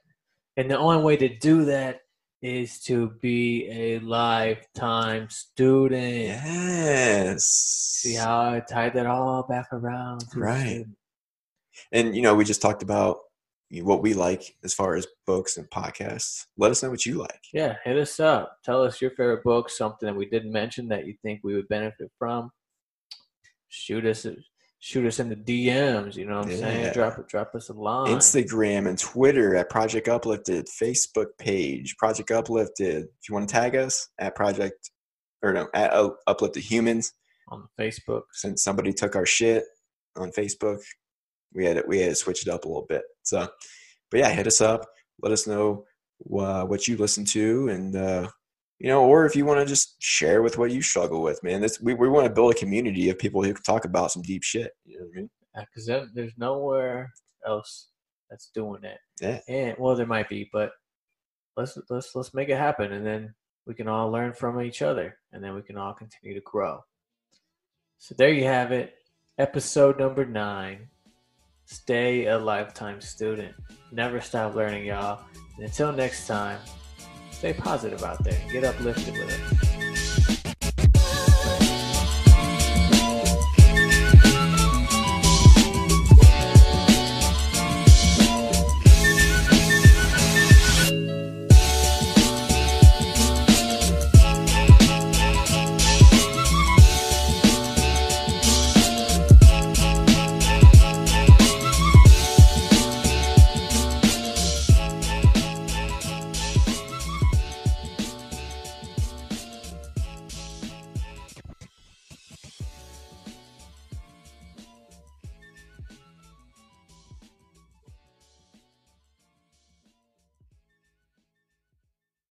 And 0.57 0.71
the 0.71 0.79
only 0.79 1.03
way 1.03 1.17
to 1.19 1.29
do 1.39 1.65
that 1.67 2.01
is 2.43 2.81
to 2.83 3.11
be 3.21 3.69
a 3.71 3.99
lifetime 4.01 5.29
student. 5.31 6.27
Yes. 6.27 7.45
See 7.45 8.15
how 8.15 8.41
I 8.41 8.61
tied 8.61 8.95
that 8.95 9.07
all 9.07 9.43
back 9.49 9.67
around 9.73 10.21
to 10.33 10.39
Right. 10.41 10.85
and 11.93 12.15
you 12.17 12.23
know 12.23 12.35
we 12.35 12.45
just 12.45 12.63
talked 12.63 12.83
about 12.83 13.19
what 13.83 14.01
we 14.03 14.15
like 14.15 14.57
as 14.65 14.73
far 14.73 14.95
as 14.95 15.07
books 15.27 15.57
and 15.57 15.69
podcasts 15.71 16.45
let 16.57 16.71
us 16.71 16.83
know 16.83 16.91
what 16.91 17.05
you 17.05 17.15
like 17.19 17.41
Yeah, 17.53 17.75
hit 17.85 17.97
us 17.99 18.21
up. 18.21 18.59
Tell 18.65 18.83
us 18.83 19.01
your 19.01 19.11
favorite 19.11 19.43
book, 19.43 19.69
something 19.71 20.07
that 20.07 20.15
we 20.15 20.27
didn't 20.27 20.53
mention 20.53 20.87
that 20.89 21.07
you 21.07 21.15
think 21.23 21.41
we 21.43 21.55
would 21.55 21.67
benefit 21.69 22.11
from. 22.19 22.51
shoot 23.69 24.07
us 24.07 24.27
shoot 24.79 25.05
us 25.07 25.19
in 25.19 25.29
the 25.29 25.35
DMs. 25.37 26.15
You 26.15 26.27
know 26.27 26.37
what 26.37 26.45
I'm 26.47 26.51
Yeah. 26.53 26.57
saying? 26.59 26.93
Drop 26.93 27.29
drop 27.29 27.55
us 27.55 27.69
a 27.71 27.73
line. 27.73 28.15
Instagram 28.17 28.89
and 28.89 28.99
Twitter 28.99 29.57
at 29.57 29.69
Project 29.69 30.07
Uplifted, 30.09 30.67
Facebook 30.81 31.37
page 31.39 31.97
Project 31.97 32.31
Uplifted. 32.31 33.05
If 33.05 33.29
you 33.29 33.35
want 33.35 33.49
to 33.49 33.53
tag 33.53 33.75
us 33.75 34.09
at 34.19 34.37
Project 34.37 34.91
or 35.43 35.53
no 35.53 35.69
at 35.75 35.93
Uplifted 36.27 36.63
Humans, 36.63 37.13
on 37.49 37.67
Facebook. 37.81 38.23
since 38.33 38.63
somebody 38.63 38.93
took 38.93 39.17
our 39.17 39.27
shit 39.27 39.65
on 40.17 40.31
Facebook, 40.31 40.81
we 41.55 41.65
had 41.65 41.77
to, 41.77 41.85
we 41.87 42.01
had 42.01 42.11
to 42.11 42.15
switch 42.15 42.47
it 42.47 42.53
up 42.53 42.65
a 42.65 42.69
little 42.69 42.87
bit. 42.89 43.03
So, 43.23 43.49
but 44.11 44.21
yeah, 44.21 44.31
hit 44.31 44.47
us 44.47 44.61
up. 44.61 44.87
Let 45.21 45.33
us 45.33 45.47
know 45.47 45.85
uh, 46.39 46.65
what 46.65 46.87
you 46.87 46.97
listen 46.97 47.25
to, 47.27 47.69
and 47.69 47.97
uh, 47.97 48.29
you 48.79 48.89
know, 48.89 49.05
or 49.05 49.27
if 49.27 49.35
you 49.35 49.45
want 49.45 49.61
to 49.61 49.67
just 49.67 49.97
share 49.99 50.43
with 50.43 50.59
what 50.59 50.71
you 50.71 50.83
struggle 50.83 51.23
with, 51.23 51.43
man. 51.43 51.61
This 51.61 51.81
we 51.81 51.95
we 51.95 52.09
want 52.09 52.27
to 52.27 52.33
build 52.33 52.53
a 52.53 52.59
community 52.59 53.09
of 53.09 53.19
people 53.19 53.43
who 53.43 53.55
can 53.55 53.63
talk 53.63 53.85
about 53.85 54.13
some 54.13 54.23
deep 54.23 54.43
shit. 54.43 54.73
You 54.85 54.99
know 54.99 55.07
what 55.07 55.13
I 55.17 55.21
mean? 55.21 55.31
because 55.75 56.11
there's 56.15 56.33
nowhere 56.37 57.13
else 57.47 57.89
that's 58.31 58.51
doing 58.55 58.83
that. 58.83 58.99
Yeah. 59.21 59.41
And 59.49 59.77
well, 59.79 59.97
there 59.97 60.07
might 60.07 60.29
be, 60.29 60.49
but 60.53 60.73
let's 61.57 61.79
let's 61.89 62.15
let's 62.15 62.35
make 62.35 62.49
it 62.49 62.59
happen, 62.59 62.93
and 62.93 63.07
then 63.07 63.35
we 63.67 63.75
can 63.75 63.89
all 63.89 64.11
learn 64.11 64.33
from 64.33 64.61
each 64.61 64.83
other, 64.83 65.19
and 65.33 65.43
then 65.43 65.55
we 65.55 65.63
can 65.63 65.77
all 65.77 65.95
continue 65.95 66.35
to 66.35 66.45
grow. 66.45 66.81
So 67.99 68.15
there 68.19 68.33
you 68.33 68.45
have 68.45 68.73
it, 68.73 68.95
episode 69.39 69.99
number 69.99 70.25
nine. 70.25 70.89
Stay 71.67 72.27
a 72.27 72.39
lifetime 72.39 73.01
student. 73.01 73.53
Never 73.91 74.21
stop 74.21 74.55
learning, 74.55 74.87
y'all. 74.87 75.21
And 75.57 75.67
until 75.67 75.93
next 75.93 76.27
time, 76.27 76.61
stay 77.33 77.53
positive 77.53 78.03
out 78.05 78.23
there. 78.23 78.41
Get 78.53 78.65
uplifted 78.65 79.15
with 79.15 79.63
it. 79.63 79.66